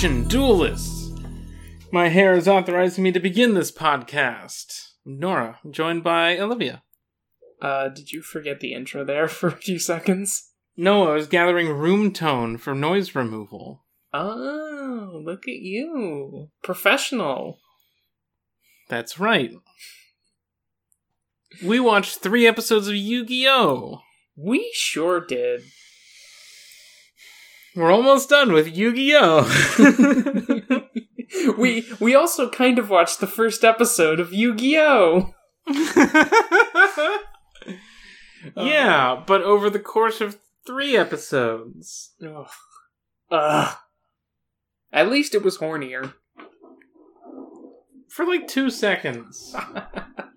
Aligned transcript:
Attention, 0.00 0.28
duelists! 0.28 1.12
My 1.92 2.08
hair 2.08 2.32
is 2.32 2.48
authorizing 2.48 3.04
me 3.04 3.12
to 3.12 3.20
begin 3.20 3.52
this 3.52 3.70
podcast. 3.70 4.92
Nora, 5.04 5.58
joined 5.70 6.02
by 6.02 6.38
Olivia. 6.38 6.82
Uh, 7.60 7.88
did 7.88 8.10
you 8.10 8.22
forget 8.22 8.60
the 8.60 8.72
intro 8.72 9.04
there 9.04 9.28
for 9.28 9.48
a 9.48 9.58
few 9.58 9.78
seconds? 9.78 10.52
No, 10.74 11.06
I 11.06 11.16
was 11.16 11.26
gathering 11.26 11.68
room 11.68 12.14
tone 12.14 12.56
for 12.56 12.74
noise 12.74 13.14
removal. 13.14 13.84
Oh, 14.14 15.20
look 15.22 15.46
at 15.46 15.60
you. 15.60 16.48
Professional. 16.62 17.58
That's 18.88 19.20
right. 19.20 19.52
We 21.62 21.78
watched 21.78 22.20
three 22.20 22.46
episodes 22.46 22.88
of 22.88 22.94
Yu 22.94 23.26
Gi 23.26 23.46
Oh! 23.46 24.00
We 24.34 24.70
sure 24.72 25.20
did. 25.20 25.60
We're 27.76 27.92
almost 27.92 28.28
done 28.28 28.52
with 28.52 28.76
Yu 28.76 28.94
Gi 28.94 29.14
Oh! 29.14 30.86
we 31.58 31.86
we 32.00 32.14
also 32.14 32.48
kind 32.48 32.78
of 32.78 32.90
watched 32.90 33.20
the 33.20 33.26
first 33.26 33.64
episode 33.64 34.20
of 34.20 34.32
Yu-Gi-Oh! 34.32 35.34
yeah, 38.56 39.22
but 39.26 39.42
over 39.42 39.70
the 39.70 39.78
course 39.78 40.20
of 40.20 40.38
three 40.66 40.96
episodes. 40.96 42.14
Ugh. 42.24 42.48
Ugh. 43.30 43.76
At 44.92 45.10
least 45.10 45.34
it 45.34 45.42
was 45.44 45.58
hornier. 45.58 46.14
For 48.08 48.26
like 48.26 48.48
two 48.48 48.70
seconds. 48.70 49.54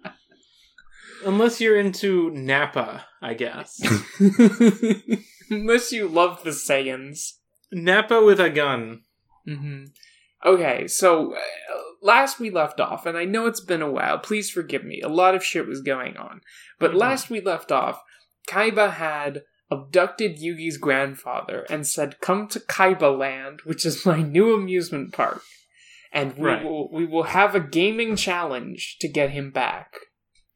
Unless 1.25 1.61
you're 1.61 1.79
into 1.79 2.29
Nappa, 2.31 3.05
I 3.21 3.33
guess. 3.33 3.79
Unless 5.49 5.91
you 5.91 6.07
love 6.07 6.43
the 6.43 6.51
Saiyans. 6.51 7.33
Nappa 7.71 8.23
with 8.23 8.39
a 8.39 8.49
gun. 8.49 9.01
Mm-hmm. 9.47 9.85
Okay, 10.45 10.87
so 10.87 11.33
uh, 11.33 11.39
last 12.01 12.39
we 12.39 12.49
left 12.49 12.79
off, 12.79 13.05
and 13.05 13.17
I 13.17 13.25
know 13.25 13.47
it's 13.47 13.61
been 13.61 13.81
a 13.81 13.91
while, 13.91 14.19
please 14.19 14.49
forgive 14.49 14.83
me, 14.83 15.01
a 15.01 15.07
lot 15.09 15.35
of 15.35 15.43
shit 15.43 15.67
was 15.67 15.81
going 15.81 16.17
on. 16.17 16.41
But 16.79 16.91
Mhm. 16.91 16.95
last 16.99 17.29
we 17.29 17.39
left 17.41 17.71
off, 17.71 18.01
Kaiba 18.47 18.93
had 18.93 19.43
abducted 19.71 20.37
Yugi's 20.37 20.77
grandfather 20.77 21.65
and 21.69 21.87
said, 21.87 22.19
Come 22.19 22.47
to 22.49 22.59
Kaiba 22.59 23.17
Land, 23.17 23.61
which 23.63 23.85
is 23.85 24.05
my 24.05 24.21
new 24.21 24.53
amusement 24.53 25.13
park. 25.13 25.41
And 26.11 26.37
we, 26.37 26.45
Right. 26.47 26.63
will, 26.63 26.91
we 26.91 27.05
will 27.05 27.23
have 27.23 27.55
a 27.55 27.59
gaming 27.59 28.15
challenge 28.15 28.97
to 28.99 29.07
get 29.07 29.31
him 29.31 29.49
back. 29.51 29.93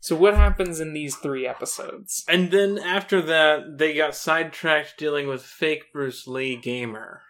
So, 0.08 0.16
what 0.16 0.36
happens 0.36 0.80
in 0.80 0.94
these 0.94 1.18
three 1.18 1.46
episodes? 1.46 2.24
And 2.30 2.50
then 2.50 2.80
after 2.80 3.22
that, 3.24 3.78
they 3.78 3.94
got 3.94 4.16
sidetracked 4.16 4.98
dealing 4.98 5.28
with 5.28 5.44
fake 5.44 5.92
Bruce 5.92 6.26
Lee 6.26 6.56
gamer. 6.56 7.24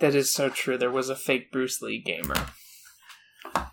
That 0.00 0.14
is 0.14 0.30
so 0.30 0.50
true. 0.50 0.76
There 0.76 0.90
was 0.90 1.08
a 1.08 1.16
fake 1.16 1.50
Bruce 1.50 1.80
Lee 1.80 1.98
gamer. 1.98 2.48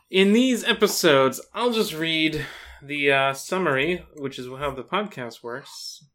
In 0.10 0.32
these 0.32 0.64
episodes, 0.64 1.42
I'll 1.54 1.74
just 1.74 1.94
read 1.94 2.46
the 2.82 3.12
uh, 3.12 3.34
summary, 3.34 4.06
which 4.16 4.40
is 4.40 4.48
how 4.48 4.72
the 4.72 4.82
podcast 4.82 5.44
works. 5.44 6.06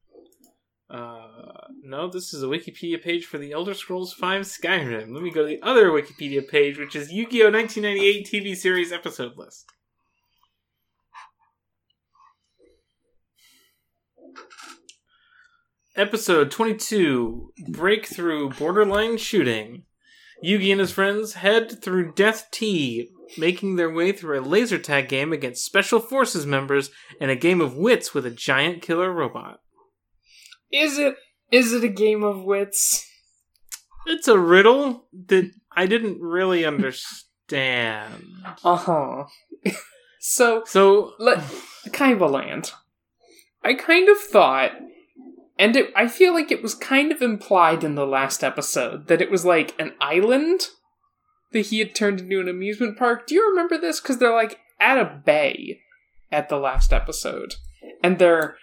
Uh, 0.89 1.67
no, 1.83 2.09
this 2.09 2.33
is 2.33 2.43
a 2.43 2.47
Wikipedia 2.47 3.03
page 3.03 3.27
for 3.27 3.37
the 3.37 3.53
Elder 3.53 3.75
Scrolls 3.75 4.15
V 4.15 4.25
Skyrim. 4.25 5.13
Let 5.13 5.23
me 5.23 5.31
go 5.31 5.43
to 5.43 5.49
the 5.49 5.61
other 5.61 5.91
Wikipedia 5.91 6.49
page, 6.49 6.79
which 6.79 6.97
is 6.97 7.13
Yu 7.13 7.29
Gi 7.29 7.43
Oh! 7.43 7.51
1998 7.51 8.27
TV 8.27 8.57
series 8.57 8.91
episode 8.91 9.37
list. 9.37 9.71
Episode 15.95 16.51
22 16.51 17.53
Breakthrough 17.69 18.49
Borderline 18.49 19.19
Shooting. 19.19 19.83
Yugi 20.43 20.71
and 20.71 20.81
his 20.81 20.91
friends 20.91 21.35
head 21.35 21.83
through 21.83 22.15
Death 22.15 22.49
T, 22.51 23.11
making 23.37 23.77
their 23.77 23.91
way 23.91 24.11
through 24.11 24.41
a 24.41 24.43
laser 24.43 24.79
tag 24.79 25.09
game 25.09 25.35
against 25.35 25.67
Special 25.67 26.01
Forces 26.01 26.47
members 26.47 26.91
and 27.21 27.31
a 27.31 27.37
game 27.37 27.61
of 27.61 27.77
wits 27.77 28.15
with 28.15 28.25
a 28.25 28.31
giant 28.31 28.81
killer 28.81 29.13
robot. 29.13 29.61
Is 30.73 30.99
it 30.99 31.17
is 31.51 31.75
it 31.75 31.85
a 31.85 31.89
game 31.89 32.23
of 32.23 32.43
wits? 32.43 33.07
It's 34.07 34.27
a 34.27 34.39
riddle 34.39 35.09
that 35.27 35.51
I 35.77 35.87
didn't 35.87 36.23
really 36.23 36.65
understand. 36.65 38.25
Uh-huh. 38.65 39.25
so 40.21 40.63
So, 40.65 41.13
let 41.19 41.41
Kaiba 41.89 42.31
Land. 42.31 42.73
I 43.63 43.75
kind 43.75 44.09
of 44.09 44.19
thought 44.19 44.73
and 45.63 45.77
it, 45.77 45.93
I 45.95 46.09
feel 46.09 46.35
like 46.35 46.51
it 46.51 46.61
was 46.61 46.75
kind 46.75 47.13
of 47.13 47.23
implied 47.23 47.85
in 47.85 47.95
the 47.95 48.05
last 48.05 48.43
episode 48.43 49.07
that 49.07 49.23
it 49.23 49.31
was 49.31 49.45
like 49.45 49.81
an 49.81 49.93
island 50.01 50.63
that 51.53 51.67
he 51.67 51.79
had 51.79 51.95
turned 51.95 52.19
into 52.19 52.41
an 52.41 52.49
amusement 52.49 52.99
park. 52.99 53.29
Do 53.29 53.37
you 53.37 53.49
remember 53.49 53.79
this? 53.79 54.01
Because 54.01 54.19
they're 54.19 54.35
like 54.35 54.59
at 54.81 54.99
a 54.99 55.23
bay 55.25 55.79
at 56.33 56.49
the 56.49 56.57
last 56.57 56.93
episode, 56.93 57.55
and 58.03 58.19
they're 58.19 58.57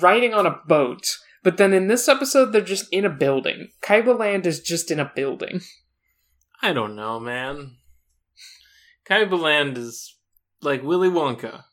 riding 0.00 0.32
on 0.32 0.46
a 0.46 0.60
boat. 0.64 1.18
But 1.42 1.56
then 1.56 1.72
in 1.72 1.88
this 1.88 2.06
episode, 2.06 2.52
they're 2.52 2.60
just 2.60 2.86
in 2.92 3.04
a 3.04 3.10
building. 3.10 3.70
Kaiba 3.82 4.16
Land 4.16 4.46
is 4.46 4.60
just 4.60 4.92
in 4.92 5.00
a 5.00 5.10
building. 5.16 5.60
I 6.62 6.72
don't 6.72 6.94
know, 6.94 7.18
man. 7.18 7.78
Kaiba 9.10 9.36
Land 9.36 9.76
is 9.76 10.14
like 10.60 10.84
Willy 10.84 11.08
Wonka. 11.08 11.64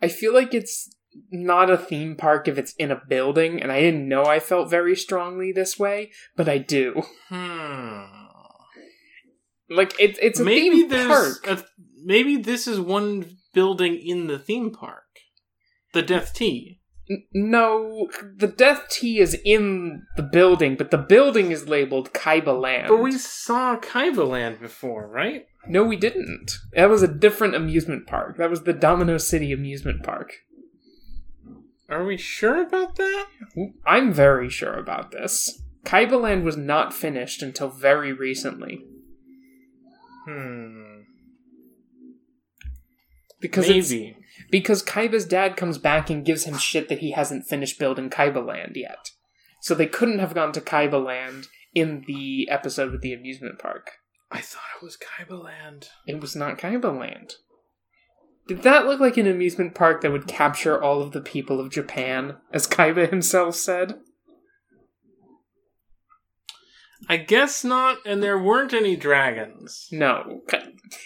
I 0.00 0.06
feel 0.06 0.32
like 0.32 0.54
it's 0.54 0.88
not 1.30 1.70
a 1.70 1.76
theme 1.76 2.16
park 2.16 2.48
if 2.48 2.58
it's 2.58 2.72
in 2.74 2.90
a 2.90 3.00
building, 3.08 3.62
and 3.62 3.70
I 3.72 3.80
didn't 3.80 4.08
know 4.08 4.24
I 4.24 4.40
felt 4.40 4.70
very 4.70 4.96
strongly 4.96 5.52
this 5.52 5.78
way, 5.78 6.10
but 6.36 6.48
I 6.48 6.58
do. 6.58 7.02
Hmm. 7.28 8.04
Like 9.70 9.98
it, 10.00 10.18
it's 10.22 10.40
a 10.40 10.44
maybe 10.44 10.88
theme 10.88 11.08
park. 11.08 11.46
a, 11.46 11.62
maybe 12.02 12.36
this 12.36 12.66
is 12.66 12.80
one 12.80 13.36
building 13.52 14.00
in 14.02 14.26
the 14.26 14.38
theme 14.38 14.70
park. 14.70 15.04
The 15.92 16.02
Death 16.02 16.32
T. 16.34 16.80
N- 17.10 17.24
no, 17.32 18.08
the 18.36 18.46
Death 18.46 18.88
T 18.90 19.18
is 19.18 19.38
in 19.44 20.02
the 20.16 20.22
building, 20.22 20.76
but 20.76 20.90
the 20.90 20.98
building 20.98 21.50
is 21.50 21.68
labeled 21.68 22.12
Kaiba 22.12 22.58
Land. 22.58 22.88
But 22.88 23.02
we 23.02 23.12
saw 23.12 23.76
Kaiba 23.76 24.26
Land 24.26 24.60
before, 24.60 25.06
right? 25.08 25.44
no, 25.68 25.84
we 25.84 25.96
didn't. 25.96 26.52
That 26.72 26.88
was 26.88 27.02
a 27.02 27.08
different 27.08 27.54
amusement 27.54 28.06
park. 28.06 28.36
That 28.38 28.50
was 28.50 28.62
the 28.62 28.72
Domino 28.72 29.18
City 29.18 29.52
amusement 29.52 30.02
park. 30.02 30.32
Are 31.88 32.04
we 32.04 32.16
sure 32.16 32.60
about 32.62 32.96
that? 32.96 33.26
I'm 33.86 34.12
very 34.12 34.48
sure 34.50 34.74
about 34.74 35.10
this. 35.10 35.62
Kaiba 35.84 36.20
Land 36.20 36.44
was 36.44 36.56
not 36.56 36.92
finished 36.92 37.42
until 37.42 37.68
very 37.68 38.12
recently 38.12 38.84
Hmm. 40.26 41.02
because 43.40 43.68
Maybe. 43.68 44.16
because 44.50 44.82
Kaiba's 44.82 45.24
dad 45.24 45.56
comes 45.56 45.78
back 45.78 46.10
and 46.10 46.24
gives 46.26 46.44
him 46.44 46.58
shit 46.58 46.88
that 46.90 46.98
he 46.98 47.12
hasn't 47.12 47.46
finished 47.46 47.78
building 47.78 48.10
Kaiba 48.10 48.44
Land 48.44 48.72
yet. 48.76 49.10
So 49.62 49.74
they 49.74 49.86
couldn't 49.86 50.18
have 50.18 50.34
gone 50.34 50.52
to 50.52 50.60
Kaiba 50.60 51.02
Land 51.02 51.46
in 51.74 52.04
the 52.06 52.48
episode 52.50 52.92
with 52.92 53.00
the 53.00 53.14
amusement 53.14 53.58
park. 53.58 53.92
I 54.30 54.40
thought 54.42 54.60
it 54.80 54.84
was 54.84 54.98
Kaiba 54.98 55.42
Land. 55.42 55.88
It 56.06 56.20
was 56.20 56.36
not 56.36 56.58
Kaiba 56.58 56.94
Land. 56.96 57.36
Did 58.48 58.62
that 58.62 58.86
look 58.86 58.98
like 58.98 59.18
an 59.18 59.26
amusement 59.26 59.74
park 59.74 60.00
that 60.00 60.10
would 60.10 60.26
capture 60.26 60.82
all 60.82 61.02
of 61.02 61.12
the 61.12 61.20
people 61.20 61.60
of 61.60 61.70
Japan, 61.70 62.38
as 62.50 62.66
Kaiba 62.66 63.10
himself 63.10 63.54
said? 63.54 64.00
I 67.10 67.18
guess 67.18 67.62
not, 67.62 67.98
and 68.06 68.22
there 68.22 68.38
weren't 68.38 68.72
any 68.72 68.96
dragons. 68.96 69.88
No. 69.92 70.40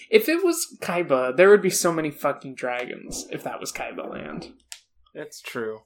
If 0.09 0.29
it 0.29 0.45
was 0.45 0.79
Kaiba, 0.81 1.37
there 1.37 1.51
would 1.51 1.63
be 1.63 1.71
so 1.71 1.93
many 1.93 2.13
fucking 2.13 2.55
dragons 2.55 3.27
if 3.31 3.43
that 3.43 3.59
was 3.59 3.73
Kaiba 3.73 4.09
Land. 4.09 4.53
That's 5.13 5.41
true. 5.41 5.81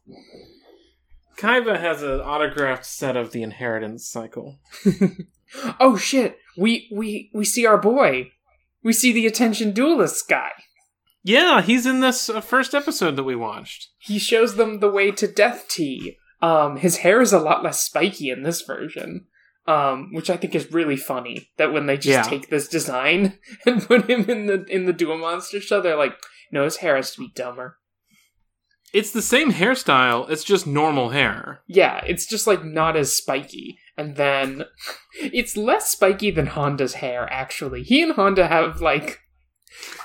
Kaiba 1.38 1.80
has 1.80 2.02
an 2.02 2.20
autographed 2.20 2.84
set 2.84 3.16
of 3.16 3.32
the 3.32 3.42
inheritance 3.42 4.06
cycle. 4.06 4.58
oh 5.80 5.96
shit! 5.96 6.38
We 6.56 6.88
we 6.94 7.30
we 7.34 7.44
see 7.44 7.66
our 7.66 7.78
boy. 7.78 8.30
We 8.82 8.92
see 8.92 9.12
the 9.12 9.26
attention 9.26 9.72
duelist 9.72 10.28
guy. 10.28 10.52
Yeah, 11.26 11.60
he's 11.60 11.86
in 11.86 11.98
this 12.00 12.30
uh, 12.30 12.40
first 12.40 12.72
episode 12.72 13.16
that 13.16 13.24
we 13.24 13.34
watched. 13.34 13.88
He 13.98 14.18
shows 14.20 14.54
them 14.54 14.78
the 14.78 14.88
way 14.90 15.10
to 15.10 15.26
Death 15.26 15.66
T. 15.68 16.16
Um, 16.40 16.76
his 16.76 16.98
hair 16.98 17.20
is 17.20 17.32
a 17.32 17.40
lot 17.40 17.64
less 17.64 17.82
spiky 17.82 18.30
in 18.30 18.44
this 18.44 18.62
version. 18.62 19.26
Um, 19.66 20.10
which 20.12 20.30
I 20.30 20.36
think 20.36 20.54
is 20.54 20.70
really 20.70 20.96
funny. 20.96 21.48
That 21.58 21.72
when 21.72 21.86
they 21.86 21.96
just 21.96 22.06
Yeah. 22.06 22.22
take 22.22 22.48
this 22.48 22.68
design 22.68 23.36
and 23.66 23.82
put 23.84 24.08
him 24.08 24.30
in 24.30 24.46
the 24.46 24.64
in 24.68 24.86
the 24.86 24.92
Duel 24.92 25.18
Monster 25.18 25.60
show, 25.60 25.80
they're 25.80 25.96
like, 25.96 26.14
no, 26.52 26.62
his 26.62 26.76
hair 26.76 26.94
has 26.94 27.10
to 27.16 27.18
be 27.18 27.32
dumber. 27.34 27.78
It's 28.92 29.10
the 29.10 29.20
same 29.22 29.50
hairstyle, 29.52 30.30
it's 30.30 30.44
just 30.44 30.64
normal 30.68 31.08
hair. 31.10 31.62
Yeah, 31.66 32.04
it's 32.06 32.26
just 32.26 32.46
like 32.46 32.64
not 32.64 32.96
as 32.96 33.12
spiky. 33.12 33.78
And 33.98 34.14
then 34.14 34.66
it's 35.20 35.56
less 35.56 35.88
spiky 35.90 36.30
than 36.30 36.46
Honda's 36.46 36.94
hair, 36.94 37.26
actually. 37.32 37.82
He 37.82 38.00
and 38.02 38.12
Honda 38.12 38.46
have 38.46 38.80
like 38.80 39.18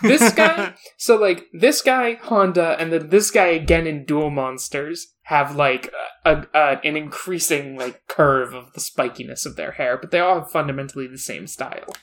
this 0.02 0.34
guy. 0.36 0.74
so 0.98 1.16
like 1.18 1.48
this 1.54 1.82
guy, 1.82 2.16
Honda, 2.16 2.76
and 2.80 2.92
then 2.92 3.10
this 3.10 3.32
guy 3.32 3.48
again 3.48 3.88
in 3.88 4.06
Duel 4.06 4.30
Monsters 4.30 5.14
have 5.24 5.56
like 5.56 5.92
a, 6.26 6.46
a 6.54 6.80
an 6.84 6.98
increasing 6.98 7.78
like 7.78 8.08
curve 8.08 8.54
of 8.54 8.74
the 8.74 8.80
spikiness 8.80 9.46
of 9.46 9.56
their 9.56 9.72
hair, 9.72 9.98
but 9.98 10.12
they 10.12 10.20
all 10.20 10.40
have 10.40 10.52
fundamentally 10.52 11.08
the 11.08 11.18
same 11.18 11.48
style. 11.48 11.96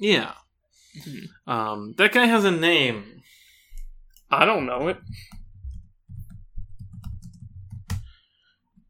Yeah. 0.00 0.34
Mhm. 0.96 1.26
Um, 1.46 1.94
that 1.98 2.12
guy 2.12 2.26
has 2.26 2.44
a 2.44 2.50
name. 2.50 3.22
I 4.30 4.44
don't 4.44 4.66
know 4.66 4.88
it. 4.88 4.98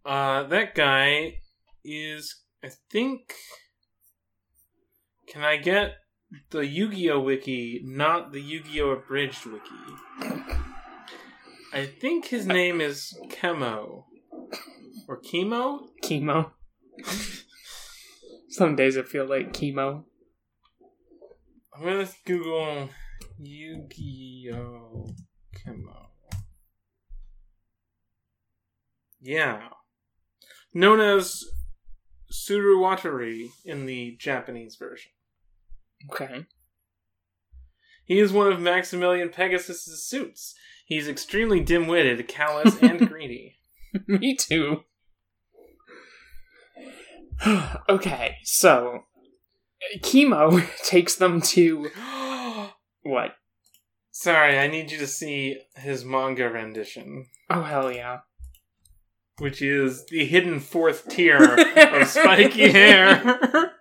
Uh, 0.05 0.45
that 0.45 0.75
guy 0.75 1.39
is, 1.85 2.37
I 2.65 2.71
think. 2.91 3.35
Can 5.29 5.45
I 5.45 5.57
get 5.59 5.97
the 6.51 6.67
Yu-Gi-Oh 6.67 7.21
wiki, 7.21 7.81
not 7.85 8.33
the 8.33 8.41
Yu-Gi-Oh 8.41 8.91
abridged 8.91 9.47
wiki? 9.47 10.45
I 11.73 11.87
think 11.87 12.27
his 12.27 12.47
name 12.47 12.81
is 12.81 13.19
Kemo 13.29 14.05
or 15.07 15.21
Kemo. 15.21 15.89
Kemo. 16.03 16.53
Some 18.49 18.77
days 18.77 18.97
I 18.99 19.03
feel 19.03 19.27
like 19.27 19.53
chemo. 19.53 20.05
I'm 21.75 21.85
gonna 21.85 22.09
Google 22.25 22.89
Yu-Gi-Oh 23.39 25.07
Kemo. 25.55 26.07
Yeah, 29.21 29.69
known 30.73 31.01
as 31.01 31.45
Saruwatari 32.33 33.49
in 33.65 33.87
the 33.87 34.17
Japanese 34.19 34.77
version. 34.77 35.13
Okay. 36.07 36.47
He 38.05 38.19
is 38.19 38.33
one 38.33 38.51
of 38.51 38.61
Maximilian 38.61 39.29
Pegasus's 39.29 40.07
suits. 40.07 40.55
He's 40.87 41.09
extremely 41.09 41.61
dim-witted, 41.61 42.27
callous, 42.29 42.77
and 42.81 43.09
greedy. 43.09 43.57
Me 44.07 44.35
too. 44.35 44.85
okay, 47.89 48.37
so 48.43 49.05
Kemo 49.99 50.67
takes 50.85 51.15
them 51.17 51.41
to 51.43 51.91
what? 53.03 53.35
Sorry, 54.11 54.59
I 54.59 54.67
need 54.67 54.91
you 54.91 54.99
to 54.99 55.07
see 55.07 55.61
his 55.77 56.05
manga 56.05 56.49
rendition, 56.49 57.27
Oh 57.51 57.63
hell 57.63 57.93
yeah! 57.93 58.21
which 59.39 59.63
is 59.63 60.05
the 60.07 60.25
hidden 60.25 60.59
fourth 60.59 61.09
tier 61.09 61.39
of 61.39 62.09
spiky 62.09 62.71
hair. 62.73 63.73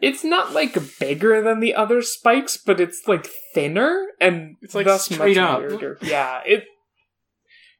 It's 0.00 0.22
not 0.24 0.52
like 0.52 0.76
bigger 0.98 1.42
than 1.42 1.60
the 1.60 1.74
other 1.74 2.00
spikes, 2.02 2.56
but 2.56 2.80
it's 2.80 3.02
like 3.06 3.28
thinner 3.54 4.06
and 4.20 4.56
It's, 4.62 4.74
like, 4.74 4.86
thus 4.86 5.06
straight 5.06 5.36
much 5.36 5.38
up. 5.38 5.58
weirder. 5.60 5.98
Yeah, 6.02 6.40
it 6.46 6.64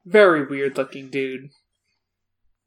very 0.05 0.44
weird 0.47 0.76
looking 0.76 1.09
dude. 1.09 1.50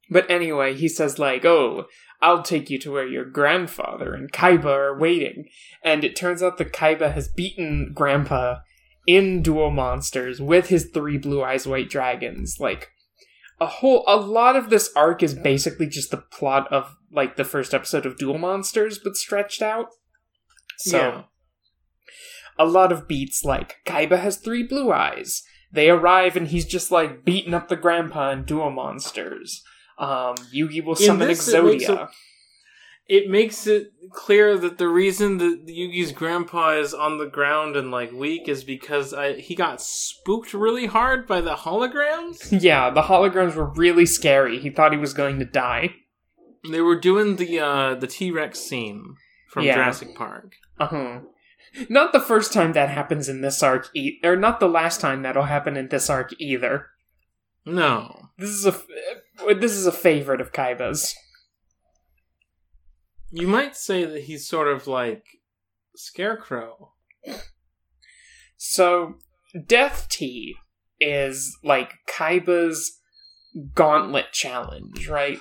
But 0.09 0.29
anyway, 0.29 0.75
he 0.75 0.87
says 0.87 1.19
like, 1.19 1.43
"Oh, 1.45 1.85
I'll 2.21 2.43
take 2.43 2.69
you 2.69 2.77
to 2.79 2.91
where 2.91 3.07
your 3.07 3.25
grandfather 3.25 4.13
and 4.13 4.31
Kaiba 4.31 4.65
are 4.65 4.97
waiting." 4.97 5.49
And 5.83 6.03
it 6.03 6.15
turns 6.15 6.41
out 6.43 6.57
that 6.57 6.73
Kaiba 6.73 7.11
has 7.13 7.27
beaten 7.27 7.91
Grandpa 7.93 8.59
in 9.07 9.41
Duel 9.41 9.71
Monsters 9.71 10.39
with 10.39 10.69
his 10.69 10.89
three 10.93 11.17
blue 11.17 11.43
eyes 11.43 11.67
white 11.67 11.89
dragons. 11.89 12.57
Like 12.59 12.89
a 13.59 13.65
whole 13.65 14.03
a 14.07 14.15
lot 14.15 14.55
of 14.55 14.69
this 14.69 14.91
arc 14.95 15.23
is 15.23 15.33
basically 15.33 15.87
just 15.87 16.11
the 16.11 16.17
plot 16.17 16.71
of 16.71 16.95
like 17.15 17.35
the 17.37 17.43
first 17.43 17.73
episode 17.73 18.05
of 18.05 18.17
Duel 18.17 18.37
Monsters 18.37 18.99
but 19.03 19.15
stretched 19.15 19.61
out. 19.61 19.87
So 20.77 20.97
Yeah. 20.97 21.23
a 22.57 22.65
lot 22.65 22.91
of 22.91 23.07
beats 23.07 23.43
like 23.43 23.75
Kaiba 23.85 24.19
has 24.19 24.37
three 24.37 24.63
blue 24.63 24.91
eyes. 24.91 25.43
They 25.71 25.89
arrive 25.89 26.35
and 26.37 26.47
he's 26.47 26.65
just 26.65 26.91
like 26.91 27.25
beating 27.25 27.53
up 27.53 27.67
the 27.67 27.75
grandpa 27.75 28.31
in 28.31 28.43
Duel 28.43 28.71
Monsters. 28.71 29.61
Um, 29.97 30.35
Yugi 30.53 30.83
will 30.83 30.95
summon 30.95 31.27
this, 31.29 31.47
it 31.47 31.63
makes 31.63 31.85
Exodia. 31.85 32.09
it 33.07 33.29
makes 33.29 33.65
it 33.67 33.91
clear 34.11 34.57
that 34.57 34.77
the 34.77 34.87
reason 34.89 35.37
that 35.37 35.67
Yugi's 35.67 36.11
grandpa 36.11 36.71
is 36.77 36.93
on 36.93 37.17
the 37.17 37.25
ground 37.27 37.75
and 37.77 37.91
like 37.91 38.11
weak 38.11 38.47
is 38.49 38.63
because 38.65 39.13
I, 39.13 39.33
he 39.33 39.55
got 39.55 39.81
spooked 39.81 40.53
really 40.53 40.85
hard 40.87 41.27
by 41.27 41.39
the 41.41 41.55
holograms. 41.55 42.61
Yeah, 42.61 42.89
the 42.89 43.03
holograms 43.03 43.55
were 43.55 43.71
really 43.71 44.05
scary. 44.05 44.59
He 44.59 44.69
thought 44.69 44.91
he 44.91 44.97
was 44.97 45.13
going 45.13 45.39
to 45.39 45.45
die. 45.45 45.91
They 46.71 46.81
were 46.81 46.99
doing 46.99 47.35
the 47.37 47.59
uh, 47.59 47.95
the 47.95 48.07
T 48.07 48.31
Rex 48.31 48.59
scene 48.59 49.15
from 49.49 49.63
Yeah. 49.65 49.75
Jurassic 49.75 50.15
Park. 50.15 50.53
Uh 50.79 50.87
huh. 50.87 51.19
Not 51.89 52.13
the 52.13 52.19
first 52.21 52.53
time 52.53 52.73
that 52.73 52.89
happens 52.89 53.27
in 53.27 53.41
this 53.41 53.61
arc, 53.61 53.89
e- 53.93 54.19
or 54.23 54.35
not 54.37 54.59
the 54.59 54.69
last 54.69 55.01
time 55.01 55.23
that'll 55.23 55.43
happen 55.43 55.75
in 55.75 55.89
this 55.89 56.09
arc 56.09 56.31
either. 56.39 56.87
No, 57.65 58.29
This 58.37 58.51
is 58.51 58.65
a 58.65 58.69
f- 58.69 58.85
uh, 59.49 59.53
this 59.55 59.71
is 59.73 59.85
a 59.85 59.91
favorite 59.91 60.39
of 60.39 60.53
Kaiba's. 60.53 61.15
you 63.31 63.47
might 63.47 63.75
say 63.75 64.05
that 64.05 64.23
he's 64.23 64.47
sort 64.47 64.67
of 64.67 64.87
like 64.87 65.23
Scarecrow. 65.95 66.93
So, 68.57 69.15
Death 69.67 70.07
T 70.09 70.55
is 70.99 71.57
like 71.63 71.93
Kaiba's 72.07 72.99
gauntlet 73.73 74.31
challenge, 74.31 75.07
right? 75.09 75.39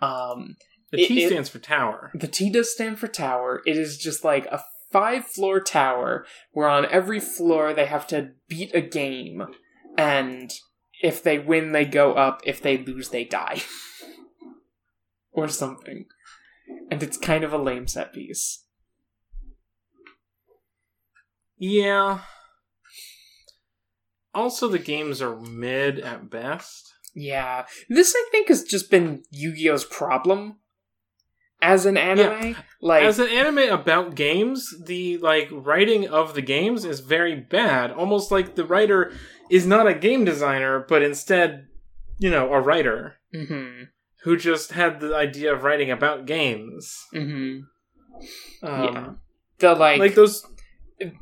Um, 0.00 0.56
The 0.90 1.06
T 1.06 1.24
it- 1.24 1.28
stands 1.28 1.48
for 1.48 1.58
tower. 1.58 2.10
the 2.14 2.28
T 2.28 2.50
does 2.50 2.72
stand 2.72 2.98
for 2.98 3.08
tower. 3.08 3.62
It 3.66 3.76
is 3.76 3.98
just 3.98 4.24
like 4.24 4.46
a 4.46 4.62
five 4.90 5.26
floor 5.26 5.60
tower 5.60 6.24
where 6.52 6.68
on 6.68 6.86
every 6.86 7.20
floor 7.20 7.74
they 7.74 7.86
have 7.86 8.06
to 8.08 8.30
beat 8.48 8.74
a 8.74 8.80
game, 8.80 9.46
and 9.96 10.52
if 11.02 11.22
they 11.22 11.38
win, 11.38 11.72
they 11.72 11.84
go 11.84 12.14
up. 12.14 12.40
If 12.44 12.60
they 12.62 12.78
lose, 12.78 13.10
they 13.10 13.24
die. 13.24 13.62
or 15.32 15.46
something. 15.48 16.06
And 16.90 17.02
it's 17.02 17.16
kind 17.18 17.44
of 17.44 17.52
a 17.52 17.58
lame 17.58 17.86
set 17.86 18.12
piece. 18.12 18.64
Yeah. 21.58 22.20
Also, 24.34 24.68
the 24.68 24.78
games 24.78 25.20
are 25.20 25.36
mid 25.36 25.98
at 25.98 26.30
best. 26.30 26.94
Yeah. 27.18 27.66
This, 27.88 28.14
I 28.16 28.28
think, 28.30 28.48
has 28.48 28.62
just 28.62 28.90
been 28.90 29.22
Yu 29.30 29.52
Gi 29.54 29.70
Oh's 29.70 29.84
problem 29.84 30.56
as 31.60 31.84
an 31.86 31.96
anime. 31.96 32.56
Like, 32.80 33.02
As 33.02 33.18
an 33.18 33.28
anime 33.28 33.58
about 33.72 34.14
games, 34.14 34.72
the 34.86 35.18
like 35.18 35.48
writing 35.50 36.06
of 36.08 36.34
the 36.34 36.42
games 36.42 36.84
is 36.84 37.00
very 37.00 37.34
bad. 37.34 37.90
Almost 37.90 38.30
like 38.30 38.54
the 38.54 38.64
writer 38.64 39.12
is 39.50 39.66
not 39.66 39.88
a 39.88 39.94
game 39.94 40.24
designer, 40.24 40.84
but 40.88 41.02
instead, 41.02 41.66
you 42.18 42.30
know, 42.30 42.52
a 42.52 42.60
writer 42.60 43.16
mhm, 43.34 43.88
who 44.22 44.36
just 44.36 44.72
had 44.72 45.00
the 45.00 45.14
idea 45.16 45.52
of 45.52 45.64
writing 45.64 45.90
about 45.90 46.26
games. 46.26 46.96
mhm. 47.12 47.62
Um, 48.62 48.84
Yeah. 48.84 49.08
The, 49.58 49.74
like, 49.74 49.98
like 49.98 50.14
those. 50.14 50.46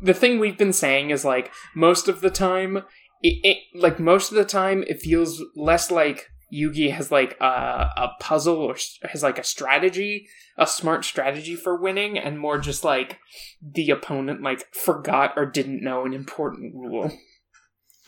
the 0.02 0.14
thing 0.14 0.38
we've 0.38 0.58
been 0.58 0.72
saying 0.72 1.10
is 1.10 1.24
like 1.24 1.50
most 1.74 2.08
of 2.08 2.20
the 2.20 2.30
time 2.30 2.82
it, 3.22 3.38
it 3.44 3.58
like 3.74 3.98
most 3.98 4.30
of 4.30 4.36
the 4.36 4.44
time 4.44 4.84
it 4.86 5.00
feels 5.00 5.42
less 5.54 5.90
like 5.90 6.26
yugi 6.52 6.92
has 6.92 7.10
like 7.10 7.36
a, 7.40 7.44
a 7.44 8.10
puzzle 8.20 8.58
or 8.58 8.76
has 9.02 9.22
like 9.22 9.38
a 9.38 9.42
strategy 9.44 10.28
a 10.56 10.66
smart 10.66 11.04
strategy 11.04 11.56
for 11.56 11.76
winning 11.76 12.16
and 12.18 12.38
more 12.38 12.58
just 12.58 12.84
like 12.84 13.18
the 13.60 13.90
opponent 13.90 14.42
like 14.42 14.72
forgot 14.74 15.32
or 15.36 15.44
didn't 15.44 15.82
know 15.82 16.04
an 16.06 16.12
important 16.14 16.74
rule. 16.74 17.10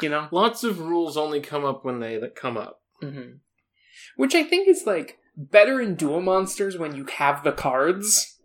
You 0.01 0.09
know? 0.11 0.29
Lots 0.31 0.63
of 0.63 0.79
rules 0.79 1.17
only 1.17 1.41
come 1.41 1.65
up 1.65 1.85
when 1.85 1.99
they 1.99 2.17
that 2.19 2.37
come 2.37 2.57
up. 2.57 2.81
hmm 3.03 3.39
which 4.17 4.35
i 4.35 4.45
think 4.45 4.69
is 4.69 4.85
like 4.87 5.19
better 5.37 5.81
in 5.81 5.97
duel 5.97 6.21
monsters 6.21 6.79
when 6.79 6.95
you 6.95 7.05
have 7.07 7.43
the 7.43 7.53
cards 7.53 8.37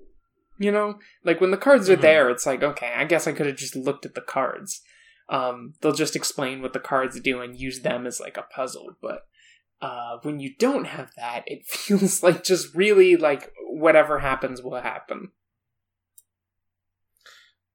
you 0.60 0.72
know? 0.72 1.00
Like 1.24 1.41
when 1.41 1.51
the 1.51 1.58
cards 1.58 1.89
are 1.89 1.98
Mhm. 1.98 2.01
there 2.01 2.29
it's 2.32 2.46
like 2.48 2.63
okay 2.63 2.93
i 2.96 3.05
guess 3.05 3.27
i 3.27 3.32
could 3.32 3.46
have 3.46 3.55
just 3.55 3.75
looked 3.75 4.05
at 4.08 4.15
the 4.15 4.22
cards 4.22 4.82
um 5.33 5.73
they'll 5.81 5.91
just 5.91 6.15
explain 6.15 6.61
what 6.61 6.71
the 6.71 6.79
cards 6.79 7.19
do 7.19 7.41
and 7.41 7.59
use 7.59 7.81
them 7.81 8.07
as 8.07 8.21
like 8.21 8.37
a 8.37 8.43
puzzle. 8.43 8.95
But 9.01 9.23
uh 9.81 10.17
when 10.21 10.39
you 10.39 10.53
don't 10.57 10.85
have 10.85 11.11
that 11.17 11.43
it 11.47 11.65
feels 11.67 12.23
like 12.23 12.43
just 12.43 12.73
really 12.73 13.17
like 13.17 13.51
whatever 13.67 14.19
happens 14.19 14.61
will 14.61 14.79
happen. 14.79 15.31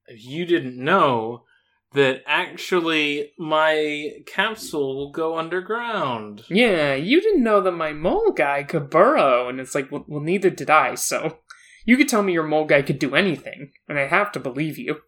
You 0.08 0.46
didn't 0.46 0.82
know 0.82 1.44
that 1.92 2.22
actually 2.26 3.32
my 3.38 4.10
capsule 4.26 4.96
will 4.96 5.10
go 5.10 5.38
underground. 5.38 6.44
yeah 6.50 6.94
you 6.94 7.20
didn't 7.20 7.42
know 7.42 7.60
that 7.62 7.72
my 7.72 7.92
mole 7.92 8.30
guy 8.32 8.62
could 8.62 8.90
burrow 8.90 9.48
and 9.48 9.58
it's 9.58 9.74
like 9.74 9.90
well, 9.90 10.04
well 10.06 10.20
neither 10.20 10.50
did 10.50 10.68
i 10.68 10.94
so 10.94 11.38
you 11.86 11.96
could 11.96 12.08
tell 12.08 12.22
me 12.22 12.34
your 12.34 12.46
mole 12.46 12.66
guy 12.66 12.82
could 12.82 12.98
do 12.98 13.14
anything 13.14 13.72
and 13.88 13.98
i 13.98 14.06
have 14.06 14.30
to 14.30 14.38
believe 14.38 14.76
you 14.76 14.98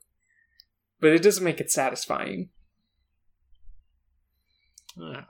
but 1.00 1.12
it 1.12 1.22
doesn't 1.22 1.44
make 1.44 1.60
it 1.60 1.70
satisfying 1.70 2.50
Yeah. 4.96 5.24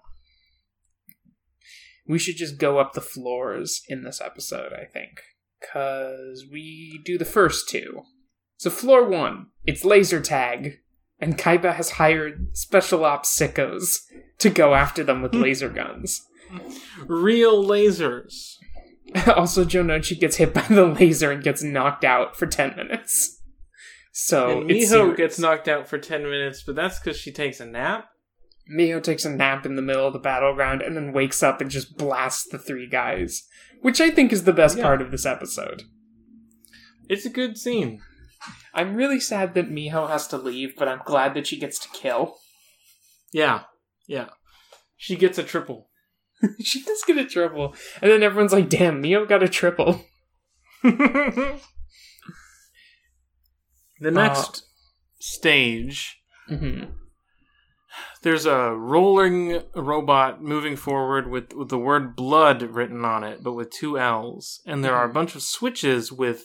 we 2.06 2.18
should 2.18 2.36
just 2.36 2.58
go 2.58 2.78
up 2.78 2.92
the 2.92 3.00
floors 3.00 3.82
in 3.88 4.02
this 4.02 4.20
episode, 4.20 4.72
I 4.72 4.84
think. 4.84 5.22
Because 5.60 6.44
we 6.50 7.00
do 7.04 7.18
the 7.18 7.24
first 7.24 7.68
two. 7.68 8.02
So, 8.56 8.70
floor 8.70 9.06
one, 9.06 9.48
it's 9.64 9.84
laser 9.84 10.20
tag. 10.20 10.80
And 11.20 11.38
Kaiba 11.38 11.74
has 11.74 11.92
hired 11.92 12.56
special 12.56 13.04
ops 13.04 13.38
sickos 13.38 13.98
to 14.38 14.48
go 14.48 14.74
after 14.74 15.04
them 15.04 15.20
with 15.22 15.32
hmm. 15.32 15.42
laser 15.42 15.68
guns. 15.68 16.26
Real 17.06 17.62
lasers. 17.62 18.56
also, 19.36 19.64
Jonouchi 19.64 20.18
gets 20.18 20.36
hit 20.36 20.54
by 20.54 20.62
the 20.62 20.86
laser 20.86 21.30
and 21.30 21.42
gets 21.42 21.62
knocked 21.62 22.04
out 22.04 22.36
for 22.36 22.46
10 22.46 22.74
minutes. 22.76 23.39
So 24.12 24.60
and 24.62 24.70
Miho 24.70 25.16
gets 25.16 25.38
knocked 25.38 25.68
out 25.68 25.88
for 25.88 25.98
10 25.98 26.22
minutes, 26.24 26.62
but 26.66 26.74
that's 26.74 26.98
because 26.98 27.16
she 27.16 27.30
takes 27.32 27.60
a 27.60 27.66
nap. 27.66 28.08
Miho 28.76 29.02
takes 29.02 29.24
a 29.24 29.30
nap 29.30 29.64
in 29.66 29.76
the 29.76 29.82
middle 29.82 30.06
of 30.06 30.12
the 30.12 30.18
battleground 30.18 30.82
and 30.82 30.96
then 30.96 31.12
wakes 31.12 31.42
up 31.42 31.60
and 31.60 31.70
just 31.70 31.96
blasts 31.96 32.46
the 32.48 32.58
three 32.58 32.88
guys, 32.88 33.44
which 33.82 34.00
I 34.00 34.10
think 34.10 34.32
is 34.32 34.44
the 34.44 34.52
best 34.52 34.76
Yeah. 34.78 34.84
part 34.84 35.00
of 35.02 35.10
this 35.10 35.26
episode. 35.26 35.84
It's 37.08 37.26
a 37.26 37.30
good 37.30 37.56
scene. 37.58 38.00
I'm 38.72 38.94
really 38.94 39.18
sad 39.20 39.54
that 39.54 39.70
Miho 39.70 40.08
has 40.08 40.26
to 40.28 40.36
leave, 40.38 40.74
but 40.76 40.86
I'm 40.88 41.02
glad 41.04 41.34
that 41.34 41.46
she 41.46 41.58
gets 41.58 41.78
to 41.80 41.88
kill. 41.90 42.36
Yeah, 43.32 43.62
yeah. 44.08 44.30
She 44.96 45.14
gets 45.14 45.38
a 45.38 45.44
triple. 45.44 45.88
she 46.60 46.82
does 46.82 47.04
get 47.06 47.16
a 47.16 47.24
triple, 47.24 47.76
and 48.02 48.10
then 48.10 48.24
everyone's 48.24 48.52
like, 48.52 48.68
"Damn, 48.68 49.00
Miho 49.00 49.28
got 49.28 49.44
a 49.44 49.48
triple." 49.48 50.04
the 54.00 54.10
next 54.10 54.64
stage, 55.18 56.18
hmm 56.48 56.84
there's 58.22 58.46
a 58.46 58.70
rolling 58.76 59.62
robot 59.74 60.40
moving 60.42 60.76
forward 60.76 61.28
with, 61.28 61.52
with 61.54 61.70
the 61.70 61.78
word 61.78 62.14
blood 62.14 62.62
written 62.62 63.04
on 63.04 63.24
it, 63.24 63.42
but 63.42 63.54
with 63.54 63.70
two 63.70 63.98
L's. 63.98 64.60
And 64.66 64.84
there 64.84 64.94
are 64.94 65.06
a 65.08 65.12
bunch 65.12 65.34
of 65.34 65.42
switches 65.42 66.12
with 66.12 66.44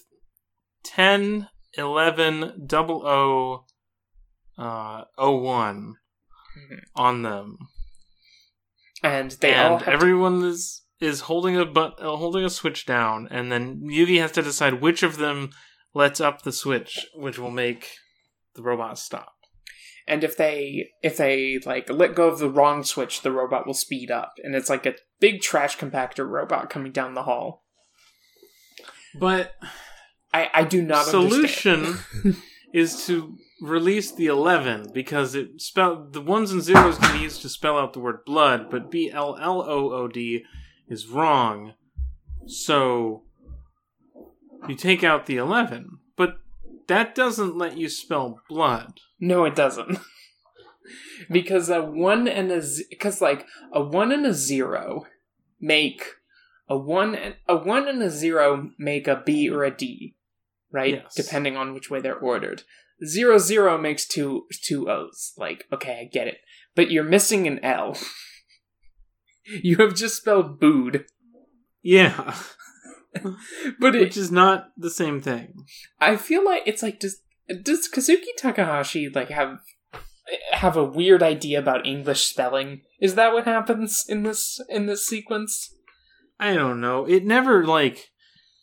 10, 0.85 1.47
11, 1.77 2.67
00, 2.67 3.65
uh, 4.57 5.03
01 5.17 5.95
Mhm. 6.57 6.79
on 6.95 7.21
them. 7.23 7.57
And 9.03 9.31
they 9.31 9.53
all 9.55 9.73
and 9.73 9.81
have 9.81 9.85
to- 9.85 9.91
everyone 9.91 10.43
is 10.43 10.81
is 11.01 11.21
holding 11.21 11.57
a 11.57 11.65
but 11.65 11.99
uh, 12.01 12.15
holding 12.15 12.45
a 12.45 12.49
switch 12.49 12.85
down, 12.85 13.27
and 13.29 13.51
then 13.51 13.81
Yugi 13.81 14.19
has 14.19 14.31
to 14.31 14.41
decide 14.41 14.75
which 14.81 15.03
of 15.03 15.17
them 15.17 15.49
lets 15.95 16.21
up 16.21 16.43
the 16.43 16.51
switch, 16.51 17.07
which 17.15 17.39
will 17.39 17.49
make 17.49 17.97
the 18.53 18.61
robot 18.61 18.99
stop. 18.99 19.33
and 20.07 20.23
if 20.23 20.37
they 20.37 20.89
if 21.01 21.17
they 21.17 21.57
like 21.65 21.89
let 21.89 22.13
go 22.13 22.27
of 22.27 22.37
the 22.37 22.49
wrong 22.49 22.83
switch, 22.83 23.21
the 23.21 23.31
robot 23.31 23.65
will 23.65 23.73
speed 23.73 24.11
up, 24.11 24.33
and 24.43 24.53
it's 24.55 24.69
like 24.69 24.85
a 24.85 24.93
big 25.19 25.41
trash 25.41 25.77
compactor 25.77 26.27
robot 26.29 26.69
coming 26.69 26.91
down 26.91 27.15
the 27.15 27.23
hall. 27.23 27.63
But 29.17 29.53
I 30.33 30.49
I 30.53 30.63
do 30.63 30.81
not 30.83 31.05
solution 31.05 31.85
understand. 31.85 32.35
is 32.73 33.05
to 33.07 33.37
release 33.61 34.11
the 34.11 34.25
11 34.27 34.91
because 34.93 35.33
it 35.33 35.61
spell 35.61 36.07
the 36.11 36.21
ones 36.21 36.51
and 36.51 36.61
zeros 36.61 36.97
can 36.97 37.17
be 37.17 37.23
used 37.23 37.41
to 37.41 37.47
spell 37.49 37.79
out 37.79 37.93
the 37.93 37.99
word 38.01 38.19
blood 38.25 38.69
but 38.69 38.91
b 38.91 39.09
l 39.09 39.37
l 39.39 39.61
o 39.61 39.93
o 39.93 40.07
d 40.09 40.43
is 40.89 41.07
wrong 41.07 41.73
so 42.45 43.23
you 44.69 44.75
take 44.75 45.03
out 45.03 45.25
the 45.25 45.37
11 45.37 45.99
but 46.15 46.37
that 46.87 47.15
doesn't 47.15 47.57
let 47.57 47.77
you 47.77 47.89
spell 47.89 48.41
blood 48.49 48.99
No, 49.19 49.45
it 49.45 49.55
doesn't. 49.55 49.99
because 51.31 51.69
a 51.69 51.81
one 51.81 52.27
and 52.27 52.51
a 52.51 52.63
because 52.89 53.21
like 53.21 53.45
a 53.71 53.81
one 53.81 54.11
and 54.11 54.25
a 54.25 54.33
zero 54.33 55.05
make 55.59 56.03
a 56.67 56.77
one 56.77 57.15
and 57.15 57.35
a 57.47 57.55
one 57.55 57.87
and 57.87 58.01
a 58.01 58.09
zero 58.09 58.71
make 58.77 59.07
a 59.07 59.21
B 59.25 59.49
or 59.49 59.63
a 59.63 59.71
D, 59.71 60.15
right? 60.71 60.95
Yes. 61.03 61.15
Depending 61.15 61.57
on 61.57 61.73
which 61.73 61.89
way 61.89 62.01
they're 62.01 62.17
ordered. 62.17 62.63
Zero 63.05 63.37
zero 63.37 63.77
makes 63.77 64.07
two 64.07 64.45
two 64.61 64.89
O's. 64.89 65.33
Like, 65.37 65.65
okay, 65.71 66.01
I 66.01 66.05
get 66.05 66.27
it, 66.27 66.37
but 66.75 66.91
you're 66.91 67.03
missing 67.03 67.47
an 67.47 67.63
L. 67.63 67.97
you 69.45 69.77
have 69.77 69.95
just 69.95 70.17
spelled 70.17 70.59
booed, 70.59 71.05
yeah 71.81 72.35
but 73.79 73.95
it, 73.95 74.01
which 74.01 74.17
is 74.17 74.31
not 74.31 74.69
the 74.77 74.89
same 74.89 75.21
thing 75.21 75.65
I 75.99 76.15
feel 76.17 76.43
like 76.43 76.63
it's 76.65 76.83
like 76.83 76.99
does 76.99 77.21
does 77.61 77.87
Kazuki 77.89 78.33
Takahashi 78.37 79.09
like 79.09 79.29
have 79.29 79.59
have 80.51 80.75
a 80.75 80.83
weird 80.83 81.21
idea 81.21 81.59
about 81.59 81.85
English 81.85 82.23
spelling? 82.25 82.81
Is 82.99 83.13
that 83.15 83.33
what 83.33 83.45
happens 83.45 84.03
in 84.07 84.23
this 84.23 84.59
in 84.69 84.85
this 84.87 85.05
sequence? 85.05 85.71
i 86.37 86.53
don't 86.53 86.81
know 86.81 87.05
it 87.05 87.23
never 87.23 87.63
like 87.65 88.09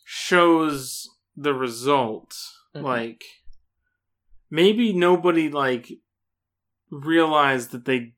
shows 0.05 1.09
the 1.35 1.55
result 1.55 2.35
Mhm. 2.75 2.83
like 2.83 3.23
maybe 4.51 4.93
nobody 4.93 5.49
like 5.49 5.91
realized 6.91 7.71
that 7.71 7.85
they 7.85 8.13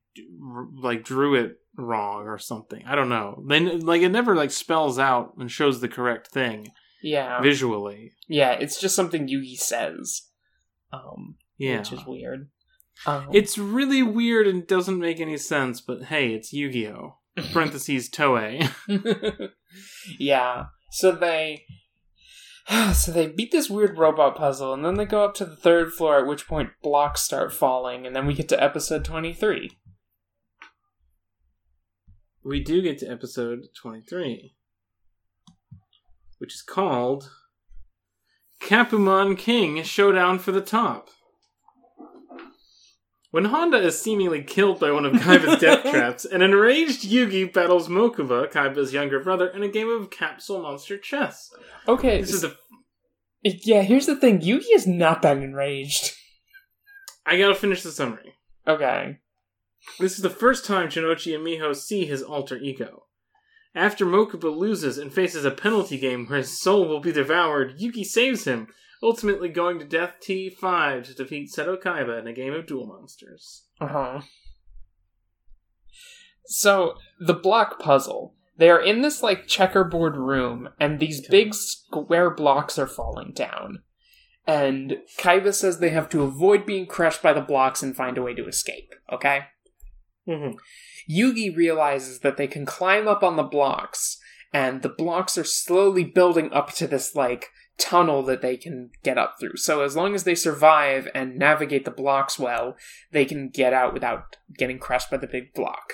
like 0.81 1.05
drew 1.05 1.35
it 1.35 1.57
wrong 1.77 2.23
or 2.27 2.37
something 2.37 2.83
i 2.85 2.95
don't 2.95 3.09
know 3.09 3.43
then 3.47 3.79
like 3.81 4.01
it 4.01 4.09
never 4.09 4.35
like 4.35 4.51
spells 4.51 4.97
out 4.97 5.33
and 5.37 5.51
shows 5.51 5.81
the 5.81 5.87
correct 5.87 6.27
thing 6.27 6.67
Yeah, 7.01 7.41
visually 7.41 8.13
yeah. 8.27 8.53
It's 8.53 8.79
just 8.79 8.95
something 8.95 9.27
Yugi 9.27 9.55
says, 9.57 10.23
um, 10.91 11.35
yeah 11.57 11.77
which 11.79 11.91
is 11.93 12.05
weird. 12.05 12.49
Um, 13.05 13.27
it's 13.33 13.57
really 13.57 14.01
weird 14.01 14.47
and 14.47 14.65
doesn't 14.65 14.99
make 14.99 15.19
any 15.19 15.37
sense 15.37 15.81
but 15.81 16.03
hey 16.05 16.33
it's 16.33 16.53
yu-gi-oh 16.53 17.17
parentheses 17.51 18.09
toei 18.09 18.69
yeah. 20.19 20.65
So 20.91 21.11
they. 21.11 21.65
So 22.93 23.11
they 23.11 23.27
beat 23.27 23.51
this 23.51 23.69
weird 23.69 23.95
robot 23.99 24.35
puzzle, 24.35 24.73
and 24.73 24.83
then 24.83 24.95
they 24.95 25.05
go 25.05 25.23
up 25.23 25.35
to 25.35 25.45
the 25.45 25.55
third 25.55 25.93
floor. 25.93 26.17
At 26.17 26.25
which 26.25 26.47
point, 26.47 26.71
blocks 26.81 27.21
start 27.21 27.53
falling, 27.53 28.07
and 28.07 28.15
then 28.15 28.25
we 28.25 28.33
get 28.33 28.49
to 28.49 28.63
episode 28.63 29.05
twenty-three. 29.05 29.69
We 32.45 32.63
do 32.63 32.81
get 32.81 32.99
to 32.99 33.07
episode 33.07 33.65
23 33.75 34.53
which 36.37 36.53
is 36.53 36.61
called 36.61 37.31
Capumon 38.61 39.37
King 39.37 39.81
Showdown 39.83 40.37
for 40.37 40.51
the 40.51 40.61
Top. 40.61 41.09
When 43.31 43.45
Honda 43.45 43.77
is 43.77 43.99
seemingly 43.99 44.43
killed 44.43 44.79
by 44.79 44.91
one 44.91 45.05
of 45.05 45.13
Kaiba's 45.13 45.59
death 45.61 45.89
traps, 45.89 46.23
an 46.23 46.41
enraged 46.41 47.01
Yugi 47.03 47.51
battles 47.51 47.89
Mokuba, 47.89 48.51
Kaiba's 48.51 48.93
younger 48.93 49.19
brother, 49.19 49.47
in 49.47 49.63
a 49.63 49.67
game 49.67 49.89
of 49.89 50.09
capsule 50.09 50.61
monster 50.61 50.97
chess. 50.97 51.51
Okay, 51.87 52.21
This 52.21 52.33
is 52.33 52.41
the 52.41 52.55
Yeah, 53.43 53.81
here's 53.81 54.05
the 54.05 54.15
thing. 54.15 54.39
Yugi 54.39 54.73
is 54.73 54.85
not 54.87 55.21
that 55.21 55.37
enraged. 55.37 56.13
I 57.25 57.37
gotta 57.37 57.55
finish 57.55 57.81
the 57.81 57.91
summary. 57.91 58.35
Okay. 58.67 59.19
This 59.99 60.15
is 60.15 60.21
the 60.21 60.29
first 60.29 60.65
time 60.65 60.89
Jonouchi 60.89 61.33
and 61.33 61.45
Miho 61.45 61.75
see 61.75 62.05
his 62.05 62.21
alter 62.21 62.57
ego. 62.57 63.05
After 63.73 64.05
Mokuba 64.05 64.55
loses 64.55 64.97
and 64.97 65.13
faces 65.13 65.43
a 65.43 65.51
penalty 65.51 65.97
game 65.97 66.25
where 66.25 66.37
his 66.39 66.59
soul 66.59 66.87
will 66.87 67.01
be 67.01 67.11
devoured, 67.11 67.77
Yugi 67.77 68.05
saves 68.05 68.45
him, 68.45 68.67
ultimately 69.03 69.49
going 69.49 69.79
to 69.79 69.85
Death 69.85 70.15
T5 70.21 71.03
to 71.05 71.13
defeat 71.13 71.51
Seto 71.51 71.81
Kaiba 71.81 72.19
in 72.19 72.27
a 72.27 72.33
game 72.33 72.53
of 72.53 72.65
Duel 72.65 72.87
Monsters. 72.87 73.65
Uh 73.81 73.87
huh. 73.87 74.21
So, 76.45 76.95
the 77.19 77.33
block 77.33 77.79
puzzle. 77.79 78.35
They 78.57 78.69
are 78.69 78.79
in 78.79 79.01
this, 79.01 79.21
like, 79.21 79.47
checkerboard 79.47 80.15
room, 80.15 80.69
and 80.79 80.99
these 80.99 81.27
big 81.27 81.53
square 81.53 82.29
blocks 82.29 82.79
are 82.79 82.87
falling 82.87 83.33
down. 83.33 83.79
And 84.47 84.99
Kaiba 85.19 85.53
says 85.53 85.79
they 85.79 85.89
have 85.89 86.07
to 86.09 86.23
avoid 86.23 86.65
being 86.65 86.85
crushed 86.85 87.21
by 87.21 87.33
the 87.33 87.41
blocks 87.41 87.83
and 87.83 87.95
find 87.95 88.17
a 88.17 88.21
way 88.21 88.33
to 88.35 88.47
escape, 88.47 88.93
okay? 89.11 89.47
Mm-hmm. 90.27 90.57
Yugi 91.11 91.55
realizes 91.55 92.19
that 92.19 92.37
they 92.37 92.47
can 92.47 92.65
climb 92.65 93.07
up 93.07 93.23
on 93.23 93.35
the 93.35 93.43
blocks, 93.43 94.17
and 94.53 94.81
the 94.81 94.89
blocks 94.89 95.37
are 95.37 95.43
slowly 95.43 96.03
building 96.03 96.51
up 96.51 96.71
to 96.73 96.87
this, 96.87 97.15
like, 97.15 97.49
tunnel 97.77 98.23
that 98.23 98.41
they 98.41 98.57
can 98.57 98.89
get 99.03 99.17
up 99.17 99.35
through. 99.39 99.57
So 99.57 99.81
as 99.81 99.95
long 99.95 100.15
as 100.15 100.23
they 100.23 100.35
survive 100.35 101.09
and 101.13 101.37
navigate 101.37 101.85
the 101.85 101.91
blocks 101.91 102.39
well, 102.39 102.77
they 103.11 103.25
can 103.25 103.49
get 103.49 103.73
out 103.73 103.93
without 103.93 104.37
getting 104.57 104.79
crushed 104.79 105.11
by 105.11 105.17
the 105.17 105.27
big 105.27 105.53
block. 105.53 105.93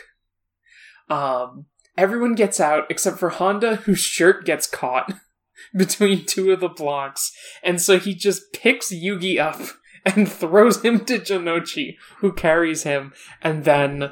Um, 1.09 1.65
everyone 1.97 2.35
gets 2.35 2.59
out 2.59 2.85
except 2.89 3.17
for 3.17 3.29
Honda, 3.29 3.77
whose 3.77 3.99
shirt 3.99 4.45
gets 4.45 4.67
caught 4.67 5.13
between 5.75 6.25
two 6.25 6.51
of 6.51 6.59
the 6.59 6.69
blocks, 6.69 7.31
and 7.63 7.81
so 7.81 7.99
he 7.99 8.13
just 8.13 8.53
picks 8.53 8.93
Yugi 8.93 9.39
up 9.39 9.59
and 10.05 10.31
throws 10.31 10.81
him 10.81 11.05
to 11.05 11.19
Jonouchi, 11.19 11.97
who 12.17 12.31
carries 12.31 12.83
him, 12.83 13.13
and 13.41 13.63
then 13.65 14.11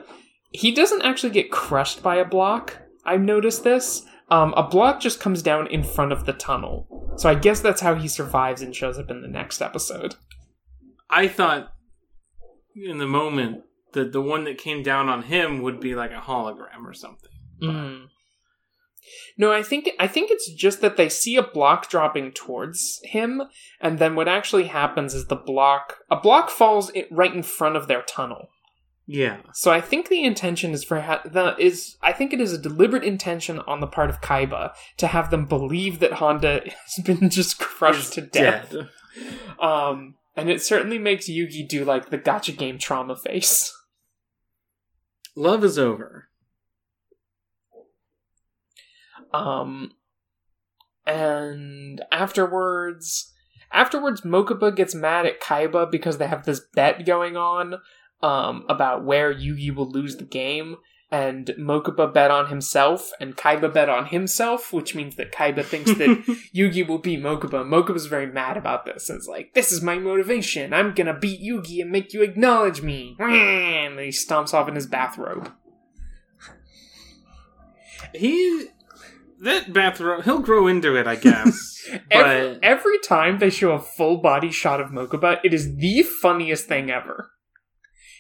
he 0.52 0.72
doesn't 0.72 1.04
actually 1.04 1.32
get 1.32 1.52
crushed 1.52 2.02
by 2.02 2.16
a 2.16 2.26
block. 2.26 2.78
I've 3.06 3.22
noticed 3.22 3.64
this. 3.64 4.04
Um, 4.30 4.54
a 4.56 4.68
block 4.68 5.00
just 5.00 5.20
comes 5.20 5.42
down 5.42 5.68
in 5.68 5.84
front 5.84 6.12
of 6.12 6.26
the 6.26 6.34
tunnel. 6.34 7.16
So 7.18 7.30
I 7.30 7.36
guess 7.36 7.62
that's 7.62 7.82
how 7.82 7.96
he 7.96 8.08
survives 8.08 8.62
and 8.62 8.76
shows 8.76 9.00
up 9.00 9.10
in 9.10 9.22
the 9.22 9.28
next 9.28 9.62
episode. 9.62 10.16
I 11.10 11.28
thought 11.28 11.74
in 12.76 13.00
the 13.00 13.08
moment 13.08 13.64
that 13.94 14.12
the 14.12 14.22
one 14.22 14.44
that 14.44 14.60
came 14.60 14.84
down 14.84 15.10
on 15.10 15.24
him 15.24 15.62
would 15.64 15.80
be 15.80 15.96
like 15.96 16.12
a 16.12 16.22
hologram 16.22 16.86
or 16.86 16.94
something. 16.94 17.32
Mm. 17.62 18.06
No, 19.38 19.52
I 19.52 19.64
think 19.64 19.90
I 20.00 20.08
think 20.08 20.32
it's 20.32 20.52
just 20.54 20.82
that 20.82 20.98
they 20.98 21.10
see 21.10 21.36
a 21.36 21.44
block 21.44 21.90
dropping 21.90 22.32
towards 22.32 23.00
him, 23.04 23.44
and 23.80 24.00
then 24.00 24.16
what 24.16 24.28
actually 24.28 24.66
happens 24.66 25.14
is 25.14 25.28
the 25.28 25.36
block 25.36 25.98
a 26.10 26.16
block 26.16 26.50
falls 26.50 26.92
right 27.12 27.34
in 27.34 27.44
front 27.44 27.76
of 27.76 27.88
their 27.88 28.02
tunnel. 28.02 28.50
Yeah. 29.12 29.38
So 29.56 29.72
I 29.72 29.82
think 29.82 30.08
the 30.10 30.24
intention 30.24 30.72
is 30.72 30.84
for 30.84 31.02
ha- 31.02 31.24
the 31.26 31.56
is 31.58 31.98
I 32.02 32.14
think 32.14 32.32
it 32.32 32.40
is 32.40 32.54
a 32.54 32.60
deliberate 32.62 33.04
intention 33.04 33.60
on 33.62 33.80
the 33.80 33.88
part 33.88 34.12
of 34.12 34.22
Kaiba 34.22 34.72
to 34.98 35.08
have 35.08 35.32
them 35.32 35.46
believe 35.46 36.00
that 36.00 36.14
Honda 36.14 36.62
has 36.96 37.04
been 37.04 37.30
just 37.32 37.58
crushed 37.58 38.14
to 38.14 38.22
death. 38.22 38.72
Dead. 38.72 38.90
Um, 39.60 40.16
And 40.38 40.50
it 40.50 40.62
certainly 40.62 40.98
makes 41.00 41.28
Yugi 41.28 41.68
do 41.68 41.84
like 41.84 42.10
the 42.10 42.18
gotcha 42.18 42.54
game 42.54 42.78
trauma 42.78 43.18
face. 43.18 43.76
Love 45.36 45.66
is 45.66 45.78
over. 45.78 46.29
Um, 49.34 49.92
and 51.06 52.02
afterwards, 52.12 53.34
afterwards, 53.72 54.22
Mokuba 54.22 54.76
gets 54.76 54.96
mad 54.96 55.26
at 55.26 55.42
Kaiba 55.42 55.90
because 55.90 56.18
they 56.18 56.28
have 56.28 56.46
this 56.46 56.62
bet 56.74 57.06
going 57.06 57.36
on 57.36 57.76
um, 58.22 58.66
about 58.70 59.04
where 59.04 59.34
Yugi 59.34 59.74
will 59.74 59.90
lose 59.90 60.18
the 60.18 60.26
game. 60.26 60.78
And 61.12 61.48
Mokuba 61.60 62.14
bet 62.14 62.30
on 62.30 62.50
himself, 62.50 63.10
and 63.20 63.36
Kaiba 63.36 63.74
bet 63.74 63.90
on 63.90 64.06
himself, 64.06 64.72
which 64.72 64.94
means 64.94 65.16
that 65.16 65.32
Kaiba 65.32 65.66
thinks 65.66 65.92
that 65.96 66.08
Yugi 66.56 66.88
will 66.88 67.00
beat 67.00 67.20
Mokuba. 67.20 67.66
Mokuba's 67.66 68.06
very 68.06 68.28
mad 68.28 68.58
about 68.58 68.86
this, 68.86 69.10
and 69.10 69.18
it's 69.18 69.28
like, 69.28 69.56
"This 69.56 69.72
is 69.72 69.82
my 69.82 69.98
motivation. 69.98 70.72
I'm 70.72 70.94
gonna 70.94 71.18
beat 71.18 71.42
Yugi 71.42 71.82
and 71.82 71.90
make 71.90 72.14
you 72.14 72.22
acknowledge 72.22 72.84
me." 72.84 73.16
And 73.20 74.00
he 74.00 74.10
stomps 74.10 74.54
off 74.54 74.68
in 74.68 74.76
his 74.76 74.86
bathrobe. 74.86 75.52
he 78.14 78.68
that 79.42 79.74
bathrobe 79.74 80.24
he'll 80.24 80.40
grow 80.40 80.68
into 80.68 80.96
it, 80.96 81.08
I 81.08 81.16
guess. 81.16 81.88
but 81.92 82.02
Every, 82.12 82.60
every 82.64 83.00
time 83.00 83.40
they 83.40 83.50
show 83.50 83.72
a 83.72 83.80
full 83.80 84.18
body 84.18 84.52
shot 84.52 84.82
of 84.82 84.90
Mokuba, 84.90 85.40
it 85.44 85.54
is 85.54 85.76
the 85.78 86.04
funniest 86.04 86.68
thing 86.68 86.90
ever. 86.90 87.32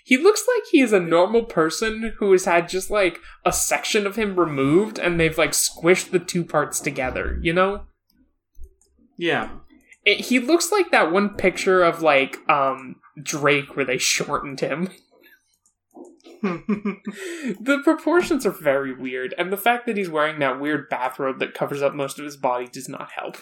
He 0.03 0.17
looks 0.17 0.43
like 0.47 0.63
he 0.71 0.81
is 0.81 0.91
a 0.91 0.99
normal 0.99 1.43
person 1.43 2.13
who 2.17 2.31
has 2.31 2.45
had 2.45 2.67
just 2.67 2.89
like 2.89 3.19
a 3.45 3.51
section 3.51 4.07
of 4.07 4.15
him 4.15 4.39
removed 4.39 4.97
and 4.97 5.19
they've 5.19 5.37
like 5.37 5.51
squished 5.51 6.09
the 6.11 6.19
two 6.19 6.43
parts 6.43 6.79
together, 6.79 7.37
you 7.41 7.53
know? 7.53 7.83
yeah. 9.17 9.49
It, 10.05 10.21
he 10.21 10.39
looks 10.39 10.71
like 10.71 10.91
that 10.91 11.11
one 11.11 11.35
picture 11.35 11.83
of 11.83 12.01
like 12.01 12.37
um 12.49 12.95
Drake 13.21 13.75
where 13.75 13.85
they 13.85 13.97
shortened 13.97 14.61
him. 14.61 14.89
the 16.41 17.81
proportions 17.83 18.45
are 18.45 18.51
very 18.51 18.93
weird, 18.93 19.33
and 19.37 19.51
the 19.51 19.57
fact 19.57 19.85
that 19.85 19.97
he's 19.97 20.09
wearing 20.09 20.39
that 20.39 20.59
weird 20.59 20.89
bathrobe 20.89 21.39
that 21.39 21.53
covers 21.53 21.81
up 21.81 21.93
most 21.93 22.19
of 22.19 22.25
his 22.25 22.37
body 22.37 22.67
does 22.67 22.89
not 22.89 23.11
help. 23.11 23.37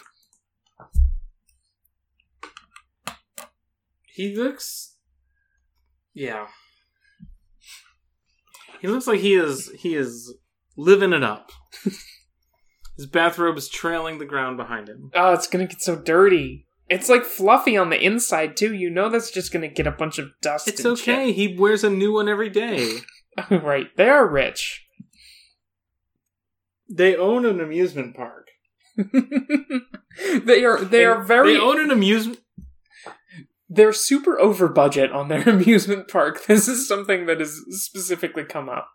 he 4.18 4.34
looks 4.34 4.96
Yeah. 6.12 6.48
He 8.80 8.88
looks 8.88 9.06
like 9.06 9.20
he 9.20 9.34
is 9.34 9.70
he 9.78 9.94
is 9.94 10.34
living 10.76 11.12
it 11.12 11.22
up. 11.22 11.50
His 12.96 13.06
bathrobe 13.06 13.56
is 13.56 13.68
trailing 13.68 14.18
the 14.18 14.24
ground 14.24 14.56
behind 14.56 14.88
him. 14.88 15.10
Oh, 15.14 15.32
it's 15.32 15.46
gonna 15.46 15.68
get 15.68 15.80
so 15.80 15.94
dirty. 15.94 16.66
It's 16.88 17.08
like 17.08 17.24
fluffy 17.24 17.76
on 17.76 17.90
the 17.90 18.02
inside 18.02 18.56
too. 18.56 18.74
You 18.74 18.90
know 18.90 19.08
that's 19.08 19.30
just 19.30 19.52
gonna 19.52 19.68
get 19.68 19.86
a 19.86 19.92
bunch 19.92 20.18
of 20.18 20.30
dust. 20.40 20.68
It's 20.68 20.84
okay. 20.86 21.32
He 21.32 21.56
wears 21.56 21.84
a 21.84 21.90
new 21.90 22.12
one 22.14 22.28
every 22.28 22.50
day. 22.50 22.98
right, 23.50 23.94
they 23.96 24.08
are 24.08 24.26
rich. 24.26 24.86
They 26.90 27.14
own 27.14 27.44
an 27.44 27.60
amusement 27.60 28.16
park. 28.16 28.48
they 30.44 30.64
are 30.64 30.82
they 30.82 31.04
are 31.04 31.22
very 31.22 31.54
They 31.54 31.60
own 31.60 31.78
an 31.80 31.90
amusement. 31.90 32.40
they're 33.68 33.92
super 33.92 34.40
over 34.40 34.68
budget 34.68 35.12
on 35.12 35.28
their 35.28 35.42
amusement 35.48 36.08
park. 36.08 36.46
This 36.46 36.66
is 36.68 36.88
something 36.88 37.26
that 37.26 37.38
has 37.40 37.60
specifically 37.70 38.44
come 38.44 38.68
up. 38.68 38.88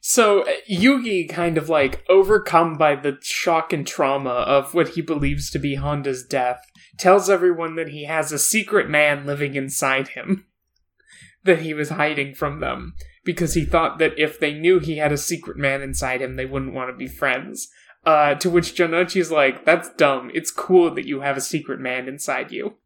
So 0.00 0.42
uh, 0.42 0.52
Yugi, 0.70 1.28
kind 1.28 1.58
of 1.58 1.68
like 1.68 2.04
overcome 2.08 2.78
by 2.78 2.94
the 2.94 3.18
shock 3.20 3.72
and 3.72 3.86
trauma 3.86 4.30
of 4.30 4.72
what 4.72 4.90
he 4.90 5.02
believes 5.02 5.50
to 5.50 5.58
be 5.58 5.74
Honda's 5.74 6.24
death, 6.24 6.60
tells 6.98 7.30
everyone 7.30 7.76
that 7.76 7.88
he 7.88 8.04
has 8.04 8.32
a 8.32 8.38
secret 8.38 8.88
man 8.88 9.24
living 9.24 9.54
inside 9.54 10.08
him 10.08 10.46
that 11.44 11.60
he 11.60 11.72
was 11.72 11.90
hiding 11.90 12.34
from 12.34 12.60
them 12.60 12.94
because 13.24 13.54
he 13.54 13.64
thought 13.64 13.98
that 13.98 14.18
if 14.18 14.40
they 14.40 14.52
knew 14.52 14.78
he 14.78 14.96
had 14.98 15.12
a 15.12 15.18
secret 15.18 15.56
man 15.56 15.82
inside 15.82 16.20
him, 16.22 16.36
they 16.36 16.46
wouldn't 16.46 16.74
want 16.74 16.90
to 16.90 16.96
be 16.96 17.08
friends. 17.08 17.68
Uh, 18.04 18.34
to 18.36 18.48
which 18.48 18.74
Jonouchi's 18.74 19.30
like, 19.30 19.64
"That's 19.64 19.92
dumb. 19.94 20.30
It's 20.32 20.50
cool 20.50 20.94
that 20.94 21.06
you 21.06 21.20
have 21.20 21.36
a 21.36 21.42
secret 21.42 21.80
man 21.80 22.08
inside 22.08 22.52
you." 22.52 22.76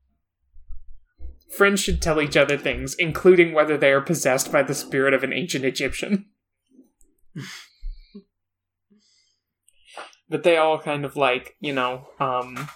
Friends 1.57 1.81
should 1.81 2.01
tell 2.03 2.21
each 2.21 2.37
other 2.37 2.57
things, 2.57 2.95
including 2.95 3.53
whether 3.53 3.77
they 3.77 3.93
are 3.93 4.01
possessed 4.01 4.51
by 4.51 4.63
the 4.63 4.75
spirit 4.75 5.13
of 5.15 5.23
an 5.23 5.33
ancient 5.33 5.65
Egyptian. 5.65 6.27
but 10.29 10.43
they 10.43 10.57
all 10.57 10.81
kind 10.81 11.05
of 11.05 11.15
like, 11.15 11.57
you 11.61 11.75
know, 11.75 12.09
um 12.19 12.69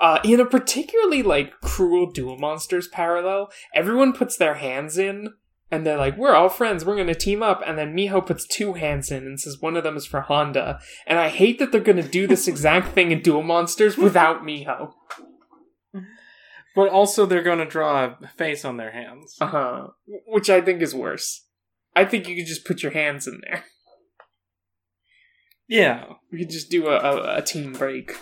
uh, 0.00 0.18
in 0.24 0.40
a 0.40 0.46
particularly 0.46 1.22
like 1.22 1.60
cruel 1.60 2.10
duel 2.10 2.38
monsters 2.38 2.88
parallel, 2.88 3.50
everyone 3.74 4.12
puts 4.12 4.36
their 4.36 4.54
hands 4.54 4.98
in 4.98 5.34
and 5.70 5.86
they're 5.86 5.98
like, 5.98 6.16
"We're 6.16 6.34
all 6.34 6.48
friends. 6.48 6.84
We're 6.84 6.96
gonna 6.96 7.14
team 7.14 7.42
up." 7.42 7.62
And 7.66 7.78
then 7.78 7.94
Miho 7.94 8.24
puts 8.24 8.46
two 8.46 8.74
hands 8.74 9.10
in 9.10 9.24
and 9.24 9.40
says 9.40 9.60
one 9.60 9.76
of 9.76 9.84
them 9.84 9.96
is 9.96 10.06
for 10.06 10.22
Honda. 10.22 10.78
And 11.06 11.18
I 11.18 11.28
hate 11.28 11.58
that 11.58 11.72
they're 11.72 11.80
gonna 11.80 12.02
do 12.02 12.26
this 12.26 12.46
exact 12.48 12.94
thing 12.94 13.10
in 13.10 13.22
Duel 13.22 13.42
Monsters 13.42 13.96
without 13.96 14.42
Miho. 14.42 14.92
But 16.74 16.88
also, 16.88 17.24
they're 17.24 17.42
going 17.42 17.58
to 17.58 17.66
draw 17.66 18.16
a 18.20 18.26
face 18.36 18.64
on 18.64 18.78
their 18.78 18.90
hands. 18.90 19.36
Uh 19.40 19.46
huh. 19.46 19.86
Which 20.26 20.50
I 20.50 20.60
think 20.60 20.82
is 20.82 20.94
worse. 20.94 21.46
I 21.94 22.04
think 22.04 22.28
you 22.28 22.34
could 22.34 22.46
just 22.46 22.64
put 22.64 22.82
your 22.82 22.92
hands 22.92 23.28
in 23.28 23.40
there. 23.42 23.64
Yeah. 25.68 26.14
We 26.30 26.40
could 26.40 26.50
just 26.50 26.70
do 26.70 26.88
a, 26.88 26.98
a, 26.98 27.36
a 27.38 27.42
team 27.42 27.72
break. 27.72 28.16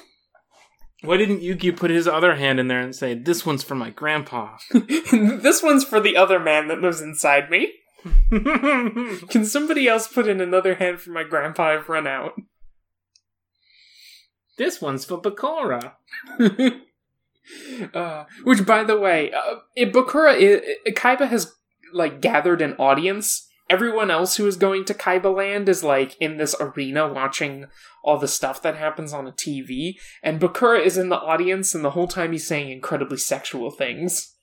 Why 1.03 1.17
didn't 1.17 1.41
Yugi 1.41 1.77
put 1.77 1.91
his 1.91 2.07
other 2.07 2.37
hand 2.37 2.61
in 2.61 2.69
there 2.69 2.81
and 2.81 2.95
say, 2.95 3.15
"This 3.15 3.45
one's 3.45 3.65
for 3.65 3.75
my 3.75 3.91
grandpa"? 3.91 4.59
this 4.71 5.63
one's 5.63 5.85
for 5.85 6.01
the 6.01 6.17
other 6.17 6.39
man 6.39 6.69
that 6.69 6.81
lives 6.81 7.01
inside 7.01 7.51
me. 7.51 7.73
Can 8.31 9.45
somebody 9.45 9.89
else 9.89 10.09
put 10.09 10.29
in 10.29 10.41
another 10.41 10.77
hand 10.77 11.01
for 11.01 11.11
my 11.11 11.25
grandpa? 11.25 11.71
I've 11.71 11.89
run 11.89 12.07
out. 12.07 12.35
this 14.59 14.81
one's 14.81 15.05
for 15.05 15.21
Bakura. 15.21 15.95
uh, 17.95 18.25
which, 18.45 18.65
by 18.67 18.85
the 18.85 18.99
way, 18.99 19.33
uh, 19.33 19.57
Bakura, 19.77 20.63
Kaiba 20.89 21.29
has 21.29 21.53
like 21.93 22.21
gathered 22.21 22.63
an 22.63 22.75
audience. 22.75 23.49
Everyone 23.73 24.11
else 24.11 24.37
who 24.37 24.47
is 24.47 24.57
going 24.57 24.85
to 24.85 24.93
Kaiba 24.93 25.35
Land 25.35 25.67
is 25.67 25.83
like 25.83 26.15
in 26.21 26.37
this 26.37 26.55
arena 26.61 27.11
watching 27.11 27.65
all 28.05 28.19
the 28.19 28.29
stuff 28.29 28.61
that 28.61 28.77
happens 28.77 29.15
on 29.15 29.27
a 29.27 29.33
TV, 29.33 29.95
and 30.23 30.39
Bakura 30.39 30.85
is 30.85 30.99
in 30.99 31.09
the 31.09 31.17
audience, 31.17 31.75
and 31.75 31.83
the 31.83 31.93
whole 31.93 32.07
time 32.07 32.33
he's 32.33 32.47
saying 32.47 32.71
incredibly 32.71 33.17
sexual 33.17 33.71
things. 33.71 34.35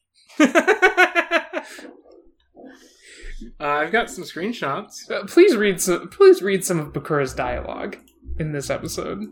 Uh, 3.62 3.68
I've 3.68 3.92
got 3.92 4.10
some 4.10 4.24
screenshots. 4.24 5.10
Uh, 5.12 5.26
please 5.26 5.56
read 5.56 5.82
some. 5.82 6.10
Please 6.10 6.42
read 6.42 6.64
some 6.64 6.80
of 6.80 6.94
Bakura's 6.94 7.34
dialogue 7.34 7.98
in 8.38 8.54
this 8.54 8.70
episode. 8.70 9.26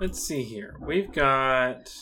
Let's 0.00 0.22
see 0.22 0.42
here. 0.42 0.76
We've 0.80 1.12
got 1.12 1.94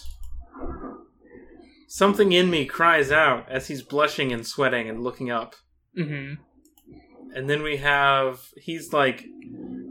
something 1.88 2.30
in 2.32 2.50
me 2.50 2.66
cries 2.66 3.10
out 3.10 3.50
as 3.50 3.66
he's 3.66 3.82
blushing 3.82 4.32
and 4.32 4.46
sweating 4.46 4.88
and 4.88 5.02
looking 5.02 5.30
up. 5.30 5.56
hmm 5.96 6.34
And 7.34 7.48
then 7.48 7.62
we 7.62 7.78
have 7.78 8.40
he's 8.56 8.92
like 8.92 9.24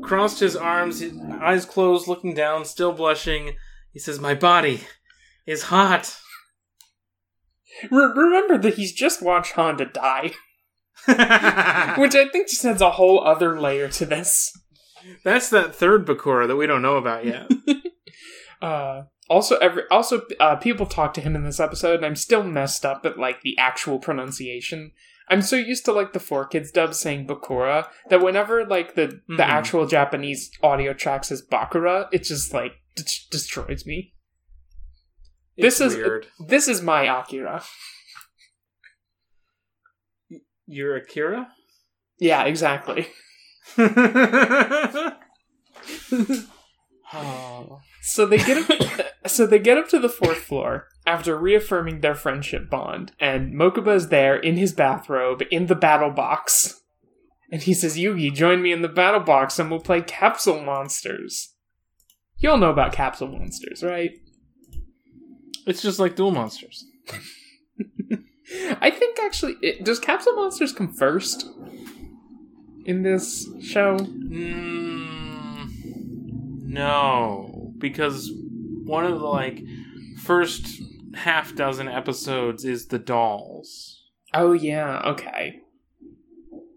crossed 0.02 0.39
his 0.39 0.56
arms, 0.56 0.99
his 0.99 1.13
eyes 1.41 1.65
closed, 1.65 2.08
looking 2.08 2.34
down, 2.34 2.65
still 2.65 2.91
blushing. 2.91 3.56
He 3.91 3.99
says, 3.99 4.19
"My 4.19 4.34
body 4.34 4.82
is 5.45 5.63
hot." 5.63 6.19
Re- 7.89 8.12
remember 8.15 8.58
that 8.58 8.75
he's 8.75 8.91
just 8.91 9.21
watched 9.21 9.54
Honda 9.54 9.86
die, 9.86 10.34
which 11.97 12.15
I 12.15 12.28
think 12.32 12.49
just 12.49 12.65
adds 12.65 12.82
a 12.82 12.91
whole 12.91 13.25
other 13.25 13.60
layer 13.60 13.88
to 13.89 14.06
this. 14.06 14.52
That's 15.23 15.49
that 15.49 15.73
third 15.73 16.06
Bakura 16.06 16.47
that 16.47 16.58
we 16.58 16.67
don't 16.67 16.82
know 16.82 16.97
about 16.97 17.25
yet. 17.25 17.49
Uh, 18.62 19.04
also, 19.30 19.56
every 19.60 19.84
also 19.89 20.23
uh, 20.39 20.56
people 20.58 20.86
talk 20.86 21.13
to 21.13 21.21
him 21.21 21.36
in 21.36 21.43
this 21.43 21.60
episode, 21.60 21.95
and 21.95 22.06
I'm 22.06 22.15
still 22.15 22.43
messed 22.43 22.86
up 22.86 23.06
at 23.06 23.17
like 23.17 23.41
the 23.41 23.58
actual 23.58 23.99
pronunciation. 23.99 24.91
I'm 25.29 25.41
so 25.43 25.55
used 25.55 25.85
to 25.85 25.91
like 25.93 26.13
the 26.13 26.19
four 26.19 26.47
kids 26.47 26.71
dub 26.71 26.93
saying 26.95 27.27
Bakura 27.27 27.87
that 28.09 28.21
whenever 28.21 28.65
like 28.65 28.95
the 28.95 29.21
the 29.27 29.35
Mhm. 29.43 29.47
actual 29.47 29.85
Japanese 29.87 30.49
audio 30.63 30.93
track 30.93 31.23
says 31.23 31.45
Bakura, 31.45 32.07
it 32.11 32.23
just 32.23 32.53
like 32.53 32.73
d- 32.95 33.03
destroys 33.29 33.85
me. 33.85 34.13
This 35.57 35.79
It's 35.79 35.93
is- 35.93 35.97
weird. 35.97 36.27
This 36.39 36.67
is 36.67 36.81
my 36.81 37.03
Akira. 37.03 37.63
You're 40.65 40.95
Akira. 40.97 41.51
Yeah, 42.19 42.43
exactly. 42.45 43.07
oh. 47.13 47.81
So 48.01 48.25
they 48.25 48.37
get 48.37 48.69
up. 48.69 49.07
so 49.27 49.45
they 49.45 49.59
get 49.59 49.77
up 49.77 49.89
to 49.89 49.99
the 49.99 50.09
fourth 50.09 50.39
floor 50.39 50.87
after 51.05 51.37
reaffirming 51.37 52.01
their 52.01 52.15
friendship 52.15 52.69
bond, 52.69 53.11
and 53.19 53.53
Mokuba 53.53 53.95
is 53.95 54.09
there 54.09 54.35
in 54.35 54.57
his 54.57 54.73
bathrobe 54.73 55.43
in 55.51 55.67
the 55.67 55.75
battle 55.75 56.11
box, 56.11 56.81
and 57.51 57.61
he 57.61 57.73
says, 57.73 57.97
"Yugi, 57.97 58.33
join 58.33 58.61
me 58.61 58.71
in 58.71 58.81
the 58.81 58.87
battle 58.87 59.19
box, 59.19 59.59
and 59.59 59.69
we'll 59.69 59.79
play 59.79 60.01
Capsule 60.01 60.61
Monsters." 60.61 61.55
You 62.37 62.51
all 62.51 62.57
know 62.57 62.69
about 62.69 62.93
Capsule 62.93 63.27
Monsters, 63.27 63.83
right? 63.83 64.11
It's 65.65 65.81
just 65.81 65.99
like 65.99 66.15
Duel 66.15 66.31
Monsters. 66.31 66.85
I 68.81 68.89
think 68.89 69.19
actually, 69.19 69.57
it, 69.61 69.83
does 69.83 69.99
Capsule 69.99 70.35
Monsters 70.35 70.73
come 70.73 70.91
first 70.91 71.45
in 72.85 73.03
this 73.03 73.47
show? 73.61 73.97
Mm, 73.97 75.08
no, 76.69 77.73
because 77.79 78.32
one 78.84 79.03
of 79.05 79.19
the 79.19 79.25
like 79.25 79.63
first 80.21 80.82
half 81.15 81.55
dozen 81.55 81.88
episodes 81.88 82.63
is 82.63 82.88
the 82.88 82.99
dolls. 82.99 84.03
Oh 84.36 84.53
yeah, 84.53 85.01
okay. 85.03 85.62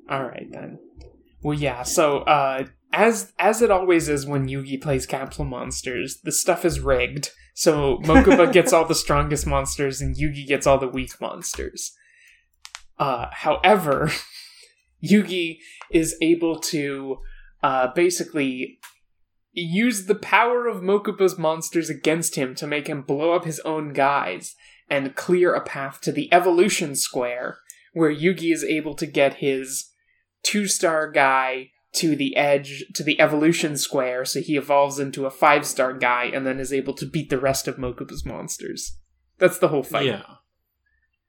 All 0.08 0.24
right 0.24 0.48
then. 0.50 0.78
Well, 1.42 1.58
yeah. 1.58 1.82
So, 1.82 2.20
uh, 2.20 2.64
as 2.94 3.34
as 3.38 3.60
it 3.60 3.70
always 3.70 4.08
is 4.08 4.26
when 4.26 4.48
Yugi 4.48 4.80
plays 4.80 5.04
Capsule 5.04 5.44
Monsters, 5.44 6.20
the 6.22 6.32
stuff 6.32 6.64
is 6.64 6.80
rigged. 6.80 7.30
So 7.54 7.98
Mokuba 8.04 8.50
gets 8.50 8.72
all 8.72 8.86
the 8.86 8.94
strongest 8.94 9.46
monsters, 9.46 10.00
and 10.00 10.16
Yugi 10.16 10.46
gets 10.46 10.66
all 10.66 10.78
the 10.78 10.88
weak 10.88 11.20
monsters. 11.20 11.92
Uh, 12.98 13.26
however, 13.30 14.10
Yugi 15.04 15.58
is 15.90 16.16
able 16.22 16.58
to 16.60 17.18
uh, 17.62 17.88
basically 17.94 18.78
use 19.52 20.06
the 20.06 20.14
power 20.14 20.66
of 20.66 20.82
Mokuba's 20.82 21.38
monsters 21.38 21.90
against 21.90 22.36
him 22.36 22.54
to 22.56 22.66
make 22.66 22.86
him 22.86 23.02
blow 23.02 23.32
up 23.32 23.44
his 23.44 23.60
own 23.60 23.92
guys 23.92 24.54
and 24.88 25.14
clear 25.14 25.54
a 25.54 25.60
path 25.62 26.00
to 26.02 26.12
the 26.12 26.32
evolution 26.32 26.94
square, 26.94 27.58
where 27.92 28.14
Yugi 28.14 28.52
is 28.52 28.64
able 28.64 28.94
to 28.94 29.06
get 29.06 29.34
his 29.34 29.90
two 30.42 30.66
star 30.66 31.10
guy 31.10 31.70
to 31.92 32.16
the 32.16 32.36
edge 32.36 32.84
to 32.94 33.02
the 33.02 33.20
evolution 33.20 33.76
square 33.76 34.24
so 34.24 34.40
he 34.40 34.56
evolves 34.56 34.98
into 34.98 35.26
a 35.26 35.30
five 35.30 35.66
star 35.66 35.92
guy 35.92 36.24
and 36.24 36.46
then 36.46 36.58
is 36.58 36.72
able 36.72 36.94
to 36.94 37.06
beat 37.06 37.28
the 37.28 37.38
rest 37.38 37.68
of 37.68 37.76
mokuba's 37.76 38.24
monsters 38.24 38.98
that's 39.38 39.58
the 39.58 39.68
whole 39.68 39.82
fight 39.82 40.06
Yeah. 40.06 40.22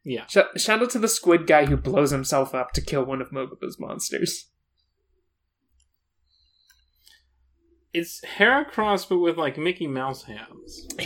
Yeah. 0.06 0.26
Sh- 0.28 0.62
shout 0.62 0.82
out 0.82 0.90
to 0.92 1.00
the 1.00 1.08
squid 1.08 1.48
guy 1.48 1.66
who 1.66 1.78
blows 1.78 2.12
himself 2.12 2.54
up 2.56 2.72
to 2.74 2.82
kill 2.82 3.04
one 3.06 3.22
of 3.22 3.32
mokuba's 3.32 3.78
monsters 3.80 4.50
It's 7.94 8.22
Heracross, 8.38 9.08
but 9.08 9.20
with 9.20 9.38
like 9.38 9.58
Mickey 9.58 9.88
Mouse 9.88 10.24
hands. 10.24 10.88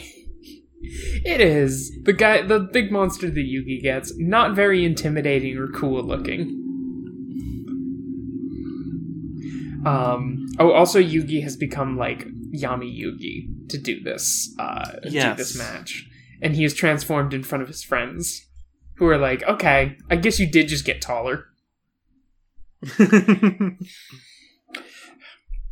it 0.82 1.42
is. 1.42 1.92
The 2.04 2.14
guy 2.14 2.42
the 2.42 2.60
big 2.60 2.92
monster 2.92 3.30
that 3.30 3.36
yugi 3.36 3.82
gets. 3.82 4.14
Not 4.18 4.56
very 4.56 4.86
intimidating 4.86 5.58
or 5.58 5.68
cool 5.68 6.04
looking. 6.04 6.64
Um 9.86 10.48
oh 10.60 10.72
also 10.72 11.00
yugi 11.02 11.44
has 11.44 11.56
become 11.56 11.98
like 11.98 12.28
yami 12.52 12.98
yugi 12.98 13.70
to 13.70 13.78
do 13.78 14.02
this 14.02 14.56
uh 14.58 14.92
do 15.04 15.34
this 15.36 15.58
match. 15.58 16.10
And 16.42 16.56
he 16.56 16.64
is 16.64 16.74
transformed 16.74 17.34
in 17.34 17.44
front 17.44 17.64
of 17.64 17.68
his 17.68 17.84
friends 17.84 18.48
who 18.98 19.08
are 19.08 19.18
like 19.18 19.44
okay 19.44 19.98
i 20.10 20.16
guess 20.16 20.40
you 20.40 20.48
did 20.48 20.68
just 20.68 20.86
get 20.86 21.02
taller 21.02 21.46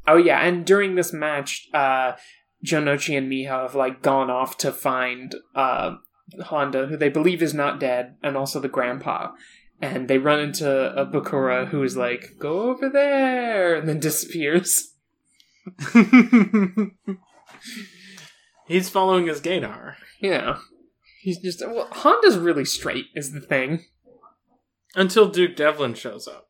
oh 0.08 0.18
yeah 0.18 0.40
and 0.40 0.66
during 0.66 0.96
this 0.96 1.14
match 1.14 1.68
uh 1.74 2.14
jonouchi 2.66 3.18
and 3.18 3.32
miho 3.32 3.64
have 3.64 3.76
like 3.76 4.02
gone 4.02 4.30
off 4.30 4.58
to 4.58 4.72
find 4.72 5.36
uh 5.56 5.96
honda 6.46 6.88
who 6.88 6.98
they 6.98 7.10
believe 7.10 7.42
is 7.42 7.54
not 7.54 7.80
dead 7.80 8.16
and 8.24 8.36
also 8.38 8.60
the 8.60 8.68
grandpa. 8.68 9.32
And 9.82 10.08
they 10.08 10.18
run 10.18 10.40
into 10.40 10.70
a 10.70 11.06
bakura 11.06 11.68
who 11.68 11.84
is 11.84 11.98
like 11.98 12.36
go 12.40 12.70
over 12.70 12.90
there! 12.90 13.76
and 13.76 13.88
then 13.88 14.00
disappears. 14.08 14.94
He's 18.68 18.90
following 18.90 19.28
his 19.28 19.42
gaydar. 19.42 19.96
yeah. 20.20 20.58
He's 21.22 21.40
just 21.40 21.62
well 21.62 21.88
honda's 21.92 22.38
really 22.38 22.66
straight 22.66 23.06
is 23.16 23.32
the 23.32 23.42
thing. 23.42 23.86
Until 24.96 25.28
Duke 25.28 25.56
Devlin 25.56 25.94
shows 25.94 26.28
up. 26.28 26.50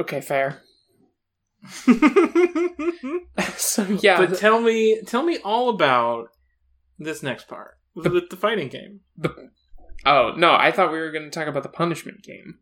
okay 0.00 0.20
fair 0.20 0.62
so 3.56 3.84
yeah 4.00 4.18
but 4.24 4.38
tell 4.38 4.60
me 4.60 5.00
tell 5.06 5.22
me 5.22 5.38
all 5.44 5.68
about 5.68 6.28
this 6.98 7.22
next 7.22 7.48
part. 7.48 7.78
With 7.94 8.30
the 8.30 8.36
fighting 8.36 8.68
game. 8.68 9.00
the, 9.16 9.50
oh 10.06 10.32
no 10.36 10.52
i 10.54 10.70
thought 10.70 10.92
we 10.92 10.98
were 11.00 11.10
going 11.10 11.24
to 11.24 11.30
talk 11.30 11.48
about 11.48 11.64
the 11.64 11.68
punishment 11.68 12.22
game 12.22 12.58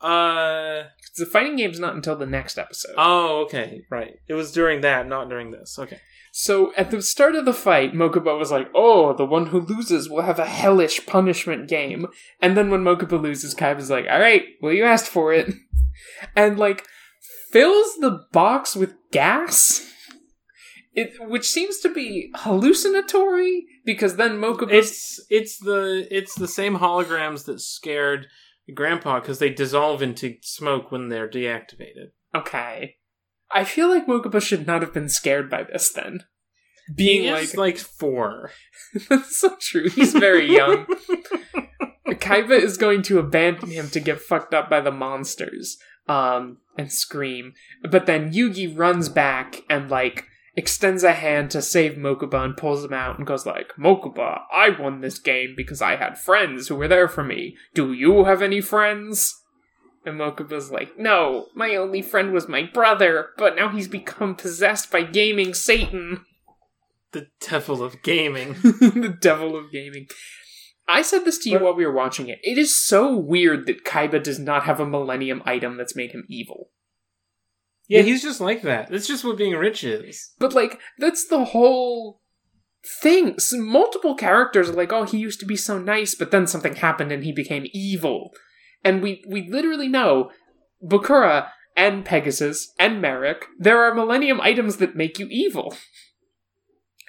Uh, 0.00 0.84
the 1.16 1.24
fighting 1.24 1.56
game's 1.56 1.80
not 1.80 1.94
until 1.94 2.16
the 2.16 2.26
next 2.26 2.58
episode 2.58 2.94
oh, 2.98 3.42
okay, 3.44 3.82
right. 3.90 4.16
It 4.28 4.34
was 4.34 4.52
during 4.52 4.82
that, 4.82 5.08
not 5.08 5.30
during 5.30 5.52
this. 5.52 5.78
Okay. 5.78 5.98
So 6.32 6.74
at 6.76 6.90
the 6.90 7.00
start 7.00 7.34
of 7.34 7.46
the 7.46 7.54
fight, 7.54 7.94
Mokuba 7.94 8.38
was 8.38 8.50
like, 8.50 8.68
"Oh, 8.74 9.14
the 9.14 9.24
one 9.24 9.46
who 9.46 9.60
loses 9.60 10.10
will 10.10 10.20
have 10.20 10.38
a 10.38 10.44
hellish 10.44 11.06
punishment 11.06 11.66
game." 11.66 12.06
And 12.42 12.54
then 12.58 12.70
when 12.70 12.84
Mokuba 12.84 13.18
loses, 13.20 13.54
Kaiba's 13.54 13.88
like, 13.88 14.04
"All 14.10 14.20
right, 14.20 14.42
well 14.60 14.74
you 14.74 14.84
asked 14.84 15.08
for 15.08 15.32
it," 15.32 15.54
and 16.36 16.58
like 16.58 16.84
fills 17.50 17.96
the 17.96 18.24
box 18.32 18.76
with 18.76 18.94
gas. 19.12 19.82
It, 20.94 21.12
which 21.28 21.46
seems 21.50 21.80
to 21.80 21.92
be 21.92 22.30
hallucinatory 22.34 23.66
because 23.84 24.16
then 24.16 24.38
Mokuba 24.38 24.72
It's 24.72 25.20
it's 25.28 25.58
the 25.58 26.08
it's 26.10 26.34
the 26.34 26.48
same 26.48 26.78
holograms 26.78 27.44
that 27.44 27.60
scared 27.60 28.28
Grandpa 28.74 29.20
because 29.20 29.38
they 29.38 29.50
dissolve 29.50 30.00
into 30.00 30.36
smoke 30.42 30.90
when 30.90 31.08
they're 31.08 31.28
deactivated. 31.28 32.12
okay. 32.34 32.96
I 33.52 33.64
feel 33.64 33.88
like 33.88 34.06
Mokuba 34.06 34.42
should 34.42 34.66
not 34.66 34.82
have 34.82 34.92
been 34.92 35.08
scared 35.08 35.48
by 35.48 35.62
this 35.62 35.92
then. 35.92 36.24
Being 36.92 37.30
like, 37.32 37.56
like 37.56 37.78
four. 37.78 38.50
That's 39.08 39.36
so 39.36 39.56
true. 39.60 39.88
He's 39.88 40.12
very 40.12 40.52
young. 40.52 40.86
Kaiba 42.08 42.58
is 42.58 42.76
going 42.76 43.02
to 43.02 43.18
abandon 43.18 43.70
him 43.70 43.88
to 43.90 44.00
get 44.00 44.20
fucked 44.20 44.54
up 44.54 44.70
by 44.70 44.80
the 44.80 44.90
monsters, 44.90 45.78
um, 46.08 46.58
and 46.76 46.92
scream. 46.92 47.54
But 47.82 48.06
then 48.06 48.32
Yugi 48.32 48.76
runs 48.76 49.08
back 49.08 49.62
and 49.68 49.90
like 49.90 50.26
extends 50.56 51.04
a 51.04 51.12
hand 51.12 51.50
to 51.50 51.60
save 51.60 51.92
Mokuba 51.92 52.42
and 52.42 52.56
pulls 52.56 52.84
him 52.84 52.92
out 52.92 53.18
and 53.18 53.26
goes 53.26 53.46
like, 53.46 53.72
"Mokuba, 53.78 54.42
I 54.52 54.70
won 54.70 55.00
this 55.00 55.18
game 55.18 55.54
because 55.56 55.82
I 55.82 55.96
had 55.96 56.18
friends 56.18 56.68
who 56.68 56.76
were 56.76 56.88
there 56.88 57.08
for 57.08 57.22
me. 57.22 57.56
Do 57.74 57.92
you 57.92 58.24
have 58.24 58.42
any 58.42 58.60
friends?" 58.60 59.42
And 60.04 60.18
Mokuba's 60.18 60.70
like, 60.70 60.98
"No, 60.98 61.48
my 61.54 61.74
only 61.76 62.00
friend 62.00 62.32
was 62.32 62.48
my 62.48 62.62
brother, 62.62 63.30
but 63.36 63.56
now 63.56 63.68
he's 63.68 63.88
become 63.88 64.34
possessed 64.34 64.90
by 64.90 65.02
gaming 65.02 65.52
Satan." 65.52 66.24
The 67.12 67.28
devil 67.40 67.82
of 67.82 68.02
gaming. 68.02 68.54
the 68.62 69.16
devil 69.20 69.56
of 69.56 69.70
gaming. 69.70 70.08
I 70.88 71.02
said 71.02 71.24
this 71.24 71.38
to 71.38 71.50
you 71.50 71.58
But- 71.58 71.64
while 71.64 71.74
we 71.74 71.86
were 71.86 71.92
watching 71.92 72.28
it. 72.28 72.38
It 72.42 72.58
is 72.58 72.76
so 72.76 73.16
weird 73.16 73.66
that 73.66 73.84
Kaiba 73.84 74.22
does 74.22 74.38
not 74.38 74.64
have 74.64 74.78
a 74.80 74.86
Millennium 74.86 75.42
item 75.44 75.76
that's 75.76 75.96
made 75.96 76.12
him 76.12 76.24
evil. 76.28 76.70
Yeah, 77.88 78.02
he's 78.02 78.22
just 78.22 78.40
like 78.40 78.62
that. 78.62 78.90
That's 78.90 79.06
just 79.06 79.24
what 79.24 79.36
being 79.36 79.54
rich 79.54 79.84
is. 79.84 80.32
But 80.38 80.54
like, 80.54 80.80
that's 80.98 81.26
the 81.26 81.44
whole 81.46 82.20
thing. 83.00 83.38
So 83.38 83.58
multiple 83.58 84.14
characters 84.16 84.68
are 84.70 84.74
like, 84.74 84.92
"Oh, 84.92 85.04
he 85.04 85.18
used 85.18 85.38
to 85.40 85.46
be 85.46 85.56
so 85.56 85.78
nice, 85.78 86.14
but 86.14 86.30
then 86.32 86.46
something 86.46 86.74
happened 86.76 87.12
and 87.12 87.22
he 87.24 87.32
became 87.32 87.66
evil." 87.72 88.32
And 88.84 89.02
we 89.02 89.24
we 89.28 89.48
literally 89.48 89.88
know 89.88 90.30
Bakura 90.84 91.50
and 91.76 92.04
Pegasus 92.04 92.72
and 92.78 93.00
Marik, 93.00 93.46
there 93.58 93.82
are 93.82 93.94
Millennium 93.94 94.40
items 94.40 94.78
that 94.78 94.96
make 94.96 95.18
you 95.18 95.26
evil. 95.30 95.76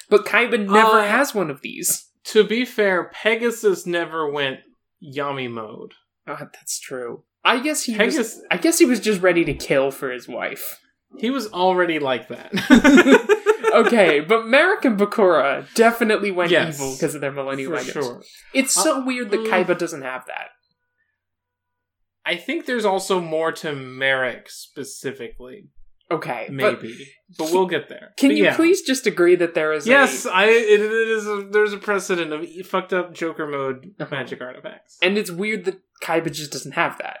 But 0.08 0.24
Kaiba 0.26 0.58
never 0.60 0.98
Uh, 1.00 1.08
has 1.08 1.34
one 1.34 1.50
of 1.50 1.60
these. 1.60 2.07
To 2.32 2.44
be 2.44 2.64
fair, 2.64 3.10
Pegasus 3.12 3.86
never 3.86 4.30
went 4.30 4.60
Yami 5.02 5.50
mode. 5.50 5.94
Uh, 6.26 6.46
that's 6.52 6.78
true. 6.78 7.24
I 7.44 7.60
guess 7.60 7.84
he 7.84 7.96
was 7.96 8.42
I 8.50 8.56
guess 8.56 8.78
he 8.78 8.84
was 8.84 9.00
just 9.00 9.22
ready 9.22 9.44
to 9.44 9.54
kill 9.54 9.90
for 9.90 10.10
his 10.10 10.28
wife. 10.28 10.78
he 11.18 11.30
was 11.30 11.50
already 11.52 11.98
like 11.98 12.28
that. 12.28 13.34
Okay, 13.74 14.20
but 14.20 14.46
Marik 14.46 14.84
and 14.84 14.98
Bakura 14.98 15.66
definitely 15.74 16.30
went 16.30 16.50
Yes, 16.50 16.76
evil 16.76 16.94
because 16.94 17.14
of 17.14 17.20
their 17.20 17.32
millennium 17.32 17.76
For 17.76 17.84
sure. 17.84 18.22
It's 18.54 18.72
so 18.72 19.04
weird 19.04 19.30
that 19.30 19.40
mm. 19.40 19.46
Kaiba 19.48 19.78
doesn't 19.78 20.02
have 20.02 20.24
that. 20.26 20.48
I 22.24 22.36
think 22.36 22.66
there's 22.66 22.84
also 22.84 23.20
more 23.20 23.52
to 23.52 23.74
Marik 23.74 24.50
specifically. 24.50 25.68
Okay, 26.10 26.46
but 26.48 26.54
Maybe. 26.82 27.06
But, 27.36 27.50
we'll 27.52 27.66
get 27.66 27.90
there. 27.90 28.14
can 28.16 28.30
But 28.30 28.36
you 28.36 28.44
yeah. 28.44 28.56
please 28.56 28.80
just 28.80 29.06
agree 29.06 29.34
that 29.36 29.52
there 29.54 29.72
is 29.74 29.86
Yes, 29.86 30.24
a, 30.24 30.30
I. 30.34 30.44
It, 30.46 30.80
it 30.80 31.08
is. 31.08 31.26
A, 31.26 31.46
there's 31.50 31.74
a 31.74 31.78
precedent 31.78 32.32
of 32.32 32.46
fucked 32.66 32.94
up 32.94 33.12
Joker 33.12 33.46
mode 33.46 33.88
Uh-huh. 34.00 34.08
magic 34.10 34.40
artifacts. 34.40 34.96
and 35.02 35.18
it's 35.18 35.30
weird 35.30 35.66
that 35.66 35.80
Kaiba 36.02 36.32
just 36.32 36.50
doesn't 36.52 36.72
have 36.72 36.96
that. 36.98 37.18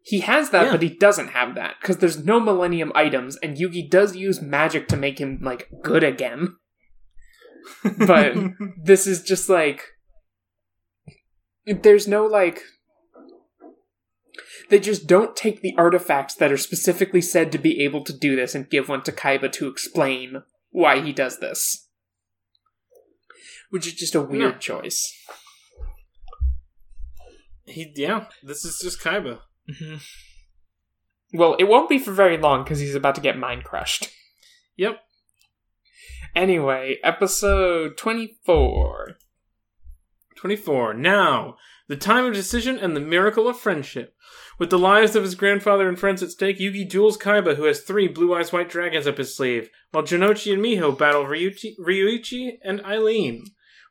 He 0.00 0.20
has 0.20 0.50
that, 0.50 0.66
Yeah. 0.66 0.72
but 0.72 0.82
he 0.82 0.88
doesn't 0.90 1.28
have 1.28 1.54
that 1.56 1.76
because 1.80 1.98
there's 1.98 2.24
no 2.24 2.40
millennium 2.40 2.92
items, 2.94 3.36
and 3.42 3.56
Yugi 3.58 3.88
does 3.90 4.16
use 4.16 4.40
magic 4.40 4.88
to 4.88 4.96
make 4.96 5.18
him 5.18 5.40
like 5.42 5.68
good 5.82 6.02
again. 6.04 6.56
But 7.98 8.34
this 8.82 9.06
is 9.06 9.22
just 9.22 9.48
like 9.50 9.82
there's 11.66 12.06
no 12.08 12.26
like 12.26 12.60
they 14.70 14.78
just 14.80 15.06
don't 15.06 15.36
take 15.36 15.60
the 15.60 15.74
artifacts 15.76 16.34
that 16.36 16.50
are 16.52 16.56
specifically 16.56 17.20
said 17.20 17.52
to 17.52 17.58
be 17.58 17.82
able 17.82 18.02
to 18.04 18.12
do 18.12 18.34
this 18.36 18.54
and 18.54 18.70
give 18.70 18.88
one 18.88 19.02
to 19.02 19.12
Kaiba 19.12 19.50
to 19.52 19.68
explain 19.68 20.42
why 20.70 21.00
he 21.00 21.12
does 21.12 21.38
this. 21.40 21.88
which 23.70 23.86
is 23.88 23.94
just 23.94 24.14
a 24.14 24.20
weird 24.20 24.54
No. 24.54 24.58
choice. 24.58 25.12
He 27.66 27.92
yeah, 27.96 28.26
this 28.42 28.64
is 28.64 28.78
just 28.82 29.00
Kaiba. 29.00 29.40
Mm-hmm. 29.68 29.96
Well, 31.36 31.54
it 31.54 31.64
won't 31.64 31.88
be 31.88 31.98
for 31.98 32.12
very 32.12 32.36
long 32.36 32.62
because 32.62 32.78
he's 32.78 32.94
about 32.94 33.14
to 33.16 33.20
get 33.20 33.36
mind 33.38 33.64
crushed. 33.64 34.10
Yep. 34.76 35.00
Anyway, 36.36 36.98
episode 37.02 37.96
24. 37.96 39.16
24. 40.36 40.94
Now, 40.94 41.56
the 41.88 41.96
time 41.96 42.24
of 42.24 42.34
decision 42.34 42.78
and 42.78 42.96
the 42.96 43.00
miracle 43.00 43.48
of 43.48 43.58
friendship. 43.58 44.14
With 44.58 44.70
the 44.70 44.78
lives 44.78 45.16
of 45.16 45.22
his 45.22 45.34
grandfather 45.34 45.88
and 45.88 45.98
friends 45.98 46.22
at 46.22 46.30
stake, 46.30 46.58
Yugi 46.58 46.88
duels 46.88 47.18
Kaiba, 47.18 47.56
who 47.56 47.64
has 47.64 47.80
three 47.80 48.08
blue 48.08 48.34
eyes 48.34 48.52
white 48.52 48.68
dragons 48.68 49.06
up 49.06 49.18
his 49.18 49.36
sleeve, 49.36 49.68
while 49.90 50.04
Jonouchi 50.04 50.52
and 50.52 50.62
Miho 50.62 50.96
battle 50.96 51.24
Ryuichi, 51.24 51.74
Ryuichi 51.78 52.58
and 52.62 52.84
Eileen. 52.84 53.44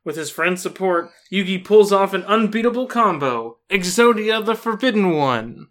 With 0.06 0.16
his 0.16 0.30
friend's 0.30 0.62
support, 0.62 1.12
Yugi 1.32 1.64
pulls 1.64 1.94
off 1.94 2.14
an 2.14 2.24
unbeatable 2.24 2.88
combo 2.88 3.60
Exodia 3.70 4.44
the 4.44 4.56
Forbidden 4.56 5.12
One. 5.12 5.68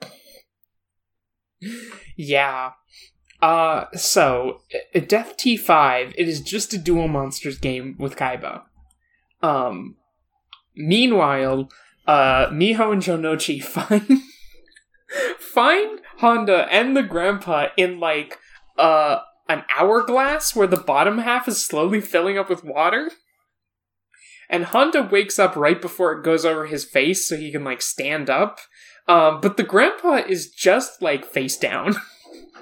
Yeah. 2.17 2.73
Uh, 3.41 3.87
so, 3.95 4.63
Death 4.95 5.37
T5, 5.37 6.15
it 6.17 6.29
is 6.29 6.41
just 6.41 6.73
a 6.73 6.79
Duel 6.79 7.09
Monsters 7.09 7.59
game 7.59 7.97
with 7.99 8.17
Kaiba. 8.17 8.63
Um, 9.43 9.97
meanwhile, 10.77 11.69
uh, 12.07 12.49
Miho 12.49 12.93
and 12.93 13.03
Jonouchi 13.03 13.63
find, 13.65 14.23
find 15.39 16.01
Honda 16.19 16.67
and 16.71 16.97
the 16.97 17.03
grandpa 17.03 17.69
in, 17.77 18.01
like, 18.01 18.39
uh, 18.79 19.19
an 19.49 19.65
hourglass 19.77 20.55
where 20.55 20.67
the 20.67 20.77
bottom 20.77 21.19
half 21.19 21.49
is 21.49 21.65
slowly 21.65 22.01
filling 22.01 22.39
up 22.39 22.49
with 22.49 22.65
water. 22.65 23.11
And 24.49 24.65
Honda 24.65 25.09
wakes 25.11 25.39
up 25.39 25.57
right 25.57 25.81
before 25.81 26.13
it 26.13 26.25
goes 26.25 26.45
over 26.45 26.67
his 26.67 26.85
face 26.85 27.27
so 27.27 27.37
he 27.37 27.51
can, 27.51 27.65
like, 27.65 27.83
stand 27.83 28.29
up. 28.29 28.61
Um, 29.09 29.41
but 29.41 29.57
the 29.57 29.63
grandpa 29.63 30.23
is 30.29 30.51
just, 30.51 31.03
like, 31.03 31.25
face 31.25 31.57
down. 31.57 31.97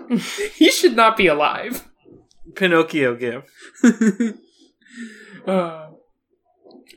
he 0.55 0.70
should 0.70 0.96
not 0.96 1.16
be 1.16 1.26
alive. 1.26 1.88
Pinocchio 2.55 3.14
gif. 3.16 3.44
Uh, 5.46 5.89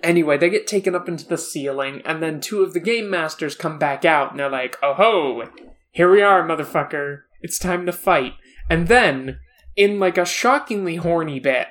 anyway, 0.01 0.37
they 0.37 0.49
get 0.49 0.67
taken 0.67 0.95
up 0.95 1.07
into 1.07 1.27
the 1.27 1.37
ceiling, 1.37 2.01
and 2.05 2.21
then 2.21 2.39
two 2.39 2.63
of 2.63 2.73
the 2.73 2.79
game 2.79 3.09
masters 3.09 3.55
come 3.55 3.77
back 3.77 4.05
out, 4.05 4.31
and 4.31 4.39
they're 4.39 4.49
like, 4.49 4.77
"Oh 4.81 4.93
ho, 4.93 5.49
here 5.91 6.09
we 6.09 6.21
are, 6.21 6.43
motherfucker! 6.43 7.21
It's 7.41 7.59
time 7.59 7.85
to 7.85 7.91
fight." 7.91 8.33
And 8.69 8.87
then, 8.87 9.39
in 9.75 9.99
like 9.99 10.17
a 10.17 10.25
shockingly 10.25 10.95
horny 10.95 11.39
bit, 11.39 11.67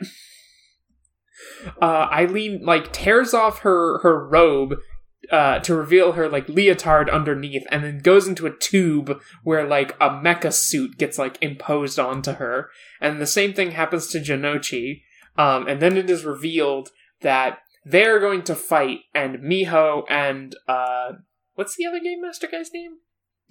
uh, 1.83 2.09
Eileen 2.13 2.65
like 2.65 2.93
tears 2.93 3.35
off 3.35 3.61
her 3.61 3.99
her 3.99 4.27
robe. 4.27 4.77
Uh, 5.31 5.61
to 5.61 5.75
reveal 5.75 6.13
her 6.13 6.29
like 6.29 6.49
leotard 6.49 7.09
underneath, 7.09 7.63
and 7.71 7.85
then 7.85 8.01
goes 8.01 8.27
into 8.27 8.45
a 8.45 8.55
tube 8.59 9.23
where 9.45 9.65
like 9.65 9.93
a 10.01 10.11
mecha 10.11 10.53
suit 10.53 10.99
gets 10.99 11.17
like 11.17 11.39
imposed 11.41 11.97
onto 11.97 12.33
her, 12.33 12.69
and 13.01 13.21
the 13.21 13.27
same 13.27 13.55
thing 13.55 13.71
happens 13.71 14.09
to 14.09 14.19
Jonouchi. 14.19 15.03
Um, 15.39 15.69
and 15.69 15.81
then 15.81 15.97
it 15.97 16.11
is 16.11 16.25
revealed 16.25 16.91
that 17.21 17.61
they're 17.85 18.21
going 18.21 18.43
to 18.45 18.55
fight, 18.55 19.01
and 19.15 19.37
Miho 19.39 20.05
and 20.09 20.55
uh, 20.69 21.13
what's 21.55 21.77
the 21.77 21.87
other 21.87 22.01
game 22.01 22.23
master 22.23 22.47
guy's 22.47 22.73
name? 22.73 22.97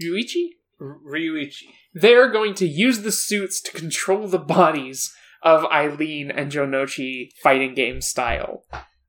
Yuichi. 0.01 0.49
R- 0.79 0.97
Ryuichi. 1.05 1.65
They're 1.93 2.29
going 2.31 2.53
to 2.55 2.67
use 2.67 3.01
the 3.01 3.11
suits 3.11 3.61
to 3.61 3.71
control 3.71 4.27
the 4.27 4.39
bodies 4.39 5.13
of 5.43 5.65
Eileen 5.65 6.31
and 6.31 6.51
Jonouchi 6.51 7.29
fighting 7.43 7.73
game 7.73 8.01
style. 8.01 8.63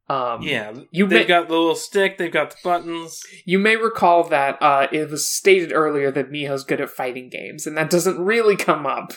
Um, 0.09 0.43
Yeah, 0.43 0.73
you 0.91 1.07
they've 1.07 1.21
may 1.21 1.25
got 1.27 1.49
the 1.49 1.55
little 1.55 1.75
stick, 1.75 2.19
they've 2.19 2.31
got 2.33 2.51
the 2.51 2.57
buttons. 2.65 3.23
you 3.47 3.59
may 3.59 3.77
recall 3.77 4.25
that 4.29 4.59
uh, 4.61 4.89
it 4.93 5.09
was 5.11 5.27
stated 5.27 5.73
earlier 5.73 6.11
that 6.11 6.31
Miho's 6.31 6.65
good 6.65 6.81
at 6.81 6.91
fighting 6.91 7.31
games, 7.31 7.67
and 7.67 7.77
that 7.79 7.89
doesn't 7.89 8.19
really 8.21 8.57
come 8.57 8.85
up, 8.87 9.13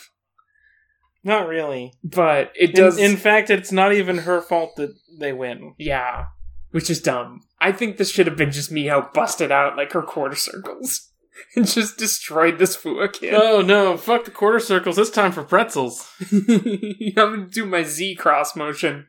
Not 1.26 1.48
really. 1.50 1.92
but 2.04 2.52
it 2.56 2.70
In- 2.70 2.76
does. 2.76 2.98
In, 2.98 3.18
fact, 3.18 3.50
it's 3.50 3.72
not 3.72 3.92
even 3.92 4.20
her 4.20 4.42
fault 4.42 4.76
that 4.78 4.92
they 5.20 5.34
win. 5.34 5.74
Yeah, 5.78 6.26
which 6.72 6.90
is 6.90 7.02
dumb. 7.02 7.42
I 7.60 7.72
think 7.72 7.98
this 7.98 8.12
should 8.12 8.28
have 8.28 8.38
been 8.38 8.52
just 8.52 8.72
Miho 8.72 9.12
busted 9.12 9.52
out 9.52 9.76
like 9.76 9.92
her 9.94 10.04
quarter 10.04 10.36
circles 10.36 11.12
and 11.56 11.66
just 11.68 11.98
destroyed 11.98 12.60
this 12.60 12.78
Fua 12.78 13.12
kid. 13.12 13.34
Oh 13.34 13.62
no, 13.62 13.98
fuck 13.98 14.26
the 14.26 14.32
quarter 14.32 14.60
circles. 14.60 14.98
It's 15.00 15.10
time 15.10 15.32
for 15.32 15.44
pretzels. 15.44 16.08
I'm 16.32 17.14
gonna 17.16 17.48
do 17.50 17.66
my 17.66 17.84
Z 17.84 18.16
cross 18.16 18.56
motion. 18.56 19.08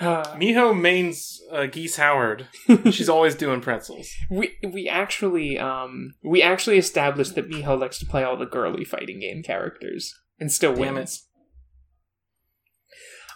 Uh, 0.00 0.24
Miho 0.36 0.78
mains 0.78 1.40
uh, 1.52 1.66
Geese 1.66 1.96
Howard. 1.96 2.48
She's 2.90 3.08
always 3.08 3.34
doing 3.34 3.60
pretzels. 3.60 4.08
we 4.30 4.56
we 4.66 4.88
actually 4.88 5.58
um 5.58 6.14
we 6.24 6.42
actually 6.42 6.78
established 6.78 7.34
that 7.34 7.50
Miho 7.50 7.78
likes 7.78 7.98
to 7.98 8.06
play 8.06 8.22
all 8.24 8.36
the 8.36 8.46
girly 8.46 8.84
fighting 8.84 9.20
game 9.20 9.42
characters 9.42 10.14
and 10.38 10.50
still 10.50 10.74
Damn 10.74 10.94
wins. 10.96 11.26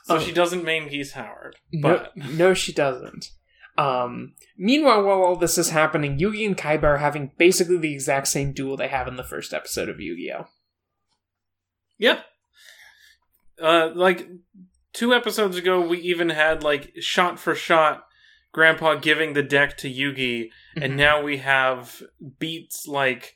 So 0.04 0.16
Oh. 0.16 0.18
she 0.18 0.32
doesn't 0.32 0.64
main 0.64 0.88
Geese 0.88 1.12
Howard. 1.12 1.56
No, 1.72 1.88
But 2.14 2.16
no, 2.16 2.52
she 2.54 2.72
doesn't. 2.72 3.30
Um, 3.78 4.34
meanwhile, 4.56 5.02
while 5.02 5.22
all 5.22 5.36
this 5.36 5.56
is 5.58 5.70
happening, 5.70 6.18
Yugi 6.18 6.46
and 6.46 6.56
Kaiba 6.56 6.84
are 6.84 6.98
having 6.98 7.32
basically 7.38 7.78
the 7.78 7.92
exact 7.92 8.28
same 8.28 8.52
duel 8.52 8.76
they 8.76 8.88
have 8.88 9.08
in 9.08 9.16
the 9.16 9.24
first 9.24 9.52
episode 9.54 9.88
of 9.88 9.98
Yu-Gi-Oh. 10.00 10.46
yeah. 11.98 12.20
Uh 13.60 13.90
like 13.94 14.28
two 14.94 15.12
episodes 15.12 15.58
ago 15.58 15.86
we 15.86 15.98
even 15.98 16.30
had 16.30 16.62
like 16.62 16.92
shot 17.00 17.38
for 17.38 17.54
shot 17.54 18.06
Grandpa 18.52 18.94
giving 18.94 19.32
the 19.32 19.42
deck 19.42 19.76
to 19.78 19.92
Yugi, 19.92 20.50
and 20.76 20.96
now 20.96 21.20
we 21.20 21.38
have 21.38 22.02
beats 22.38 22.86
like 22.86 23.34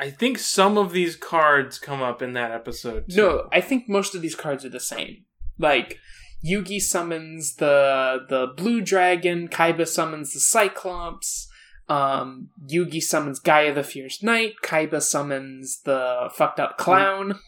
I 0.00 0.10
think 0.10 0.38
some 0.38 0.76
of 0.76 0.92
these 0.92 1.16
cards 1.16 1.78
come 1.78 2.02
up 2.02 2.20
in 2.20 2.32
that 2.34 2.50
episode. 2.50 3.08
too. 3.08 3.16
No, 3.16 3.48
I 3.52 3.60
think 3.60 3.88
most 3.88 4.14
of 4.14 4.20
these 4.20 4.34
cards 4.34 4.64
are 4.64 4.68
the 4.68 4.80
same. 4.80 5.24
Like 5.58 5.98
Yugi 6.44 6.80
summons 6.80 7.54
the 7.54 8.26
the 8.28 8.48
blue 8.56 8.80
dragon, 8.80 9.48
Kaiba 9.48 9.86
summons 9.86 10.32
the 10.32 10.40
Cyclops, 10.40 11.48
um, 11.88 12.48
Yugi 12.68 13.00
summons 13.00 13.38
Gaia 13.38 13.72
the 13.72 13.84
Fierce 13.84 14.22
Knight, 14.22 14.54
Kaiba 14.64 15.00
summons 15.00 15.82
the 15.84 16.30
fucked 16.34 16.58
up 16.60 16.76
clown. 16.78 17.38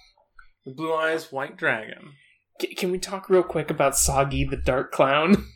The 0.64 0.72
Blue 0.72 0.94
Eyes 0.94 1.32
White 1.32 1.56
Dragon. 1.56 2.12
C- 2.61 2.75
can 2.75 2.90
we 2.92 2.99
talk 2.99 3.29
real 3.31 3.42
quick 3.42 3.70
about 3.70 3.96
Soggy 3.96 4.44
the 4.44 4.57
Dark 4.57 4.92
Clown? 4.92 5.46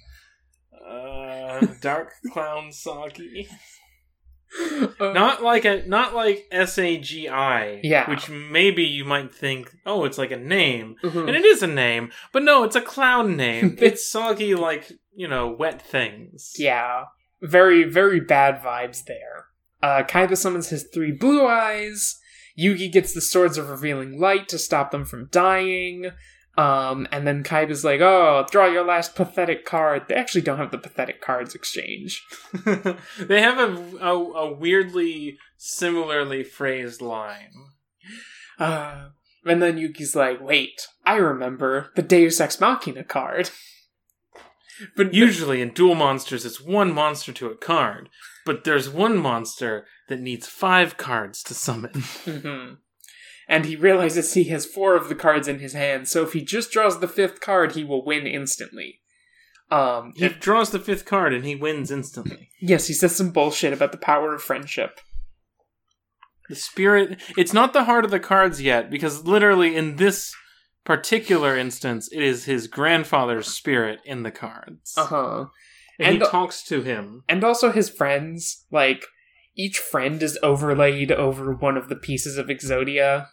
Uh, 0.87 1.67
Dark 1.81 2.11
Clown 2.33 2.73
Soggy. 2.73 3.49
Uh, 4.61 5.13
Not 5.13 5.43
like 5.43 5.65
a 5.65 5.85
not 5.87 6.15
like 6.15 6.47
S 6.53 6.79
A 6.79 6.99
G 6.99 7.29
I. 7.29 7.81
Yeah. 7.83 8.09
Which 8.09 8.29
maybe 8.31 8.85
you 8.85 9.05
might 9.05 9.35
think, 9.35 9.75
oh, 9.87 10.05
it's 10.05 10.19
like 10.19 10.31
a 10.31 10.37
name. 10.37 10.97
mhm. 11.03 11.27
And 11.27 11.37
it 11.37 11.45
is 11.45 11.63
a 11.63 11.67
name, 11.67 12.11
but 12.33 12.43
no, 12.43 12.63
it's 12.65 12.77
a 12.77 12.81
clown 12.81 13.37
name. 13.37 13.77
it's 13.81 14.09
soggy 14.11 14.55
like, 14.55 14.93
you 15.15 15.27
know, 15.29 15.49
wet 15.59 15.83
things. 15.83 16.53
Yeah. 16.57 17.05
Very, 17.43 17.85
very 17.85 18.21
bad 18.21 18.61
vibes 18.63 19.05
there. 19.05 19.47
Uh, 19.83 20.03
Kaiba 20.05 20.37
summons 20.37 20.69
his 20.69 20.89
three 20.95 21.13
blue 21.13 21.47
eyes. 21.47 22.19
Yugi 22.59 22.91
gets 22.93 23.13
the 23.13 23.21
Swords 23.21 23.59
of 23.59 23.69
Revealing 23.69 24.19
Light 24.21 24.49
to 24.49 24.59
stop 24.59 24.91
them 24.93 25.05
from 25.05 25.29
dying. 25.31 26.11
Um, 26.57 27.09
and 27.11 27.27
then 27.27 27.43
Kaiba's 27.43 27.85
like, 27.85 28.01
oh, 28.01 28.47
draw 28.51 28.67
your 28.67 28.85
last 28.85 29.17
pathetic 29.17 29.65
card. 29.65 30.05
They 30.09 30.15
actually 30.15 30.43
don't 30.43 30.59
have 30.59 30.71
the 30.71 30.79
pathetic 30.79 31.21
cards 31.21 31.55
exchange. 31.55 32.25
they 32.65 33.41
have 33.41 33.59
a, 33.59 33.99
a 34.01 34.15
a 34.15 34.53
weirdly 34.53 35.39
similarly 35.57 36.45
phrased 36.45 37.01
line. 37.03 37.51
Uh, 38.59 39.09
and 39.45 39.61
then 39.61 39.79
Yugi's 39.79 40.15
like, 40.15 40.41
wait, 40.41 40.87
I 41.05 41.17
remember 41.17 41.91
the 41.97 42.03
Deus 42.03 42.41
Ex 42.41 42.61
Machina 42.61 43.05
card. 43.05 43.51
But 44.97 45.15
Usually 45.15 45.63
in 45.63 45.71
Duel 45.71 45.95
Monsters, 45.95 46.45
it's 46.45 46.61
one 46.61 46.93
monster 46.93 47.33
to 47.33 47.47
a 47.47 47.55
card, 47.57 48.09
but 48.45 48.65
there's 48.65 48.91
one 48.91 49.17
monster 49.17 49.87
that 50.09 50.19
needs 50.21 50.49
five 50.49 50.97
cards 50.97 51.45
to 51.45 51.55
summon. 51.55 51.93
Mhm. 52.27 52.79
And 53.49 53.67
he 53.67 53.77
realizes 53.77 54.33
he 54.35 54.45
has 54.45 54.65
four 54.67 54.97
of 54.97 55.09
the 55.09 55.15
cards 55.15 55.47
in 55.49 55.59
his 55.59 55.75
hand, 55.75 56.09
so 56.09 56.23
if 56.23 56.33
he 56.33 56.41
just 56.43 56.71
draws 56.73 57.01
the 57.01 57.09
fifth 57.09 57.41
card, 57.41 57.73
he 57.73 57.85
will 57.85 58.05
win 58.05 58.27
instantly. 58.27 59.01
Um, 59.71 60.13
He 60.17 60.29
draws 60.29 60.71
the 60.71 60.79
fifth 60.79 61.05
card 61.05 61.33
and 61.35 61.45
he 61.45 61.55
wins 61.55 61.91
instantly. 61.91 62.51
yes, 62.61 62.87
he 62.87 62.95
says 62.95 63.17
some 63.17 63.31
bullshit 63.31 63.73
about 63.73 63.93
the 63.93 63.99
power 63.99 64.35
of 64.35 64.43
friendship. 64.43 65.01
The 66.49 66.55
spirit. 66.55 67.19
It's 67.39 67.55
not 67.55 67.73
the 67.73 67.85
heart 67.85 68.05
of 68.05 68.11
the 68.11 68.21
cards 68.21 68.61
yet, 68.61 68.91
because 68.91 69.25
literally 69.25 69.75
in 69.77 69.97
this 69.97 70.35
particular 70.85 71.57
instance, 71.57 72.09
it 72.13 72.23
is 72.23 72.45
his 72.45 72.67
grandfather's 72.67 73.47
spirit 73.49 74.01
in 74.05 74.23
the 74.23 74.31
cards. 74.31 74.93
Uh 74.97 75.07
huh. 75.07 75.45
And, 75.99 76.09
And 76.09 76.23
he 76.23 76.29
talks 76.29 76.63
to 76.65 76.83
him. 76.83 77.25
And 77.29 77.43
also 77.43 77.73
his 77.73 77.89
friends, 77.89 78.67
like, 78.71 79.07
each 79.57 79.79
friend 79.79 80.23
is 80.23 80.39
overlaid 80.43 81.13
over 81.13 81.53
one 81.53 81.77
of 81.77 81.89
the 81.89 81.97
pieces 81.97 82.37
of 82.37 82.47
Exodia. 82.47 83.29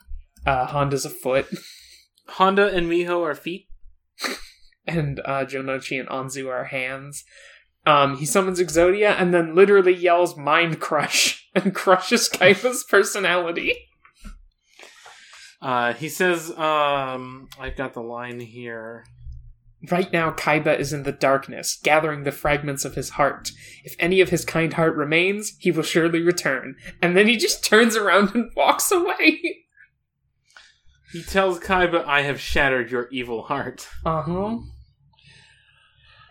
Uh, 0.46 0.68
Honda's 0.68 1.06
a 1.06 1.10
foot. 1.10 1.48
Honda 2.30 2.68
and 2.68 2.88
Miho 2.90 3.22
are 3.22 3.36
feet. 3.36 3.68
and 4.88 5.20
uh, 5.26 5.46
Jonouchi 5.46 6.00
and 6.00 6.10
Anzu 6.10 6.50
are 6.50 6.66
hands. 6.66 7.24
Um, 7.86 8.18
he 8.18 8.26
summons 8.26 8.60
Exodia 8.60 9.16
and 9.20 9.34
then 9.34 9.56
literally 9.56 9.94
yells 9.94 10.38
"Mind 10.38 10.80
Crush" 10.80 11.50
and 11.56 11.74
crushes 11.74 12.30
Kaiba's 12.30 12.86
personality. 12.88 13.76
Uh, 15.62 15.94
he 15.94 16.10
says, 16.10 16.50
um, 16.58 17.48
I've 17.60 17.76
got 17.76 17.94
the 17.94 18.02
line 18.02 18.40
here. 18.40 19.06
Right 19.89 20.13
now, 20.13 20.30
Kaiba 20.32 20.78
is 20.78 20.94
in 20.94 21.04
the 21.04 21.12
darkness, 21.12 21.80
gathering 21.82 22.24
the 22.24 22.32
fragments 22.32 22.86
of 22.86 22.94
his 22.94 23.12
heart. 23.12 23.52
If 23.84 23.96
any 23.98 24.22
of 24.22 24.30
his 24.30 24.46
kind 24.46 24.74
heart 24.74 24.96
remains, 24.96 25.56
he 25.60 25.72
will 25.72 25.82
surely 25.82 26.22
return. 26.22 26.76
And 27.02 27.17
then 27.17 27.28
he 27.28 27.36
just 27.38 27.63
turns 27.63 27.96
around 27.96 28.36
and 28.36 28.52
walks 28.56 28.91
away. 28.91 29.41
He 31.12 31.24
tells 31.24 31.60
Kaiba, 31.60 32.06
I 32.06 32.22
have 32.22 32.39
shattered 32.39 32.91
your 32.91 33.08
evil 33.12 33.44
heart. 33.44 33.88
Uh 34.06 34.22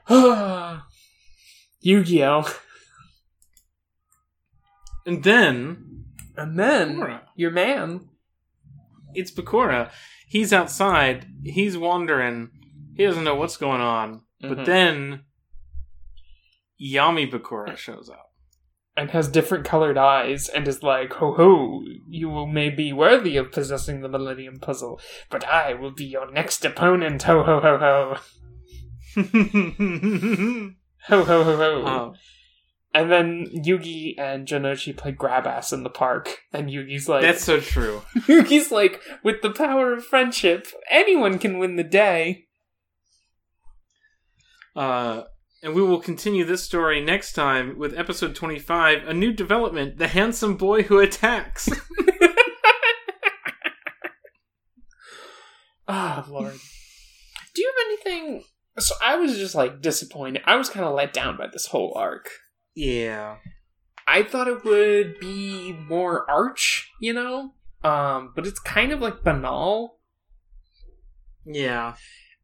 huh. 0.05 0.79
Yu 1.81 2.03
Gi 2.03 2.25
Oh! 2.25 2.45
And 5.07 5.23
then, 5.23 6.05
And 6.37 6.59
then, 6.59 6.97
Bakura. 6.99 7.21
your 7.37 7.51
man. 7.51 8.09
it's 9.15 9.31
Bakura. 9.31 9.91
He's 10.27 10.53
outside. 10.53 11.27
He's 11.45 11.77
wandering. 11.79 12.51
He 12.97 13.05
doesn't 13.07 13.25
know 13.25 13.35
what's 13.35 13.57
going 13.57 13.81
on. 13.81 14.23
But 14.41 14.59
Mhm. 14.59 14.65
then, 14.67 15.25
Yami 16.83 17.31
Bakura 17.31 17.77
shows 17.77 18.09
up. 18.09 18.27
and 18.97 19.13
has 19.13 19.29
different 19.29 19.65
colored 19.65 19.97
eyes 19.97 20.49
and 20.49 20.67
is 20.69 20.83
like, 20.83 21.13
ho 21.15 21.33
ho, 21.33 21.81
you 22.09 22.45
may 22.47 22.69
be 22.69 22.93
worthy 22.93 23.37
of 23.37 23.53
possessing 23.53 24.01
the 24.01 24.09
Millennium 24.09 24.59
Puzzle, 24.59 25.01
but 25.31 25.45
I 25.45 25.73
will 25.75 25.93
be 25.93 26.05
your 26.05 26.31
next 26.31 26.65
opponent, 26.65 27.23
ho 27.23 27.43
ho 27.43 27.61
ho 27.61 27.79
ho. 27.79 28.17
Ho 31.07 31.25
ho 31.25 31.45
ho 31.45 31.57
ho. 31.57 31.83
Uh, 31.87 32.13
and 32.93 33.11
then 33.11 33.47
Yugi 33.65 34.15
and 34.19 34.47
Jonouchi 34.47 34.95
play 34.97 35.13
grab 35.13 35.47
ass 35.47 35.73
in 35.73 35.83
the 35.83 35.89
park, 35.91 36.41
and 36.53 36.69
Yugi's 36.69 37.09
like, 37.09 37.23
that's 37.23 37.43
so 37.45 37.59
true. 37.61 38.03
Yugi's 38.27 38.71
like, 38.71 39.01
with 39.25 39.41
the 39.43 39.51
power 39.51 39.95
of 39.95 40.05
friendship, 40.05 40.67
anyone 40.91 41.39
can 41.39 41.59
win 41.59 41.77
the 41.77 41.85
day. 41.85 42.49
Uh, 44.77 45.23
and 45.63 45.75
we 45.75 45.83
will 45.83 46.01
continue 46.01 46.45
this 46.45 46.63
story 46.65 47.03
next 47.05 47.33
time 47.33 47.79
with 47.79 47.99
episode 47.99 48.35
25 48.35 49.07
a 49.09 49.13
new 49.13 49.33
development 49.33 49.99
the 49.99 50.09
handsome 50.09 50.57
boy 50.57 50.83
who 50.85 50.99
attacks. 50.99 51.69
Oh 55.89 56.25
lord. 56.31 56.55
Do 57.55 57.63
you 57.63 57.73
have 57.77 57.87
anything? 57.87 58.45
So 58.79 58.95
I 59.03 59.17
was 59.17 59.37
just 59.37 59.55
like 59.55 59.81
disappointed. 59.83 60.43
I 60.47 60.57
was 60.57 60.69
kind 60.69 60.87
of 60.87 60.95
let 60.95 61.13
down 61.13 61.37
by 61.37 61.49
this 61.53 61.67
whole 61.67 61.93
arc. 61.97 62.31
yeah. 62.75 63.37
I 64.07 64.25
thought 64.25 64.49
it 64.49 64.65
would 64.65 65.21
be 65.21 65.73
more 65.73 66.29
arch, 66.29 66.91
you 67.01 67.13
know, 67.13 67.55
um, 67.85 68.33
but 68.35 68.45
it's 68.45 68.59
kind 68.59 68.91
of 68.91 69.01
like 69.01 69.23
banal, 69.23 70.01
Yeah. 71.47 71.95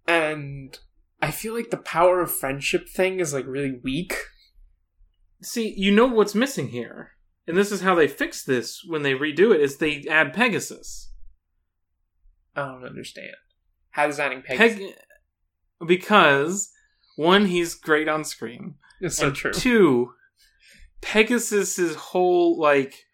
and 0.07 0.79
I 1.20 1.31
feel 1.31 1.55
like 1.55 1.70
the 1.70 1.76
power 1.76 2.20
of 2.20 2.35
friendship 2.35 2.88
thing 2.88 3.20
is 3.20 3.33
like 3.33 3.46
really 3.46 3.81
weak. 3.83 4.14
See, 5.42 5.74
you 5.76 5.92
know 5.92 6.07
what's 6.07 6.35
missing 6.35 6.68
here. 6.68 7.12
And 7.46 7.57
this 7.57 7.70
is 7.70 7.81
how 7.81 7.94
they 7.94 8.09
fix 8.09 8.42
this 8.42 8.83
when 8.87 9.02
they 9.02 9.14
redo 9.14 9.55
it 9.55 9.61
is 9.61 9.76
they 9.76 10.05
add 10.11 10.33
Pegasus. 10.33 11.12
I 12.55 12.66
don't 12.66 12.85
understand. 12.85 13.35
How 13.90 14.07
does 14.07 14.18
adding 14.18 14.42
Pegasus? 14.42 14.79
Peg 14.79 14.94
because 15.87 16.70
one, 17.16 17.46
he's 17.46 17.74
great 17.74 18.09
on 18.09 18.24
screen. 18.24 18.74
it's 19.00 19.16
so 19.16 19.31
true. 19.31 19.52
Two, 19.52 20.12
Pegasus's 21.00 21.94
whole 21.96 22.59
like 22.59 23.05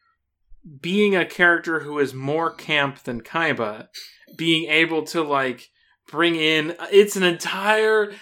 being 0.80 1.16
a 1.16 1.26
character 1.26 1.80
who 1.80 1.98
is 1.98 2.14
more 2.14 2.52
camp 2.52 3.02
than 3.02 3.20
Kaiba, 3.20 3.88
being 4.36 4.70
able 4.70 5.02
to 5.06 5.22
like 5.22 5.68
bring 6.08 6.34
in 6.36 6.74
it's 6.90 7.16
an 7.16 7.22
entire 7.22 8.12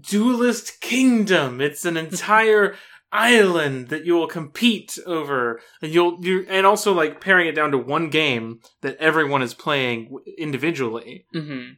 duelist 0.00 0.80
kingdom. 0.80 1.60
It's 1.60 1.84
an 1.84 1.96
entire 1.96 2.74
island 3.12 3.88
that 3.88 4.04
you 4.04 4.14
will 4.14 4.26
compete 4.26 4.98
over 5.06 5.60
and 5.80 5.94
you'll 5.94 6.18
you 6.24 6.44
and 6.48 6.66
also 6.66 6.92
like 6.92 7.20
paring 7.20 7.46
it 7.46 7.54
down 7.54 7.70
to 7.70 7.78
one 7.78 8.10
game 8.10 8.58
that 8.82 8.96
everyone 8.96 9.42
is 9.42 9.54
playing 9.54 10.10
individually 10.36 11.24
hmm 11.32 11.68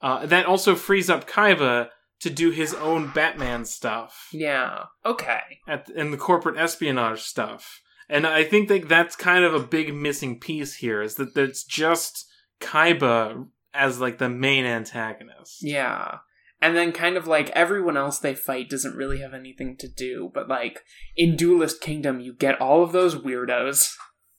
uh, 0.00 0.24
that 0.26 0.46
also 0.46 0.74
frees 0.74 1.10
up 1.10 1.28
Kaiba 1.28 1.88
to 2.20 2.30
do 2.30 2.50
his 2.50 2.72
own 2.72 3.08
Batman 3.14 3.64
stuff 3.66 4.28
Yeah. 4.32 4.84
Okay. 5.04 5.40
at 5.68 5.88
and 5.90 6.12
the 6.12 6.16
corporate 6.16 6.56
espionage 6.56 7.20
stuff. 7.22 7.80
And 8.08 8.26
I 8.26 8.42
think 8.44 8.68
that 8.68 8.88
that's 8.88 9.14
kind 9.14 9.44
of 9.44 9.54
a 9.54 9.60
big 9.60 9.94
missing 9.94 10.40
piece 10.40 10.76
here 10.76 11.02
is 11.02 11.16
that 11.16 11.36
it's 11.36 11.64
just 11.64 12.26
Kaiba 12.60 13.46
as 13.74 14.00
like 14.00 14.18
the 14.18 14.28
main 14.28 14.64
antagonist. 14.64 15.58
Yeah. 15.62 16.18
And 16.60 16.76
then 16.76 16.90
kind 16.92 17.16
of 17.16 17.26
like 17.26 17.50
everyone 17.50 17.96
else 17.96 18.18
they 18.18 18.34
fight 18.34 18.68
doesn't 18.68 18.96
really 18.96 19.20
have 19.20 19.32
anything 19.34 19.76
to 19.78 19.88
do, 19.88 20.30
but 20.34 20.48
like 20.48 20.80
in 21.16 21.36
Duelist 21.36 21.80
Kingdom 21.80 22.20
you 22.20 22.32
get 22.34 22.60
all 22.60 22.82
of 22.82 22.92
those 22.92 23.14
weirdos. 23.14 23.92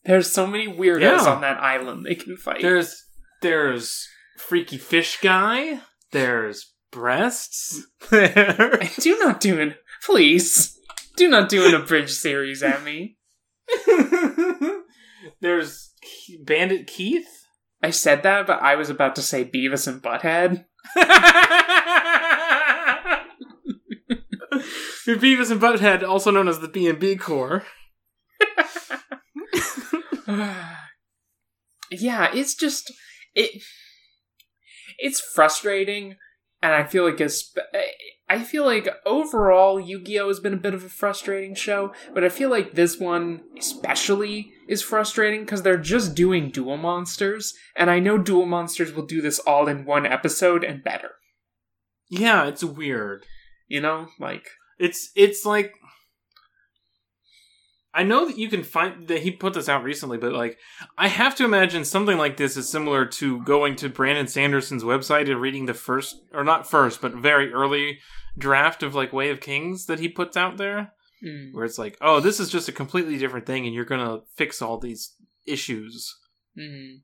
There's 0.04 0.30
so 0.32 0.46
many 0.48 0.68
weirdos 0.68 1.02
Yeah. 1.02 1.30
on 1.30 1.42
that 1.42 1.60
island 1.62 2.06
they 2.06 2.16
can 2.16 2.36
fight. 2.38 2.62
There's 2.62 3.06
there's 3.42 4.08
freaky 4.38 4.78
fish 4.78 5.20
guy. 5.22 5.80
There's 6.12 6.74
breasts. 6.92 7.86
There. 8.10 8.80
do 9.00 9.18
not 9.20 9.40
do 9.40 9.60
an 9.62 9.76
please. 10.04 10.78
Do 11.16 11.30
not 11.30 11.48
do 11.50 11.66
an 11.66 11.74
abridged 11.76 12.16
series 12.16 12.64
at 12.64 12.84
me. 12.84 13.18
there's 15.42 15.92
Bandit 16.44 16.88
Keith. 16.88 17.39
I 17.82 17.92
said 17.92 18.24
that, 18.24 18.46
but 18.46 18.62
I 18.62 18.76
was 18.76 18.90
about 18.90 19.16
to 19.16 19.22
say 19.22 19.46
Beavis 19.46 19.88
and 19.88 20.02
Butthead. 20.02 20.66
Your 25.08 25.18
Beavis 25.18 25.52
and 25.52 25.62
Butthead, 25.62 26.04
also 26.04 26.32
known 26.32 26.50
as 26.50 26.60
the 26.60 26.68
B 26.68 26.88
and 26.88 27.00
B 27.00 27.16
Corps. 27.16 27.64
yeah, 31.92 32.30
it's 32.34 32.54
just 32.54 32.94
it. 33.34 33.64
It's 34.98 35.22
frustrating, 35.22 36.18
and 36.62 36.74
I 36.74 36.84
feel 36.84 37.06
like 37.06 37.22
it's. 37.22 37.56
I 38.32 38.44
feel 38.44 38.64
like 38.64 38.88
overall 39.08 39.80
Yu-Gi-Oh 39.80 40.28
has 40.28 40.40
been 40.40 40.54
a 40.54 40.58
bit 40.58 40.76
of 40.76 40.84
a 40.84 40.90
frustrating 40.90 41.56
show, 41.56 41.94
but 42.14 42.24
I 42.24 42.30
feel 42.30 42.52
like 42.52 42.74
this 42.74 43.00
one 43.00 43.42
especially 43.58 44.52
is 44.68 44.84
frustrating 44.84 45.42
because 45.42 45.64
they're 45.64 45.80
just 45.80 46.14
doing 46.14 46.52
Duel 46.52 46.78
Monsters, 46.78 47.56
and 47.76 47.90
I 47.90 48.00
know 48.00 48.20
Duel 48.20 48.46
Monsters 48.46 48.94
will 48.94 49.06
do 49.06 49.20
this 49.20 49.40
all 49.40 49.68
in 49.68 49.84
one 49.84 50.06
episode 50.06 50.64
and 50.64 50.84
better. 50.84 51.14
Yeah, 52.10 52.46
it's 52.46 52.64
weird. 52.64 53.26
You 53.68 53.82
know, 53.82 54.08
like 54.20 54.46
It's 54.80 55.12
it's 55.16 55.46
like 55.46 55.74
I 58.00 58.04
know 58.04 58.26
that 58.28 58.38
you 58.38 58.48
can 58.50 58.64
find 58.64 59.08
that 59.10 59.22
he 59.24 59.32
put 59.32 59.54
this 59.54 59.68
out 59.68 59.84
recently, 59.84 60.18
but 60.18 60.32
like 60.32 60.58
I 60.98 61.08
have 61.10 61.36
to 61.36 61.44
imagine 61.46 61.84
something 61.84 62.18
like 62.18 62.38
this 62.38 62.56
is 62.56 62.70
similar 62.70 63.06
to 63.20 63.44
going 63.44 63.76
to 63.78 63.90
Brandon 63.90 64.28
Sanderson's 64.28 64.84
website 64.84 65.30
and 65.30 65.42
reading 65.42 65.66
the 65.66 65.74
first 65.74 66.16
or 66.34 66.44
not 66.44 66.70
first, 66.70 67.02
but 67.02 67.14
very 67.14 67.52
early 67.52 68.00
draft 68.38 68.84
of 68.84 68.96
like 68.96 69.12
Way 69.12 69.30
of 69.32 69.42
Kings 69.42 69.86
that 69.88 70.00
he 70.00 70.08
puts 70.08 70.38
out 70.38 70.56
there. 70.58 70.94
mm, 71.24 71.50
Where 71.54 71.66
it's 71.66 71.78
like, 71.78 71.98
oh, 72.00 72.20
this 72.22 72.40
is 72.40 72.50
just 72.50 72.70
a 72.70 72.80
completely 72.82 73.18
different 73.18 73.46
thing 73.46 73.66
and 73.66 73.76
you're 73.76 73.84
gonna 73.86 74.20
fix 74.38 74.62
all 74.62 74.78
these 74.78 75.14
issues. 75.46 76.16
mm. 76.58 77.00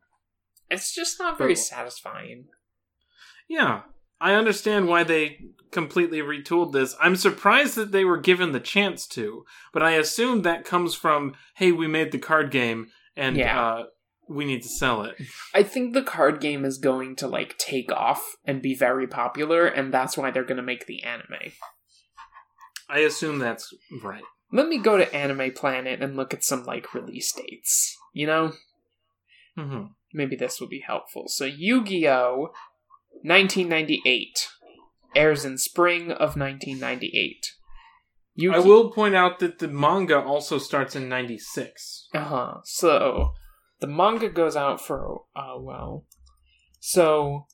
it's 0.72 0.94
just 0.96 1.20
not 1.20 1.38
very 1.38 1.54
But- 1.56 1.60
satisfying. 1.60 2.46
Yeah. 3.50 3.82
I 4.22 4.34
understand 4.34 4.88
why 4.88 5.04
they 5.04 5.40
completely 5.72 6.20
retooled 6.20 6.72
this. 6.72 6.96
I'm 7.02 7.16
surprised 7.16 7.76
that 7.76 7.92
they 7.92 8.06
were 8.06 8.18
given 8.18 8.52
the 8.54 8.60
chance 8.60 9.08
to, 9.08 9.46
but 9.74 9.84
I 9.84 9.92
assume 9.92 10.42
that 10.44 10.64
comes 10.66 10.96
from, 10.96 11.34
hey, 11.56 11.72
we 11.72 11.88
made 11.88 12.12
the 12.12 12.18
card 12.20 12.50
game 12.52 12.88
and 13.18 13.36
Yeah. 13.36 13.62
uh, 13.62 13.84
we 14.28 14.46
need 14.46 14.64
to 14.64 14.70
sell 14.70 15.04
it. 15.04 15.16
I 15.54 15.64
think 15.64 15.94
the 15.94 16.02
card 16.02 16.40
game 16.40 16.66
is 16.66 16.78
going 16.78 17.16
to 17.18 17.28
like 17.28 17.58
take 17.58 17.92
off 17.92 18.36
and 18.46 18.62
be 18.62 18.74
very 18.74 19.06
popular, 19.08 19.68
and 19.68 19.94
that's 19.94 20.18
why 20.18 20.32
they're 20.32 20.44
going 20.44 20.58
to 20.58 20.64
make 20.64 20.86
the 20.88 21.04
anime. 21.04 21.52
I 22.90 23.00
assume 23.00 23.40
that's 23.40 23.74
right. 24.02 24.24
Let 24.52 24.68
me 24.68 24.78
go 24.78 24.98
to 24.98 25.14
Anime 25.16 25.52
Planet 25.52 26.02
and 26.02 26.16
look 26.16 26.34
at 26.34 26.44
some 26.44 26.64
like 26.64 26.94
release 26.94 27.32
dates. 27.34 27.96
You 28.14 28.28
know, 28.28 28.54
hmm 29.58 29.86
maybe 30.14 30.36
this 30.38 30.62
will 30.62 30.68
be 30.70 30.80
helpful. 30.86 31.26
So 31.28 31.44
Yu-Gi-Oh, 31.46 32.50
1998 33.28 34.48
airs 35.16 35.46
in 35.46 35.58
spring 35.58 36.12
of 36.12 36.36
1998. 36.36 37.54
Yu-Gi- 38.36 38.56
I 38.56 38.60
will 38.60 38.92
point 38.92 39.16
out 39.16 39.40
that 39.40 39.60
the 39.60 39.68
manga 39.68 40.20
also 40.20 40.58
starts 40.58 40.96
in 40.96 41.08
96. 41.08 42.10
Uh 42.14 42.24
huh. 42.24 42.54
So 42.66 43.34
the 43.80 43.88
manga 43.88 44.30
goes 44.30 44.56
out 44.56 44.82
for 44.82 45.22
uh 45.36 45.56
well. 45.58 46.06
So 46.80 47.48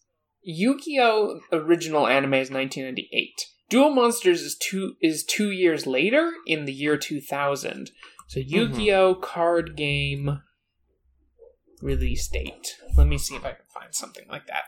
Yu-Gi-Oh! 0.43 1.39
original 1.51 2.07
anime 2.07 2.33
is 2.33 2.49
1998. 2.49 3.45
Duel 3.69 3.91
Monsters 3.91 4.41
is 4.41 4.57
two 4.57 4.95
is 5.01 5.23
two 5.23 5.51
years 5.51 5.85
later 5.85 6.31
in 6.47 6.65
the 6.65 6.73
year 6.73 6.97
2000. 6.97 7.91
So 8.27 8.39
Yu-Gi-Oh! 8.39 9.15
card 9.15 9.77
game 9.77 10.41
release 11.81 12.27
date. 12.27 12.75
Let 12.97 13.07
me 13.07 13.17
see 13.17 13.35
if 13.35 13.45
I 13.45 13.51
can 13.51 13.65
find 13.73 13.93
something 13.93 14.25
like 14.29 14.47
that. 14.47 14.63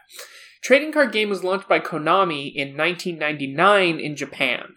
Trading 0.64 0.92
card 0.94 1.12
game 1.12 1.30
was 1.30 1.44
launched 1.44 1.68
by 1.68 1.80
Konami 1.80 2.54
in 2.56 2.78
1999 2.78 4.00
in 4.00 4.16
Japan. 4.16 4.76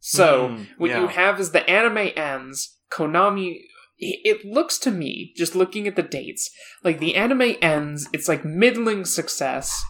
So 0.00 0.48
Mm, 0.48 0.66
what 0.78 0.90
you 1.00 1.06
have 1.08 1.40
is 1.40 1.50
the 1.50 1.68
anime 1.68 2.10
ends. 2.16 2.78
Konami. 2.90 3.60
It 3.98 4.44
looks 4.44 4.78
to 4.80 4.90
me, 4.90 5.32
just 5.36 5.54
looking 5.56 5.88
at 5.88 5.96
the 5.96 6.02
dates, 6.02 6.50
like 6.84 6.98
the 6.98 7.14
anime 7.14 7.56
ends. 7.62 8.08
It's 8.12 8.28
like 8.28 8.44
middling 8.44 9.04
success. 9.06 9.82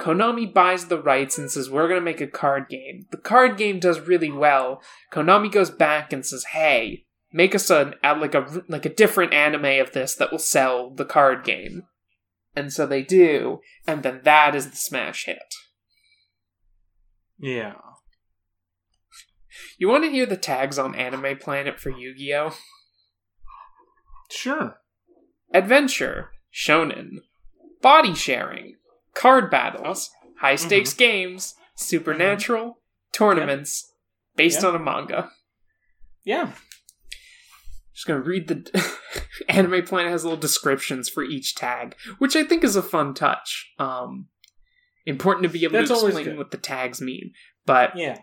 Konami 0.00 0.52
buys 0.52 0.86
the 0.86 1.00
rights 1.00 1.36
and 1.36 1.50
says, 1.50 1.68
"We're 1.68 1.86
gonna 1.86 2.00
make 2.00 2.22
a 2.22 2.26
card 2.26 2.68
game." 2.70 3.06
The 3.10 3.18
card 3.18 3.58
game 3.58 3.78
does 3.78 4.00
really 4.00 4.30
well. 4.30 4.82
Konami 5.12 5.52
goes 5.52 5.70
back 5.70 6.12
and 6.14 6.24
says, 6.24 6.44
"Hey, 6.52 7.04
make 7.30 7.54
us 7.54 7.68
a- 7.68 7.94
like 8.02 8.34
a 8.34 8.64
like 8.68 8.86
a 8.86 8.94
different 8.94 9.34
anime 9.34 9.80
of 9.80 9.92
this 9.92 10.14
that 10.14 10.32
will 10.32 10.38
sell 10.38 10.88
the 10.90 11.04
card 11.04 11.44
game." 11.44 11.82
And 12.54 12.72
so 12.72 12.86
they 12.86 13.02
do, 13.02 13.60
and 13.86 14.02
then 14.02 14.20
that 14.24 14.54
is 14.54 14.70
the 14.70 14.76
smash 14.76 15.24
hit. 15.24 15.54
Yeah. 17.38 17.74
You 19.78 19.88
want 19.88 20.04
to 20.04 20.10
hear 20.10 20.26
the 20.26 20.36
tags 20.36 20.78
on 20.78 20.94
Anime 20.94 21.38
Planet 21.38 21.80
for 21.80 21.90
Yu-Gi-Oh? 21.90 22.54
Sure. 24.30 24.76
Adventure, 25.52 26.30
shonen, 26.54 27.18
body 27.80 28.14
sharing, 28.14 28.76
card 29.14 29.50
battles, 29.50 30.10
high 30.40 30.56
stakes 30.56 30.90
mm-hmm. 30.90 30.98
games, 30.98 31.54
supernatural, 31.74 32.64
mm-hmm. 32.64 33.12
tournaments, 33.12 33.92
based 34.36 34.62
Yeah. 34.62 34.68
on 34.68 34.76
a 34.76 34.78
manga. 34.78 35.30
Yeah. 36.24 36.52
Just 38.02 38.08
gonna 38.08 38.20
read 38.20 38.48
the 38.48 38.92
Anime 39.48 39.84
Planet 39.84 40.10
has 40.10 40.24
little 40.24 40.36
descriptions 40.36 41.08
for 41.08 41.22
each 41.22 41.54
tag, 41.54 41.94
which 42.18 42.34
I 42.34 42.42
think 42.42 42.64
is 42.64 42.74
a 42.74 42.82
fun 42.82 43.14
touch. 43.14 43.72
Um, 43.78 44.26
important 45.06 45.44
to 45.44 45.48
be 45.48 45.62
able 45.62 45.74
That's 45.74 45.88
to 45.88 46.06
explain 46.08 46.36
what 46.36 46.50
the 46.50 46.56
tags 46.56 47.00
mean, 47.00 47.30
but 47.64 47.96
Yeah. 47.96 48.18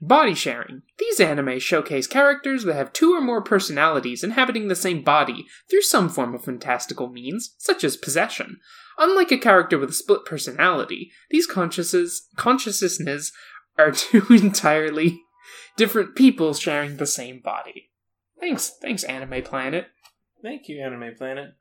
Body 0.00 0.34
sharing. 0.34 0.82
These 0.98 1.20
anime 1.20 1.60
showcase 1.60 2.08
characters 2.08 2.64
that 2.64 2.74
have 2.74 2.92
two 2.92 3.14
or 3.14 3.20
more 3.20 3.40
personalities 3.40 4.24
inhabiting 4.24 4.66
the 4.66 4.74
same 4.74 5.04
body 5.04 5.46
through 5.70 5.82
some 5.82 6.08
form 6.08 6.34
of 6.34 6.42
fantastical 6.42 7.08
means, 7.08 7.54
such 7.58 7.84
as 7.84 7.96
possession. 7.96 8.58
Unlike 8.98 9.30
a 9.30 9.38
character 9.38 9.78
with 9.78 9.90
a 9.90 9.92
split 9.92 10.24
personality, 10.24 11.12
these 11.30 11.46
consciousnesses, 11.46 12.26
consciousnesses 12.34 13.30
are 13.78 13.92
two 13.92 14.26
entirely 14.30 15.22
different 15.76 16.16
people 16.16 16.54
sharing 16.54 16.96
the 16.96 17.06
same 17.06 17.40
body. 17.40 17.91
Thanks, 18.42 18.70
thanks, 18.70 19.04
Anime 19.04 19.40
Planet. 19.44 19.86
Thank 20.42 20.68
you, 20.68 20.82
Anime 20.82 21.14
Planet. 21.14 21.54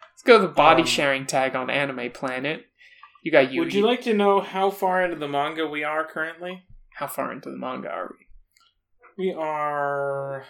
Let's 0.00 0.22
go 0.24 0.40
to 0.40 0.46
the 0.46 0.52
body 0.52 0.80
Um, 0.80 0.88
sharing 0.88 1.26
tag 1.26 1.54
on 1.54 1.68
Anime 1.68 2.10
Planet. 2.10 2.64
You 3.22 3.30
got 3.30 3.52
you. 3.52 3.60
Would 3.60 3.74
you 3.74 3.84
like 3.84 4.00
to 4.04 4.14
know 4.14 4.40
how 4.40 4.70
far 4.70 5.04
into 5.04 5.16
the 5.16 5.28
manga 5.28 5.66
we 5.66 5.84
are 5.84 6.06
currently? 6.06 6.64
How 6.94 7.06
far 7.06 7.32
into 7.32 7.50
the 7.50 7.58
manga 7.58 7.90
are 7.90 8.14
we? 8.18 9.26
We 9.26 9.34
are 9.34 10.46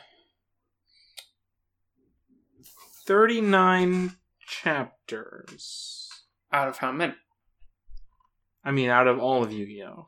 39 3.04 4.12
chapters. 4.46 6.10
Out 6.52 6.68
of 6.68 6.78
how 6.78 6.92
many? 6.92 7.14
I 8.64 8.70
mean, 8.70 8.88
out 8.88 9.08
of 9.08 9.18
all 9.18 9.42
of 9.42 9.50
Yu 9.52 9.66
Gi 9.66 9.82
Oh! 9.82 10.06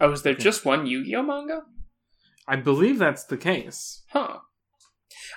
Oh, 0.00 0.10
is 0.10 0.22
there 0.22 0.34
just 0.34 0.64
one 0.64 0.86
Yu-Gi-Oh 0.86 1.22
manga? 1.22 1.62
I 2.48 2.56
believe 2.56 2.98
that's 2.98 3.24
the 3.24 3.36
case. 3.36 4.02
Huh. 4.10 4.38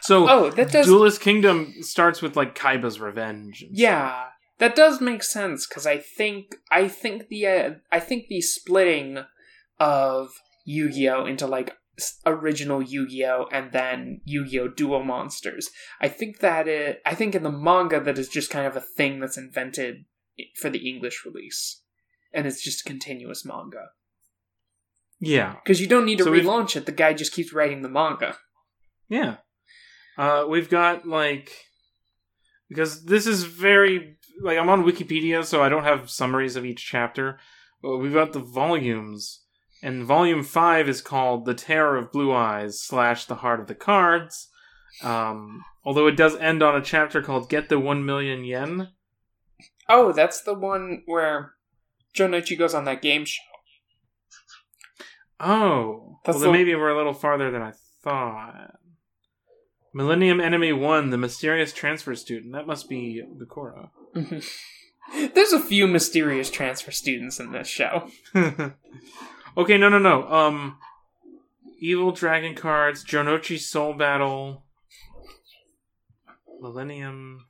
So, 0.01 0.27
Oh, 0.29 0.49
that 0.51 0.71
does. 0.71 0.87
Duelist 0.87 1.21
Kingdom 1.21 1.73
starts 1.81 2.21
with 2.21 2.35
like 2.35 2.55
Kaiba's 2.55 2.99
revenge. 2.99 3.61
and 3.61 3.77
Yeah, 3.77 4.27
that 4.57 4.75
does 4.75 5.01
make 5.01 5.21
sense 5.21 5.67
because 5.67 5.85
I 5.85 5.97
think 5.97 6.55
I 6.71 6.87
think 6.87 7.27
the 7.27 7.45
uh, 7.47 7.69
I 7.91 7.99
think 7.99 8.27
the 8.27 8.41
splitting 8.41 9.19
of 9.79 10.29
Yu-Gi-Oh 10.65 11.25
into 11.25 11.45
like 11.47 11.75
original 12.25 12.81
Yu-Gi-Oh 12.81 13.47
and 13.51 13.71
then 13.71 14.21
Yu-Gi-Oh 14.23 14.69
Duel 14.69 15.03
Monsters. 15.03 15.69
I 15.99 16.07
think 16.07 16.39
that 16.39 16.67
it. 16.67 17.01
I 17.05 17.13
think 17.13 17.35
in 17.35 17.43
the 17.43 17.51
manga 17.51 17.99
that 17.99 18.17
is 18.17 18.29
just 18.29 18.49
kind 18.49 18.65
of 18.65 18.75
a 18.75 18.81
thing 18.81 19.19
that's 19.19 19.37
invented 19.37 20.05
for 20.55 20.69
the 20.69 20.89
English 20.89 21.25
release, 21.25 21.81
and 22.33 22.47
it's 22.47 22.63
just 22.63 22.85
continuous 22.85 23.45
manga 23.45 23.89
Yeah, 25.21 25.53
because 25.63 25.79
you 25.79 25.87
don't 25.87 26.05
need 26.05 26.17
to 26.17 26.23
So 26.25 26.31
relaunch 26.31 26.75
it. 26.75 26.85
The 26.87 26.91
guy 26.91 27.13
just 27.13 27.31
keeps 27.31 27.53
writing 27.53 27.81
the 27.83 27.89
manga. 27.89 28.35
yeah. 29.07 29.37
Uh, 30.17 30.45
we've 30.49 30.69
got 30.69 31.07
like 31.07 31.51
because 32.67 33.05
this 33.05 33.25
is 33.25 33.43
very 33.43 34.17
like 34.41 34.57
I'm 34.57 34.69
on 34.69 34.83
Wikipedia, 34.83 35.45
so 35.45 35.63
I 35.63 35.69
don't 35.69 35.83
have 35.85 36.09
summaries 36.09 36.55
of 36.55 36.65
each 36.65 36.85
chapter. 36.85 37.39
But 37.81 37.97
we've 37.97 38.13
got 38.13 38.33
the 38.33 38.39
volumes, 38.39 39.43
and 39.81 40.03
volume 40.03 40.43
five 40.43 40.89
is 40.89 41.01
called 41.01 41.45
"The 41.45 41.53
Terror 41.53 41.97
of 41.97 42.11
Blue 42.11 42.33
Eyes" 42.33 42.81
slash 42.81 43.25
"The 43.25 43.35
Heart 43.35 43.61
of 43.61 43.67
the 43.67 43.75
Cards." 43.75 44.49
Um, 45.01 45.63
although 45.85 46.07
it 46.07 46.17
does 46.17 46.35
end 46.35 46.61
on 46.61 46.75
a 46.75 46.81
chapter 46.81 47.21
called 47.21 47.49
"Get 47.49 47.69
the 47.69 47.79
One 47.79 48.05
Million 48.05 48.43
Yen." 48.43 48.89
Oh, 49.87 50.11
that's 50.11 50.41
the 50.41 50.53
one 50.53 51.03
where 51.05 51.53
Joe 52.13 52.27
Jonouchi 52.27 52.57
goes 52.57 52.73
on 52.73 52.85
that 52.85 53.01
game 53.01 53.25
show. 53.25 53.41
Oh, 55.43 56.19
That's 56.23 56.35
well, 56.35 56.43
then 56.43 56.51
the- 56.51 56.57
maybe 56.57 56.75
we're 56.75 56.89
a 56.91 56.97
little 56.97 57.13
farther 57.13 57.49
than 57.51 57.61
I 57.61 57.73
thought. 58.03 58.75
Millennium 59.93 60.39
Enemy 60.39 60.71
One, 60.73 61.09
the 61.09 61.17
mysterious 61.17 61.73
transfer 61.73 62.15
student. 62.15 62.53
That 62.53 62.67
must 62.67 62.87
be 62.87 63.21
Bakura. 63.37 63.89
There's 65.33 65.51
a 65.51 65.59
few 65.59 65.87
mysterious 65.87 66.49
transfer 66.49 66.91
students 66.91 67.39
in 67.39 67.51
this 67.51 67.67
show. 67.67 68.09
okay, 69.57 69.77
no, 69.77 69.89
no, 69.89 69.97
no. 69.99 70.27
Um, 70.31 70.77
Evil 71.79 72.11
Dragon 72.11 72.55
cards, 72.55 73.03
Jonouchi 73.03 73.59
Soul 73.59 73.93
Battle, 73.95 74.63
Millennium, 76.61 77.47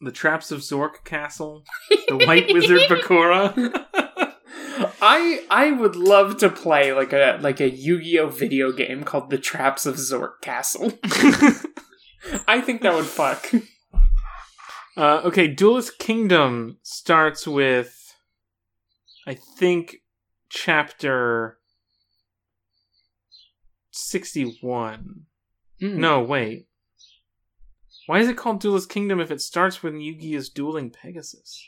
the 0.00 0.10
Traps 0.10 0.50
of 0.50 0.60
Zork 0.60 1.04
Castle, 1.04 1.62
the 2.08 2.16
White 2.26 2.52
Wizard 2.52 2.80
Bakura. 2.88 4.05
I 5.08 5.44
I 5.50 5.70
would 5.70 5.94
love 5.94 6.36
to 6.38 6.50
play 6.50 6.92
like 6.92 7.12
a 7.12 7.38
like 7.40 7.60
a 7.60 7.70
Yu-Gi-Oh 7.70 8.30
video 8.30 8.72
game 8.72 9.04
called 9.04 9.30
The 9.30 9.38
Traps 9.38 9.86
of 9.86 9.94
Zork 9.94 10.40
Castle. 10.40 10.92
I 12.48 12.60
think 12.60 12.82
that 12.82 12.92
would 12.92 13.06
fuck. 13.06 13.52
Uh, 14.96 15.20
okay, 15.24 15.46
Duelist 15.46 15.98
Kingdom 15.98 16.78
starts 16.82 17.46
with, 17.46 18.16
I 19.26 19.34
think, 19.34 19.98
chapter 20.48 21.58
61. 23.92 25.26
Hmm. 25.78 26.00
No, 26.00 26.20
wait. 26.20 26.66
Why 28.06 28.18
is 28.18 28.28
it 28.28 28.36
called 28.36 28.60
Duelist 28.60 28.88
Kingdom 28.88 29.20
if 29.20 29.30
it 29.30 29.40
starts 29.40 29.84
when 29.84 30.00
Yugi 30.00 30.34
is 30.34 30.48
dueling 30.48 30.90
Pegasus? 30.90 31.62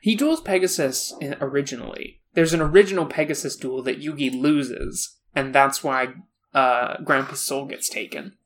He 0.00 0.14
duels 0.14 0.40
Pegasus 0.40 1.12
originally. 1.40 2.20
There's 2.34 2.52
an 2.52 2.60
original 2.60 3.06
Pegasus 3.06 3.56
duel 3.56 3.82
that 3.82 4.00
Yugi 4.00 4.30
loses, 4.30 5.16
and 5.34 5.54
that's 5.54 5.82
why 5.82 6.14
uh, 6.54 6.98
Grandpa's 7.02 7.40
soul 7.40 7.66
gets 7.66 7.88
taken. 7.88 8.36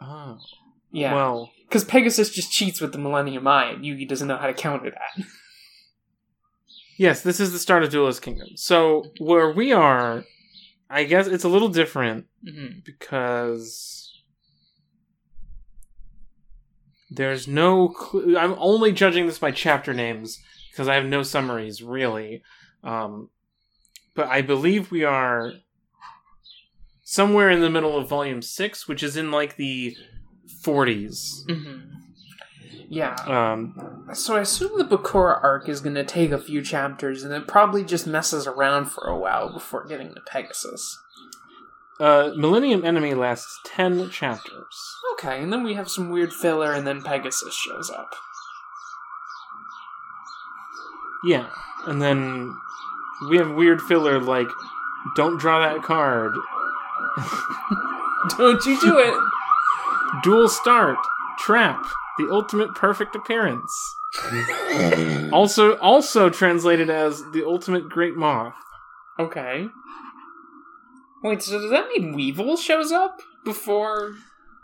Oh. 0.00 0.38
Yeah, 0.90 1.14
Well, 1.14 1.50
because 1.66 1.84
Pegasus 1.84 2.30
just 2.30 2.52
cheats 2.52 2.80
with 2.80 2.92
the 2.92 2.98
Millennium 2.98 3.46
Eye, 3.46 3.70
and 3.70 3.82
Yugi 3.84 4.06
doesn't 4.06 4.28
know 4.28 4.36
how 4.36 4.46
to 4.46 4.52
counter 4.52 4.90
that. 4.90 5.26
yes, 6.98 7.22
this 7.22 7.40
is 7.40 7.52
the 7.52 7.58
start 7.58 7.82
of 7.82 7.90
Duelist 7.90 8.20
Kingdom. 8.20 8.48
So, 8.56 9.06
where 9.18 9.50
we 9.50 9.72
are, 9.72 10.24
I 10.90 11.04
guess 11.04 11.26
it's 11.26 11.44
a 11.44 11.48
little 11.48 11.70
different 11.70 12.26
hmm 12.46 12.80
because 12.84 14.11
there's 17.14 17.46
no 17.46 17.88
clue. 17.88 18.36
I'm 18.38 18.54
only 18.58 18.92
judging 18.92 19.26
this 19.26 19.38
by 19.38 19.50
chapter 19.50 19.92
names 19.92 20.40
because 20.70 20.88
I 20.88 20.94
have 20.94 21.06
no 21.06 21.22
summaries 21.22 21.82
really. 21.82 22.42
Um, 22.82 23.28
but 24.14 24.28
I 24.28 24.42
believe 24.42 24.90
we 24.90 25.04
are 25.04 25.52
somewhere 27.02 27.50
in 27.50 27.60
the 27.60 27.70
middle 27.70 27.96
of 27.96 28.08
volume 28.08 28.42
six, 28.42 28.88
which 28.88 29.02
is 29.02 29.16
in 29.16 29.30
like 29.30 29.56
the 29.56 29.96
40s. 30.64 31.44
hmm 31.48 31.80
Yeah. 32.88 33.14
Um, 33.26 34.06
So 34.14 34.36
I 34.36 34.40
assume 34.40 34.78
the 34.78 34.84
Bakura 34.84 35.42
arc 35.42 35.68
is 35.68 35.80
going 35.80 35.94
to 35.94 36.04
take 36.04 36.30
a 36.30 36.38
few 36.38 36.62
chapters, 36.62 37.22
and 37.22 37.32
it 37.32 37.46
probably 37.48 37.84
just 37.84 38.06
messes 38.06 38.46
around 38.46 38.86
for 38.86 39.04
a 39.06 39.18
while 39.18 39.52
before 39.52 39.86
getting 39.86 40.14
to 40.14 40.20
Pegasus. 40.26 40.98
Uh, 42.00 42.32
Millennium 42.36 42.84
Enemy 42.84 43.14
lasts 43.14 43.60
ten 43.64 44.10
chapters. 44.10 44.96
Okay, 45.12 45.42
and 45.42 45.52
then 45.52 45.62
we 45.62 45.74
have 45.74 45.90
some 45.90 46.10
weird 46.10 46.32
filler, 46.32 46.72
and 46.72 46.86
then 46.86 47.02
Pegasus 47.02 47.54
shows 47.54 47.90
up. 47.90 48.14
Yeah, 51.24 51.48
and 51.86 52.02
then 52.02 52.56
we 53.28 53.36
have 53.36 53.52
weird 53.52 53.80
filler 53.80 54.20
like, 54.20 54.48
"Don't 55.14 55.38
draw 55.38 55.60
that 55.60 55.82
card." 55.82 56.34
Don't 58.38 58.64
you 58.64 58.80
do 58.80 58.98
it! 58.98 59.14
Duel 60.22 60.48
start. 60.48 60.98
Trap. 61.38 61.84
The 62.18 62.28
ultimate 62.30 62.74
perfect 62.74 63.14
appearance. 63.14 63.72
Also, 65.32 65.78
also 65.78 66.28
translated 66.28 66.90
as 66.90 67.22
the 67.32 67.42
ultimate 67.46 67.88
great 67.88 68.14
moth. 68.16 68.52
Okay. 69.18 69.70
Wait, 71.22 71.42
so 71.42 71.60
does 71.60 71.70
that 71.70 71.88
mean 71.88 72.14
Weevil 72.14 72.56
shows 72.56 72.90
up 72.92 73.20
before, 73.44 74.14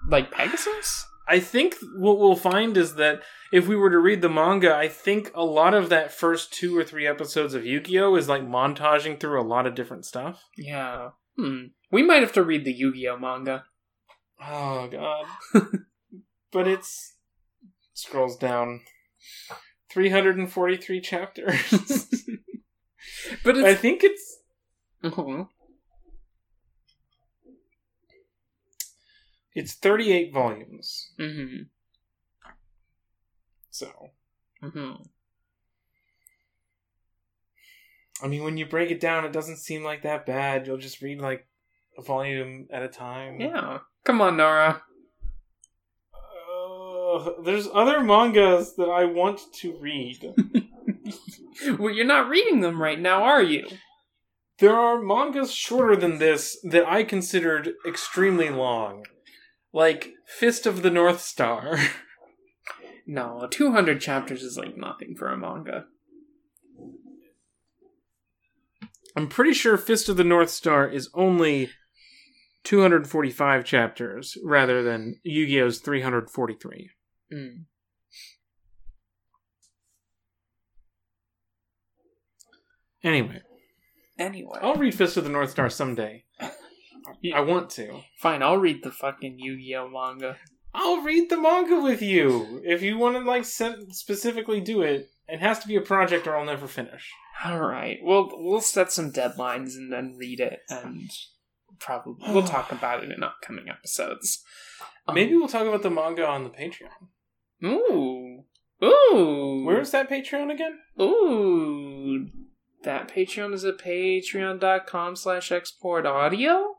like, 0.09 0.31
Pegasus? 0.31 1.07
I 1.29 1.41
think 1.41 1.77
what 1.97 2.19
we'll 2.19 2.37
find 2.37 2.77
is 2.77 2.95
that 2.95 3.23
if 3.53 3.69
we 3.69 3.77
were 3.77 3.91
to 3.91 3.99
read 3.99 4.23
the 4.23 4.31
manga, 4.31 4.75
I 4.75 4.89
think 4.89 5.31
a 5.35 5.45
lot 5.45 5.75
of 5.75 5.91
that 5.91 6.11
first 6.13 6.53
two 6.55 6.77
or 6.77 6.83
three 6.85 7.07
episodes 7.07 7.53
of 7.55 7.67
Yu-Gi-Oh 7.67 8.15
is 8.17 8.29
like 8.29 8.43
montaging 8.43 9.21
through 9.21 9.39
a 9.41 9.45
lot 9.47 9.67
of 9.67 9.75
different 9.75 10.07
stuff. 10.07 10.45
Yeah. 10.57 11.11
Hmm. 11.37 11.67
We 11.93 12.03
might 12.03 12.23
have 12.23 12.33
to 12.33 12.43
read 12.43 12.65
the 12.65 12.73
Yu-Gi-Oh 12.73 13.19
manga. 13.19 13.65
Oh 14.43 14.89
god. 14.89 15.27
but 16.53 16.67
it's 16.67 17.17
scrolls 17.93 18.37
down 18.37 18.81
343 19.91 21.01
chapters. 21.01 22.07
But 23.45 23.57
I 23.59 23.75
think 23.75 24.05
it's 24.05 24.39
Mhm. 25.03 25.49
It's 29.59 29.75
38 29.75 30.33
volumes. 30.33 31.13
Mhm. 31.19 31.67
So, 33.71 34.11
Mhm. 34.63 35.07
I 38.23 38.27
mean 38.27 38.43
when 38.45 38.57
you 38.57 38.67
break 38.67 38.91
it 38.91 39.01
down 39.01 39.25
it 39.25 39.33
doesn't 39.33 39.59
seem 39.59 39.83
like 39.85 40.03
that 40.03 40.27
bad. 40.27 40.67
You'll 40.67 40.77
just 40.79 41.03
read 41.03 41.21
like 41.21 41.47
a 41.97 42.03
volume 42.03 42.69
at 42.71 42.83
a 42.83 42.89
time. 42.89 43.41
Yeah. 43.41 43.81
Come 44.05 44.21
on, 44.21 44.37
Nora. 44.37 44.83
Uh, 46.15 47.33
there's 47.45 47.69
other 47.73 48.01
mangas 48.01 48.75
that 48.77 48.89
I 48.89 49.05
want 49.05 49.41
to 49.55 49.77
read. 49.79 50.35
well, 51.79 51.93
you're 51.93 52.05
not 52.05 52.29
reading 52.29 52.61
them 52.61 52.81
right 52.81 52.99
now, 53.01 53.23
are 53.25 53.43
you? 53.43 53.67
There 54.59 54.75
are 54.77 55.01
mangas 55.01 55.53
shorter 55.53 55.95
than 55.97 56.19
this 56.19 56.59
that 56.65 56.87
I 56.89 57.05
considered 57.05 57.75
extremely 57.87 58.51
long. 58.51 59.07
Like 59.73 60.15
Fist 60.27 60.67
of 60.67 60.83
the 60.83 60.91
North 60.91 61.21
Star. 61.21 61.79
No, 63.11 63.49
200 63.51 64.03
chapters 64.03 64.43
is 64.43 64.59
like 64.59 64.77
nothing 64.77 65.15
for 65.17 65.33
a 65.33 65.37
manga. 65.39 65.87
I'm 69.17 69.29
pretty 69.29 69.55
sure 69.55 69.79
Fist 69.79 70.11
of 70.11 70.19
the 70.19 70.25
North 70.25 70.51
Star 70.51 70.87
is 70.87 71.09
only 71.15 71.71
245 72.65 73.65
chapters 73.65 74.37
rather 74.45 74.83
than 74.83 75.21
Yu-Gi-Oh's 75.23 75.79
343. 75.79 76.91
Mm. 77.33 77.65
Anyway, 83.03 83.41
Anyway. 84.19 84.59
I'll 84.61 84.75
read 84.75 84.95
Fist 84.95 85.17
of 85.17 85.25
the 85.25 85.31
North 85.31 85.49
Star 85.51 85.71
someday. 85.71 86.25
I 87.35 87.41
want 87.41 87.71
to. 87.71 88.01
Fine, 88.19 88.43
I'll 88.43 88.59
read 88.59 88.83
the 88.83 88.91
fucking 88.91 89.39
Yu-Gi-Oh 89.39 89.89
manga. 89.89 90.37
I'll 90.75 91.03
read 91.03 91.31
the 91.31 91.41
manga 91.41 91.81
with 91.81 92.03
you 92.03 92.63
if 92.65 92.83
you 92.83 92.99
want 92.99 93.17
to 93.17 93.23
like 93.23 93.45
set, 93.45 93.77
specifically 93.91 94.61
do 94.61 94.83
it. 94.83 95.09
It 95.27 95.41
has 95.41 95.59
to 95.61 95.69
be 95.69 95.77
a 95.77 95.81
project 95.81 96.27
or 96.27 96.37
I'll 96.37 96.45
never 96.45 96.67
finish. 96.67 97.13
All 97.45 97.61
right. 97.61 97.99
Well, 98.03 98.31
we'll 98.33 98.61
set 98.61 98.93
some 98.93 99.13
deadlines 99.13 99.77
and 99.77 99.93
then 99.93 100.17
read 100.17 100.41
it, 100.41 100.61
and 100.69 101.11
probably 101.79 102.33
we'll 102.33 102.43
talk 102.47 102.73
about 102.73 103.05
it 103.05 103.13
in 103.13 103.23
upcoming 103.23 103.69
episodes. 103.69 104.43
Um, 105.07 105.15
Maybe 105.15 105.37
we'll 105.37 105.49
talk 105.49 105.67
about 105.67 105.83
the 105.83 105.91
manga 105.91 106.27
on 106.27 106.45
the 106.45 106.51
Patreon. 106.51 107.09
Ooh. 107.65 108.45
Ooh. 108.83 109.65
Where's 109.65 109.91
that 109.91 110.11
Patreon 110.11 110.53
again? 110.53 110.79
Ooh. 111.01 112.29
That 112.85 113.09
Patreon 113.09 113.53
is 113.53 113.65
at 113.65 113.79
patreon.com 113.79 115.17
slash 115.17 115.51
export 115.51 116.07
audio. 116.07 116.77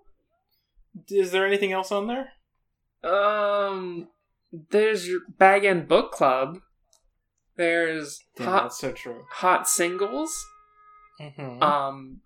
Is 1.09 1.31
there 1.31 1.45
anything 1.45 1.71
else 1.71 1.91
on 1.91 2.07
there? 2.07 2.29
Um, 3.03 4.07
there's 4.71 5.07
your 5.07 5.21
Bag 5.37 5.65
End 5.65 5.87
Book 5.87 6.11
Club. 6.11 6.59
There's 7.55 8.19
Damn, 8.37 8.47
hot, 8.47 8.73
so 8.73 8.91
true. 8.91 9.25
hot 9.31 9.67
singles. 9.67 10.33
Mhm. 11.21 11.61
Um, 11.61 12.21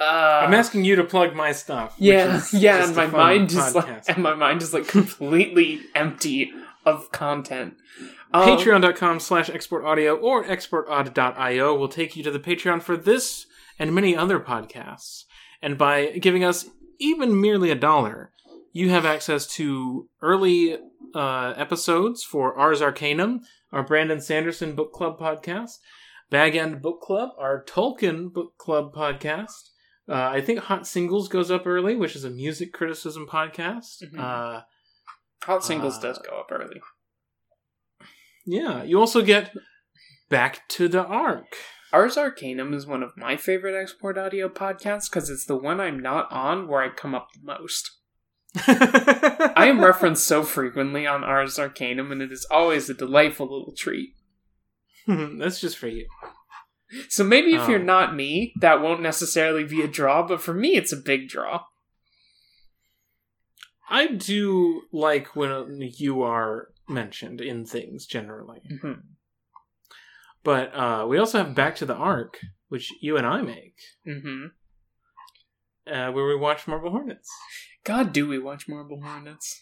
uh, 0.00 0.42
I'm 0.44 0.54
asking 0.54 0.84
you 0.84 0.94
to 0.96 1.04
plug 1.04 1.34
my 1.34 1.52
stuff. 1.52 1.94
Yeah, 1.98 2.42
yeah, 2.52 2.84
and 2.86 2.94
my 2.94 3.06
mind 3.06 3.50
is 3.52 3.74
like, 3.74 4.08
and 4.08 4.22
my 4.22 4.34
mind 4.34 4.62
is 4.62 4.72
like 4.74 4.86
completely 4.86 5.80
empty 5.94 6.52
of 6.84 7.10
content. 7.12 7.74
Um, 8.32 8.48
Patreon.com 8.48 9.20
slash 9.20 9.48
export 9.48 9.84
audio 9.84 10.14
or 10.16 10.44
exportaud.io 10.44 11.74
will 11.74 11.88
take 11.88 12.16
you 12.16 12.22
to 12.22 12.30
the 12.30 12.38
Patreon 12.38 12.82
for 12.82 12.96
this 12.96 13.46
and 13.78 13.94
many 13.94 14.16
other 14.16 14.38
podcasts. 14.38 15.24
And 15.62 15.78
by 15.78 16.18
giving 16.18 16.44
us 16.44 16.66
even 16.98 17.40
merely 17.40 17.70
a 17.70 17.74
dollar, 17.74 18.32
you 18.72 18.90
have 18.90 19.04
access 19.06 19.46
to 19.54 20.08
early 20.22 20.76
uh, 21.14 21.54
episodes 21.56 22.22
for 22.22 22.54
Ars 22.58 22.82
Arcanum, 22.82 23.40
our 23.72 23.82
Brandon 23.82 24.20
Sanderson 24.20 24.74
Book 24.74 24.92
Club 24.92 25.18
podcast, 25.18 25.78
Bag 26.30 26.56
End 26.56 26.82
Book 26.82 27.00
Club, 27.00 27.30
our 27.38 27.64
Tolkien 27.64 28.32
Book 28.32 28.56
Club 28.58 28.92
podcast. 28.94 29.70
Uh, 30.08 30.14
I 30.14 30.40
think 30.40 30.60
Hot 30.60 30.86
Singles 30.86 31.28
goes 31.28 31.50
up 31.50 31.66
early, 31.66 31.96
which 31.96 32.14
is 32.14 32.24
a 32.24 32.30
music 32.30 32.72
criticism 32.72 33.26
podcast. 33.26 34.02
Mhm. 34.04 34.18
Uh, 34.20 34.62
Hot 35.42 35.64
singles 35.64 35.98
uh, 35.98 36.02
does 36.02 36.18
go 36.18 36.40
up 36.40 36.48
early. 36.50 36.80
yeah, 38.44 38.82
you 38.82 38.98
also 38.98 39.22
get 39.22 39.52
Back 40.28 40.66
to 40.70 40.88
the 40.88 41.04
Ark. 41.04 41.54
Ars 41.96 42.18
Arcanum 42.18 42.74
is 42.74 42.86
one 42.86 43.02
of 43.02 43.16
my 43.16 43.38
favorite 43.38 43.74
export 43.74 44.18
audio 44.18 44.50
podcasts 44.50 45.08
because 45.08 45.30
it's 45.30 45.46
the 45.46 45.56
one 45.56 45.80
I'm 45.80 45.98
not 45.98 46.30
on 46.30 46.68
where 46.68 46.82
I 46.82 46.90
come 46.90 47.14
up 47.14 47.28
the 47.32 47.40
most. 47.42 47.90
I 48.66 49.64
am 49.66 49.80
referenced 49.80 50.26
so 50.26 50.42
frequently 50.42 51.06
on 51.06 51.24
Ars 51.24 51.58
Arcanum, 51.58 52.12
and 52.12 52.20
it 52.20 52.30
is 52.30 52.46
always 52.50 52.90
a 52.90 52.94
delightful 52.94 53.46
little 53.46 53.72
treat. 53.74 54.10
That's 55.06 55.58
just 55.58 55.78
for 55.78 55.88
you. 55.88 56.06
So 57.08 57.24
maybe 57.24 57.54
if 57.54 57.62
Oh. 57.62 57.68
you're 57.70 57.78
not 57.78 58.14
me, 58.14 58.52
that 58.60 58.82
won't 58.82 59.00
necessarily 59.00 59.64
be 59.64 59.80
a 59.80 59.88
draw, 59.88 60.22
but 60.22 60.42
for 60.42 60.52
me, 60.52 60.74
it's 60.76 60.92
a 60.92 60.98
big 60.98 61.30
draw. 61.30 61.62
I 63.88 64.08
do 64.08 64.82
like 64.92 65.34
when 65.34 65.80
you 65.96 66.20
are 66.20 66.68
mentioned 66.90 67.40
in 67.40 67.64
things 67.64 68.04
generally, 68.04 68.60
Mhm. 68.70 69.00
But 70.46 70.72
uh, 70.76 71.06
we 71.08 71.18
also 71.18 71.38
have 71.38 71.56
Back 71.56 71.74
to 71.76 71.86
the 71.86 71.94
Ark, 71.96 72.38
which 72.68 72.92
you 73.02 73.16
and 73.16 73.26
I 73.26 73.42
make, 73.42 73.74
Mm-hmm. 74.06 74.46
uh, 75.92 76.12
where 76.12 76.24
we 76.24 76.36
watch 76.36 76.68
Marble 76.68 76.90
Hornets. 76.92 77.28
God, 77.82 78.12
do 78.12 78.28
we 78.28 78.38
watch 78.38 78.68
Marble 78.68 79.00
Hornets? 79.02 79.60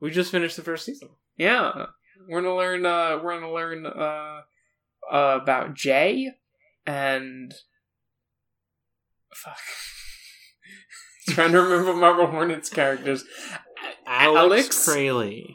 We 0.00 0.10
just 0.10 0.32
finished 0.32 0.56
the 0.56 0.62
first 0.62 0.84
season. 0.86 1.10
Yeah, 1.36 1.86
we're 2.28 2.42
gonna 2.42 2.56
learn. 2.56 2.84
Uh, 2.84 3.20
we're 3.22 3.38
gonna 3.38 3.52
learn 3.52 3.86
uh, 3.86 4.40
uh, 5.08 5.38
about 5.40 5.74
Jay 5.74 6.32
and 6.84 7.54
fuck. 9.32 9.56
Trying 11.28 11.52
to 11.52 11.62
remember 11.62 11.94
Marble 11.94 12.26
Hornets 12.26 12.68
characters. 12.70 13.24
Alex? 14.04 14.88
Kralie. 14.88 15.54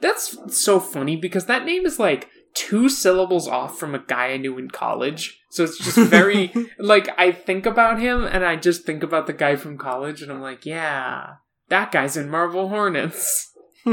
That's 0.00 0.36
so 0.56 0.80
funny 0.80 1.16
because 1.16 1.46
that 1.46 1.64
name 1.64 1.84
is 1.86 1.98
like 1.98 2.28
two 2.54 2.88
syllables 2.88 3.46
off 3.46 3.78
from 3.78 3.94
a 3.94 3.98
guy 3.98 4.28
I 4.28 4.36
knew 4.36 4.58
in 4.58 4.70
college. 4.70 5.40
So 5.50 5.64
it's 5.64 5.78
just 5.78 5.96
very 5.96 6.52
like 6.78 7.08
I 7.18 7.32
think 7.32 7.66
about 7.66 8.00
him 8.00 8.24
and 8.24 8.44
I 8.44 8.56
just 8.56 8.84
think 8.84 9.02
about 9.02 9.26
the 9.26 9.32
guy 9.32 9.56
from 9.56 9.78
college 9.78 10.22
and 10.22 10.32
I'm 10.32 10.40
like, 10.40 10.64
yeah, 10.64 11.34
that 11.68 11.92
guy's 11.92 12.16
in 12.16 12.30
Marble 12.30 12.68
Hornets. 12.68 13.50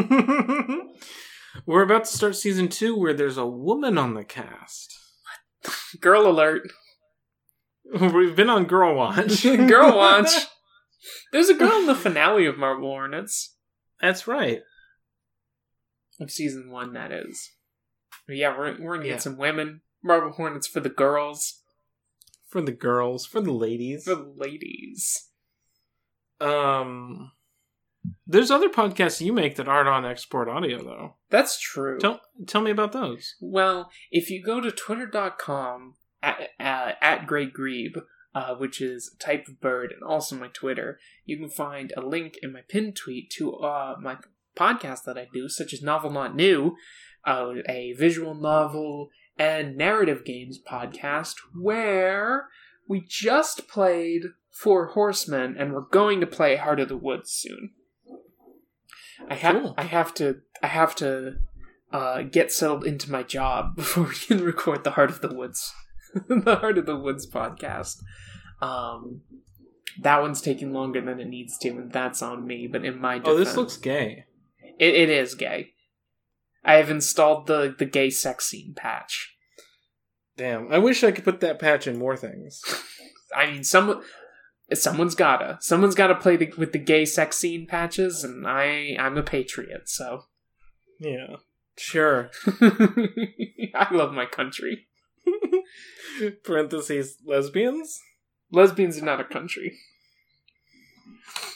We're 1.66 1.84
about 1.84 2.06
to 2.06 2.12
start 2.12 2.36
season 2.36 2.68
two, 2.68 2.98
where 2.98 3.14
there's 3.14 3.38
a 3.38 3.46
woman 3.46 3.98
on 3.98 4.14
the 4.14 4.24
cast. 4.24 4.96
Girl 6.02 6.28
alert. 6.28 6.72
We've 8.00 8.36
been 8.36 8.50
on 8.50 8.66
Girl 8.66 8.96
Watch. 8.96 9.44
Girl 9.44 9.96
watch. 9.96 10.30
There's 11.32 11.48
a 11.48 11.54
girl 11.54 11.80
in 11.80 11.86
the 11.88 11.96
finale 11.96 12.46
of 12.46 12.58
Marble 12.58 12.90
Hornets. 12.90 13.56
That's 14.02 14.28
right. 14.28 14.62
Of 16.20 16.32
season 16.32 16.72
one, 16.72 16.94
that 16.94 17.12
is. 17.12 17.52
But 18.26 18.38
yeah, 18.38 18.58
we're, 18.58 18.80
we're 18.82 18.96
gonna 18.96 19.08
Yeah. 19.08 19.14
get 19.14 19.22
some 19.22 19.38
women. 19.38 19.82
Marble 20.04 20.32
Hornets 20.32 20.68
for 20.68 20.80
the 20.80 20.90
girls. 20.90 21.62
for 22.48 22.62
the 22.62 22.72
girls, 22.72 23.26
for 23.26 23.42
the 23.42 23.52
ladies. 23.52 24.06
For 24.06 24.16
the 24.16 24.34
ladies. 24.38 25.30
Um, 26.40 27.32
there's 28.26 28.52
other 28.52 28.70
podcasts 28.70 29.20
you 29.22 29.34
make 29.34 29.56
that 29.56 29.68
aren't 29.68 29.90
on 29.90 30.06
Export 30.06 30.48
Audio 30.48 30.84
though. 30.84 31.16
That's 31.30 31.60
true. 31.60 32.00
Tell 32.00 32.22
tell 32.46 32.62
me 32.62 32.72
about 32.72 32.94
those. 32.94 33.36
Well, 33.42 33.90
if 34.12 34.30
you 34.30 34.42
go 34.44 34.62
to 34.62 34.72
twitter.com 34.72 35.96
at, 36.24 36.40
uh, 36.60 36.92
at 37.02 37.28
Great 37.28 37.54
Grebe, 37.54 37.98
uh, 38.34 38.56
which 38.56 38.80
is 38.82 39.12
a 39.14 39.18
type 39.24 39.48
of 39.48 39.60
bird 39.60 39.92
and 39.92 40.04
also 40.04 40.36
my 40.36 40.48
Twitter, 40.48 41.00
you 41.26 41.38
can 41.38 41.50
find 41.50 41.92
a 41.98 42.02
link 42.02 42.36
in 42.42 42.54
my 42.54 42.62
pinned 42.70 42.96
tweet 42.96 43.30
to 43.38 43.56
uh, 43.56 43.96
my 44.00 44.18
podcast 44.58 45.04
that 45.06 45.18
I 45.18 45.28
do, 45.32 45.48
such 45.50 45.74
as 45.74 45.82
Novel 45.82 46.10
Not 46.12 46.36
New, 46.36 46.76
uh, 47.26 47.54
a 47.70 47.94
visual 47.94 48.34
novel 48.34 49.10
and 49.38 49.78
narrative 49.78 50.26
games 50.26 50.60
podcast, 50.60 51.36
where 51.54 52.48
we 52.88 53.06
just 53.08 53.68
played 53.68 54.24
Four 54.52 54.88
Horsemen 54.88 55.56
and 55.58 55.74
we're 55.74 55.82
going 55.82 56.20
to 56.22 56.28
play 56.28 56.56
Heart 56.56 56.80
of 56.80 56.90
the 56.90 56.98
Woods 56.98 57.32
soon. 57.32 57.72
I 59.30 59.36
have 59.36 59.56
Cool. 59.56 59.76
I 59.78 59.84
have 59.84 60.14
to 60.16 60.38
I 60.64 60.68
have 60.68 60.96
to 60.96 61.38
uh, 61.92 62.22
get 62.24 62.52
settled 62.52 62.86
into 62.86 63.12
my 63.12 63.24
job 63.24 63.76
before 63.78 64.06
we 64.06 64.16
can 64.16 64.44
record 64.44 64.84
the 64.84 64.92
Heart 64.92 65.10
of 65.10 65.22
the 65.22 65.34
Woods, 65.34 65.74
the 66.28 66.56
Heart 66.56 66.78
of 66.80 66.86
the 66.86 66.96
Woods 66.98 67.30
podcast. 67.30 68.02
Um, 68.62 69.22
that 70.02 70.22
one's 70.22 70.42
taking 70.42 70.74
longer 70.74 71.02
than 71.02 71.20
it 71.20 71.28
needs 71.28 71.58
to, 71.60 71.70
and 71.70 71.92
that's 71.92 72.22
on 72.22 72.46
me. 72.46 72.68
But 72.68 72.86
in 72.86 73.00
my 73.00 73.18
defense, 73.18 73.36
Oh, 73.36 73.38
this 73.38 73.58
looks 73.58 73.78
gay. 73.78 74.26
It, 74.80 74.96
it 74.96 75.10
is 75.10 75.36
gay. 75.36 75.72
I 76.64 76.76
have 76.76 76.90
installed 76.90 77.48
the 77.48 77.74
the 77.78 77.86
gay 77.86 78.10
sex 78.10 78.46
scene 78.46 78.74
patch. 78.76 79.36
Damn, 80.36 80.72
I 80.72 80.78
wish 80.78 81.04
I 81.04 81.12
could 81.12 81.24
put 81.24 81.40
that 81.40 81.60
patch 81.60 81.88
in 81.88 81.98
more 81.98 82.16
things. 82.16 82.62
I 83.36 83.52
mean, 83.52 83.64
someone 83.64 84.04
someone's 84.74 85.16
gotta 85.16 85.58
someone's 85.62 85.96
gotta 85.96 86.16
play 86.16 86.36
the, 86.36 86.52
with 86.58 86.74
the 86.74 86.80
gay 86.80 87.06
sex 87.06 87.38
scene 87.38 87.66
patches, 87.68 88.24
and 88.24 88.46
I 88.46 88.96
I'm 89.00 89.18
a 89.18 89.24
patriot, 89.24 89.90
so 89.90 90.26
Yeah, 91.00 91.38
sure. 91.78 92.30
I 92.62 93.88
love 93.92 94.14
my 94.14 94.26
country. 94.26 94.88
Parentheses 96.44 97.18
lesbians. 97.26 98.00
Lesbians 98.52 98.98
are 98.98 99.06
not 99.06 99.22
a 99.22 99.26
country. 99.26 99.78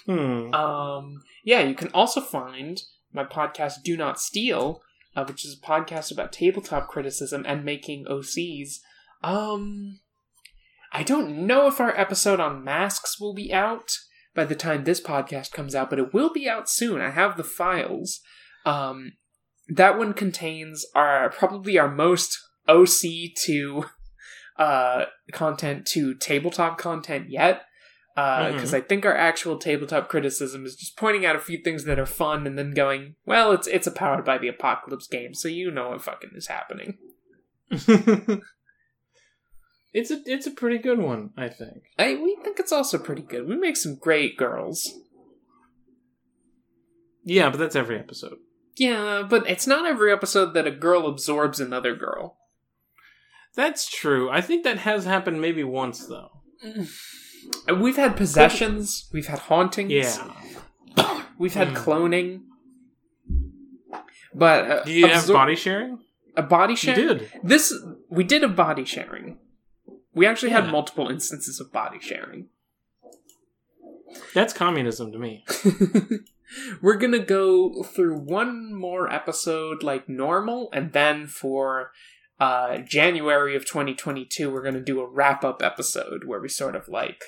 Hmm. 0.05 0.53
Um, 0.53 1.21
yeah, 1.43 1.61
you 1.61 1.75
can 1.75 1.89
also 1.89 2.21
find 2.21 2.81
my 3.13 3.23
podcast 3.23 3.83
"Do 3.83 3.97
Not 3.97 4.19
Steal," 4.19 4.81
uh, 5.15 5.25
which 5.25 5.45
is 5.45 5.53
a 5.53 5.65
podcast 5.65 6.11
about 6.11 6.31
tabletop 6.31 6.87
criticism 6.87 7.45
and 7.47 7.65
making 7.65 8.05
OCs. 8.05 8.79
Um, 9.23 9.99
I 10.91 11.03
don't 11.03 11.45
know 11.45 11.67
if 11.67 11.79
our 11.79 11.97
episode 11.97 12.39
on 12.39 12.63
masks 12.63 13.19
will 13.19 13.33
be 13.33 13.53
out 13.53 13.91
by 14.33 14.45
the 14.45 14.55
time 14.55 14.83
this 14.83 15.01
podcast 15.01 15.51
comes 15.51 15.75
out, 15.75 15.89
but 15.89 15.99
it 15.99 16.13
will 16.13 16.31
be 16.31 16.49
out 16.49 16.69
soon. 16.69 17.01
I 17.01 17.09
have 17.09 17.37
the 17.37 17.43
files. 17.43 18.21
Um, 18.65 19.13
that 19.67 19.97
one 19.97 20.13
contains 20.13 20.85
our 20.95 21.29
probably 21.29 21.77
our 21.77 21.89
most 21.89 22.37
OC 22.67 23.33
to 23.45 23.85
uh 24.57 25.05
content 25.31 25.85
to 25.87 26.13
tabletop 26.13 26.77
content 26.77 27.29
yet 27.29 27.63
Uh, 28.21 28.43
mm-hmm. 28.43 28.53
because 28.53 28.71
I 28.71 28.81
think 28.81 29.03
our 29.03 29.17
actual 29.17 29.57
tabletop 29.57 30.07
criticism 30.07 30.63
is 30.63 30.75
just 30.75 30.95
pointing 30.95 31.25
out 31.25 31.35
a 31.35 31.39
few 31.39 31.57
things 31.57 31.85
that 31.85 31.97
are 31.97 32.05
fun 32.05 32.45
and 32.45 32.55
then 32.55 32.75
going, 32.75 33.15
well, 33.25 33.51
it's 33.51 33.65
it's 33.65 33.87
a 33.87 33.91
powered 33.91 34.23
by 34.23 34.37
the 34.37 34.47
apocalypse 34.47 35.07
game, 35.07 35.33
so 35.33 35.47
you 35.47 35.71
know 35.71 35.89
what 35.89 36.03
fucking 36.03 36.29
is 36.35 36.45
happening. 36.45 36.99
it's 37.71 38.29
a 40.11 40.21
it's 40.27 40.45
a 40.45 40.51
pretty 40.51 40.77
good 40.77 40.99
one, 40.99 41.31
I 41.35 41.49
think. 41.49 41.85
I 41.97 42.13
we 42.13 42.37
think 42.43 42.59
it's 42.59 42.71
also 42.71 42.99
pretty 42.99 43.23
good. 43.23 43.47
We 43.47 43.55
make 43.55 43.75
some 43.75 43.95
great 43.95 44.37
girls. 44.37 44.99
Yeah, 47.23 47.49
but 47.49 47.57
that's 47.57 47.75
every 47.75 47.97
episode. 47.97 48.37
Yeah, 48.77 49.23
but 49.27 49.49
it's 49.49 49.65
not 49.65 49.87
every 49.87 50.13
episode 50.13 50.53
that 50.53 50.67
a 50.67 50.71
girl 50.71 51.07
absorbs 51.07 51.59
another 51.59 51.95
girl. 51.95 52.37
That's 53.55 53.89
true. 53.89 54.29
I 54.29 54.41
think 54.41 54.63
that 54.63 54.77
has 54.79 55.05
happened 55.05 55.41
maybe 55.41 55.63
once 55.63 56.05
though. 56.05 56.29
And 57.67 57.81
We've 57.81 57.95
had 57.97 58.15
possessions, 58.17 59.09
we've 59.13 59.27
had 59.27 59.39
hauntings, 59.39 59.91
Yeah. 59.91 61.23
we've 61.37 61.53
had 61.53 61.69
Hmm. 61.69 61.75
cloning. 61.75 62.41
But 64.33 64.71
uh, 64.71 64.83
Do 64.83 64.91
you 64.93 65.07
have 65.07 65.27
body 65.27 65.55
sharing? 65.55 65.99
a 66.37 66.43
body 66.43 66.73
You 66.73 66.77
sharing? 66.77 67.07
did. 67.17 67.31
This 67.43 67.73
we 68.09 68.23
did 68.23 68.43
a 68.43 68.47
body 68.47 68.85
sharing. 68.85 69.37
We 70.13 70.25
actually 70.25 70.51
had 70.51 70.69
multiple 70.69 71.09
instances 71.09 71.59
of 71.59 71.71
body 71.71 71.99
sharing. 71.99 72.47
That's 74.33 74.53
communism 74.53 75.11
to 75.11 75.19
me. 75.19 75.45
We're 76.81 76.97
gonna 76.97 77.19
go 77.19 77.83
through 77.83 78.17
one 78.19 78.73
more 78.73 79.11
episode 79.11 79.83
like 79.83 80.09
normal, 80.09 80.69
and 80.73 80.91
then 80.91 81.27
for 81.27 81.91
uh, 82.41 82.79
January 82.79 83.55
of 83.55 83.67
2022, 83.67 84.49
we're 84.49 84.63
gonna 84.63 84.81
do 84.81 84.99
a 84.99 85.07
wrap 85.07 85.43
up 85.43 85.61
episode 85.61 86.23
where 86.25 86.41
we 86.41 86.49
sort 86.49 86.75
of 86.75 86.89
like 86.89 87.23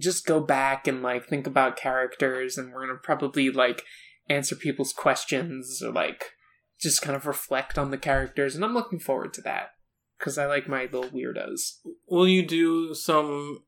just 0.00 0.24
go 0.24 0.40
back 0.40 0.88
and 0.88 1.02
like 1.02 1.26
think 1.26 1.46
about 1.46 1.76
characters, 1.76 2.56
and 2.56 2.72
we're 2.72 2.86
gonna 2.86 2.98
probably 2.98 3.50
like 3.50 3.82
answer 4.30 4.56
people's 4.56 4.94
questions 4.94 5.82
or 5.84 5.92
like 5.92 6.32
just 6.80 7.02
kind 7.02 7.14
of 7.14 7.26
reflect 7.26 7.76
on 7.76 7.90
the 7.90 7.98
characters, 7.98 8.56
and 8.56 8.64
I'm 8.64 8.72
looking 8.72 8.98
forward 8.98 9.34
to 9.34 9.42
that 9.42 9.72
because 10.18 10.38
I 10.38 10.46
like 10.46 10.66
my 10.66 10.84
little 10.84 11.10
weirdos. 11.10 11.80
Will 12.08 12.26
you 12.26 12.42
do 12.42 12.94
some 12.94 13.64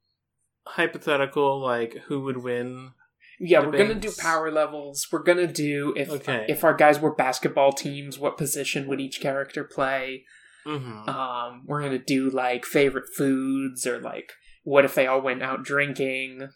hypothetical 0.66 1.60
like 1.60 2.04
who 2.06 2.22
would 2.22 2.38
win? 2.38 2.92
Yeah, 3.40 3.60
we're 3.60 3.78
gonna 3.78 3.94
do 3.94 4.10
power 4.18 4.50
levels. 4.50 5.06
We're 5.12 5.22
gonna 5.22 5.46
do 5.46 5.94
if 5.96 6.10
Okay. 6.10 6.46
if 6.48 6.64
our 6.64 6.74
guys 6.74 6.98
were 7.00 7.14
basketball 7.14 7.72
teams, 7.72 8.18
what 8.18 8.36
position 8.36 8.88
would 8.88 9.00
each 9.00 9.20
character 9.20 9.62
play? 9.64 10.24
Mm-hmm. 10.66 11.08
Um, 11.08 11.62
we're 11.66 11.82
gonna 11.82 11.98
do 11.98 12.28
like 12.30 12.64
favorite 12.64 13.06
foods 13.16 13.86
or 13.86 14.00
like 14.00 14.32
what 14.64 14.84
if 14.84 14.94
they 14.94 15.06
all 15.06 15.20
went 15.22 15.42
out 15.42 15.62
drinking? 15.64 16.48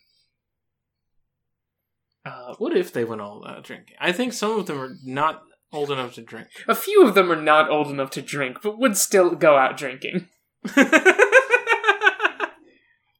Uh, 2.24 2.54
What 2.58 2.76
if 2.76 2.92
they 2.92 3.04
went 3.04 3.20
all 3.20 3.44
out 3.46 3.64
drinking? 3.64 3.96
I 4.00 4.12
think 4.12 4.32
some 4.32 4.58
of 4.58 4.66
them 4.66 4.78
are 4.80 4.94
not 5.04 5.42
old 5.72 5.90
enough 5.90 6.14
to 6.14 6.22
drink. 6.22 6.48
a 6.68 6.74
few 6.74 7.06
of 7.06 7.14
them 7.14 7.32
are 7.32 7.40
not 7.40 7.70
old 7.70 7.88
enough 7.88 8.10
to 8.10 8.22
drink, 8.22 8.58
but 8.62 8.78
would 8.78 8.96
still 8.96 9.30
go 9.34 9.56
out 9.56 9.76
drinking. 9.76 10.28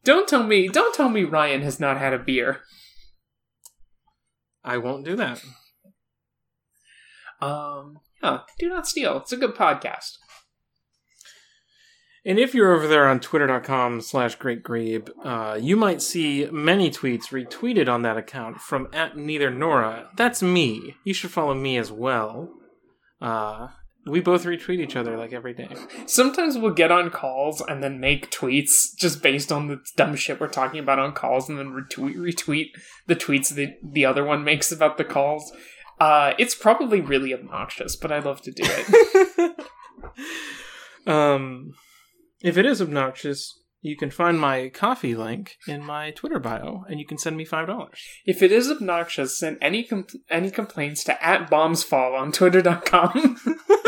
Don't 0.04 0.28
tell 0.28 0.42
me, 0.42 0.66
don't 0.66 0.92
tell 0.94 1.08
me 1.08 1.22
Ryan 1.22 1.62
has 1.62 1.78
not 1.78 1.96
had 1.96 2.12
a 2.12 2.18
beer. 2.18 2.60
I 4.64 4.78
won't 4.78 5.04
do 5.04 5.16
that. 5.16 5.42
Um, 7.40 7.98
yeah, 8.22 8.40
do 8.58 8.68
not 8.68 8.86
steal. 8.86 9.18
It's 9.18 9.32
a 9.32 9.36
good 9.36 9.54
podcast. 9.54 10.18
And 12.24 12.38
if 12.38 12.54
you're 12.54 12.72
over 12.72 12.86
there 12.86 13.08
on 13.08 13.18
twitter.com 13.18 14.00
slash 14.00 14.38
greatgrebe, 14.38 15.10
uh, 15.24 15.58
you 15.60 15.76
might 15.76 16.00
see 16.00 16.46
many 16.52 16.88
tweets 16.88 17.30
retweeted 17.32 17.88
on 17.88 18.02
that 18.02 18.16
account 18.16 18.60
from 18.60 18.86
at 18.92 19.16
neither 19.16 19.50
Nora. 19.50 20.08
That's 20.16 20.40
me. 20.40 20.94
You 21.04 21.14
should 21.14 21.32
follow 21.32 21.54
me 21.54 21.76
as 21.76 21.90
well. 21.90 22.52
Uh, 23.20 23.68
we 24.06 24.20
both 24.20 24.44
retweet 24.44 24.80
each 24.80 24.96
other 24.96 25.16
like 25.16 25.32
every 25.32 25.54
day. 25.54 25.68
Sometimes 26.06 26.58
we'll 26.58 26.74
get 26.74 26.90
on 26.90 27.10
calls 27.10 27.60
and 27.60 27.82
then 27.82 28.00
make 28.00 28.30
tweets 28.30 28.96
just 28.96 29.22
based 29.22 29.52
on 29.52 29.68
the 29.68 29.80
dumb 29.96 30.16
shit 30.16 30.40
we're 30.40 30.48
talking 30.48 30.80
about 30.80 30.98
on 30.98 31.12
calls, 31.12 31.48
and 31.48 31.58
then 31.58 31.68
retweet 31.68 32.16
retweet 32.16 32.70
the 33.06 33.16
tweets 33.16 33.54
that 33.54 33.76
the 33.82 34.04
other 34.04 34.24
one 34.24 34.42
makes 34.44 34.72
about 34.72 34.98
the 34.98 35.04
calls. 35.04 35.52
Uh, 36.00 36.34
it's 36.38 36.54
probably 36.54 37.00
really 37.00 37.32
obnoxious, 37.32 37.94
but 37.94 38.10
I 38.10 38.18
love 38.18 38.42
to 38.42 38.50
do 38.50 38.62
it. 38.64 39.56
um, 41.06 41.72
if 42.42 42.58
it 42.58 42.66
is 42.66 42.82
obnoxious, 42.82 43.56
you 43.82 43.96
can 43.96 44.10
find 44.10 44.40
my 44.40 44.68
Ko-fi 44.68 45.14
link 45.14 45.56
in 45.68 45.84
my 45.84 46.10
Twitter 46.12 46.40
bio, 46.40 46.84
and 46.88 46.98
you 46.98 47.06
can 47.06 47.18
send 47.18 47.36
me 47.36 47.44
five 47.44 47.66
dollars. 47.68 48.00
if 48.24 48.42
it 48.42 48.50
is 48.50 48.70
obnoxious, 48.70 49.38
send 49.38 49.58
any 49.60 49.84
com- 49.84 50.06
any 50.30 50.50
complaints 50.50 51.04
to 51.04 51.24
at 51.24 51.50
bombsfall 51.50 52.18
on 52.18 52.32
twitter.com. 52.32 53.38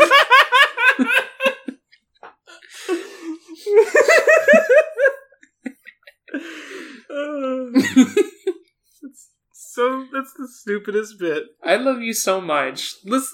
so 9.53 10.07
that's 10.13 10.33
the 10.35 10.49
stupidest 10.49 11.19
bit. 11.19 11.45
I 11.63 11.77
love 11.77 12.01
you 12.01 12.13
so 12.13 12.41
much. 12.41 12.95
Let's 13.05 13.33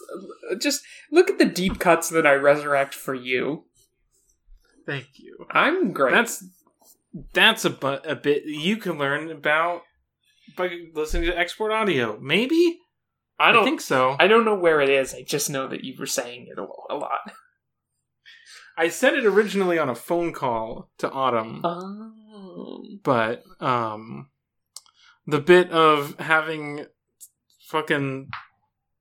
just 0.61 0.83
look 1.11 1.31
at 1.31 1.39
the 1.39 1.45
deep 1.47 1.79
cuts 1.79 2.09
that 2.11 2.27
I 2.27 2.35
resurrect 2.35 2.95
for 2.95 3.15
you. 3.15 3.65
Thank 4.87 5.09
you. 5.19 5.47
I'm 5.51 5.93
great. 5.93 6.13
That's 6.13 6.45
that's 7.35 7.65
a, 7.65 7.71
bu- 7.71 7.99
a 8.05 8.15
bit 8.15 8.45
you 8.47 8.77
can 8.77 8.99
learn 8.99 9.31
about 9.31 9.83
by 10.57 10.71
listening 10.95 11.25
to 11.31 11.39
export 11.39 11.73
audio. 11.73 12.19
Maybe 12.21 12.79
I 13.39 13.49
I, 13.49 13.53
don't 13.53 13.65
think 13.65 13.81
so. 13.81 14.17
I 14.19 14.27
don't 14.29 14.45
know 14.45 14.55
where 14.55 14.81
it 14.81 14.89
is. 14.89 15.15
I 15.15 15.23
just 15.23 15.51
know 15.51 15.69
that 15.69 15.85
you 15.85 15.95
were 15.99 16.07
saying 16.07 16.47
it 16.51 16.59
a, 16.59 16.67
a 16.93 16.97
lot. 16.97 17.21
I 18.77 18.89
said 18.89 19.15
it 19.15 19.27
originally 19.27 19.79
on 19.79 19.89
a 19.91 19.95
phone 19.95 20.33
call 20.33 20.91
to 20.99 21.11
Autumn, 21.11 21.61
Oh. 21.65 22.85
but 23.03 23.43
um, 23.61 24.29
the 25.27 25.41
bit 25.41 25.71
of 25.71 26.19
having 26.19 26.87
fucking 27.69 28.29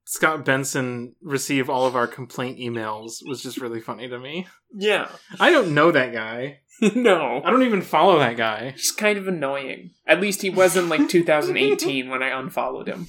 Scott 0.05 0.43
Benson 0.43 1.15
receive 1.21 1.69
all 1.69 1.85
of 1.85 1.95
our 1.95 2.07
complaint 2.07 2.57
emails 2.57 3.17
was 3.27 3.43
just 3.43 3.61
really 3.61 3.79
funny 3.79 4.07
to 4.07 4.19
me. 4.19 4.47
Yeah. 4.73 5.09
I 5.39 5.51
don't 5.51 5.73
know 5.73 5.91
that 5.91 6.13
guy. 6.13 6.61
no. 6.81 7.41
I 7.43 7.51
don't 7.51 7.63
even 7.63 7.81
follow 7.81 8.17
that 8.19 8.37
guy. 8.37 8.71
He's 8.71 8.91
kind 8.91 9.17
of 9.17 9.27
annoying. 9.27 9.91
At 10.07 10.19
least 10.21 10.41
he 10.41 10.49
was 10.49 10.75
in 10.75 10.89
like 10.89 11.09
2018 11.09 12.09
when 12.09 12.23
I 12.23 12.29
unfollowed 12.29 12.87
him. 12.87 13.07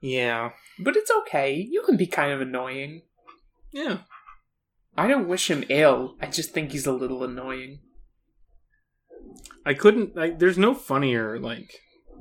Yeah. 0.00 0.50
But 0.78 0.96
it's 0.96 1.10
okay. 1.22 1.54
You 1.54 1.82
can 1.82 1.96
be 1.96 2.06
kind 2.06 2.32
of 2.32 2.40
annoying. 2.40 3.02
Yeah. 3.72 3.98
I 4.96 5.06
don't 5.06 5.28
wish 5.28 5.50
him 5.50 5.64
ill. 5.68 6.16
I 6.20 6.26
just 6.26 6.50
think 6.50 6.72
he's 6.72 6.86
a 6.86 6.92
little 6.92 7.22
annoying. 7.22 7.78
I 9.66 9.74
couldn't 9.74 10.16
like 10.16 10.38
there's 10.38 10.58
no 10.58 10.74
funnier 10.74 11.38
like 11.38 11.70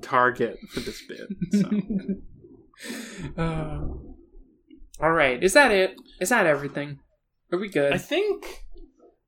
target 0.02 0.58
for 0.72 0.80
this 0.82 1.02
bit. 1.08 1.28
So. 1.52 1.70
Uh, 3.38 3.80
all 5.02 5.12
right. 5.12 5.44
Is 5.44 5.52
that 5.54 5.72
it? 5.72 5.96
Is 6.22 6.30
that 6.30 6.46
everything? 6.46 7.00
Are 7.52 7.60
we 7.60 7.68
good? 7.68 7.92
I 7.92 7.98
think 7.98 8.64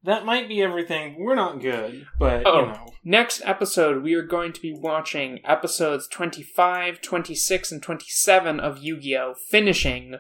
that 0.04 0.26
might 0.26 0.48
be 0.48 0.62
everything. 0.62 1.18
We're 1.20 1.36
not 1.36 1.60
good, 1.60 2.06
but 2.18 2.44
Oh. 2.46 2.60
you 2.62 2.66
know. 2.68 2.88
Next 3.04 3.42
episode, 3.44 4.04
we 4.04 4.14
are 4.14 4.22
going 4.24 4.54
to 4.54 4.62
be 4.62 4.74
watching 4.74 5.40
episodes 5.44 6.08
25, 6.08 7.02
26, 7.02 7.72
and 7.74 7.84
27 7.84 8.60
of 8.62 8.78
Yu 8.78 8.98
Gi 9.00 9.18
Oh! 9.18 9.34
finishing 9.50 10.16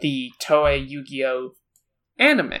the 0.00 0.30
Toei 0.42 0.84
Yu 0.84 1.04
Gi 1.04 1.24
Oh! 1.24 1.50
anime. 2.18 2.58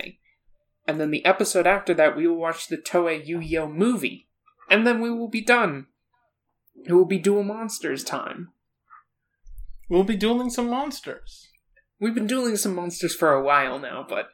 And 0.86 1.00
then 1.00 1.10
the 1.10 1.24
episode 1.24 1.66
after 1.66 1.94
that, 1.94 2.16
we 2.16 2.26
will 2.26 2.36
watch 2.36 2.68
the 2.68 2.76
Toei 2.76 3.24
Yu 3.24 3.40
Gi 3.42 3.58
Oh! 3.58 3.68
movie. 3.68 4.28
And 4.68 4.86
then 4.86 5.00
we 5.00 5.10
will 5.10 5.28
be 5.28 5.40
done. 5.42 5.86
It 6.84 6.92
will 6.92 7.04
be 7.04 7.18
Duel 7.18 7.42
Monsters 7.42 8.02
time. 8.04 8.48
We'll 9.88 10.04
be 10.04 10.16
dueling 10.16 10.50
some 10.50 10.68
monsters. 10.70 11.48
We've 12.00 12.14
been 12.14 12.26
dueling 12.28 12.56
some 12.56 12.74
monsters 12.74 13.14
for 13.14 13.32
a 13.32 13.42
while 13.42 13.78
now, 13.78 14.06
but. 14.08 14.28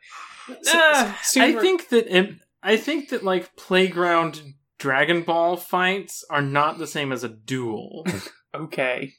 so- 0.62 0.72
Ah, 0.74 1.18
soon 1.22 1.42
I 1.42 1.60
think 1.60 1.88
that 1.88 2.06
im- 2.08 2.40
I 2.62 2.76
think 2.76 3.08
that 3.08 3.24
like 3.24 3.56
playground 3.56 4.54
Dragon 4.78 5.22
Ball 5.22 5.56
fights 5.56 6.24
are 6.30 6.42
not 6.42 6.78
the 6.78 6.86
same 6.86 7.10
as 7.12 7.24
a 7.24 7.28
duel. 7.28 8.04
Okay. 8.54 9.12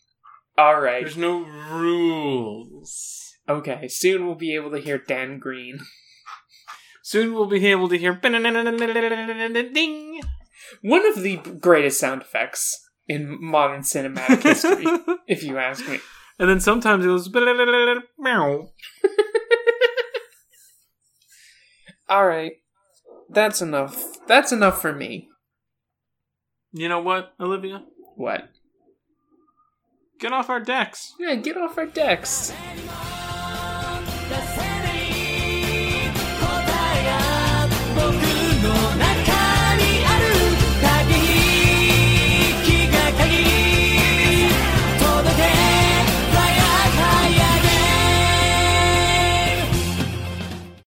Alright. 0.57 1.03
There's 1.03 1.17
no 1.17 1.41
rules. 1.41 3.36
Okay. 3.47 3.88
Soon 3.88 4.25
we'll 4.25 4.34
be 4.36 4.55
able 4.55 4.71
to 4.71 4.80
hear 4.80 4.97
Dan 4.97 5.38
Green. 5.38 5.80
Soon 7.07 7.33
we'll 7.33 7.45
be 7.45 7.65
able 7.67 7.87
to 7.87 7.97
hear 7.97 8.13
ding. 9.73 10.19
One 10.81 11.07
of 11.07 11.23
the 11.23 11.37
greatest 11.37 12.01
sound 12.01 12.21
effects 12.21 12.85
in 13.07 13.37
modern 13.39 13.83
cinematic 13.83 14.43
history, 14.43 14.83
if 15.25 15.41
you 15.41 15.57
ask 15.57 15.87
me. 15.87 15.99
And 16.37 16.49
then 16.49 16.59
sometimes 16.59 17.05
it 17.05 17.07
goes 17.07 17.29
meow. 18.19 18.71
All 22.09 22.27
right, 22.27 22.51
that's 23.29 23.61
enough. 23.61 24.03
That's 24.27 24.51
enough 24.51 24.81
for 24.81 24.91
me. 24.91 25.29
You 26.73 26.89
know 26.89 26.99
what, 26.99 27.35
Olivia? 27.39 27.85
What? 28.17 28.49
Get 30.19 30.33
off 30.33 30.49
our 30.49 30.59
decks. 30.59 31.13
Yeah, 31.17 31.35
get 31.35 31.55
off 31.55 31.77
our 31.77 31.85
decks. 31.85 32.51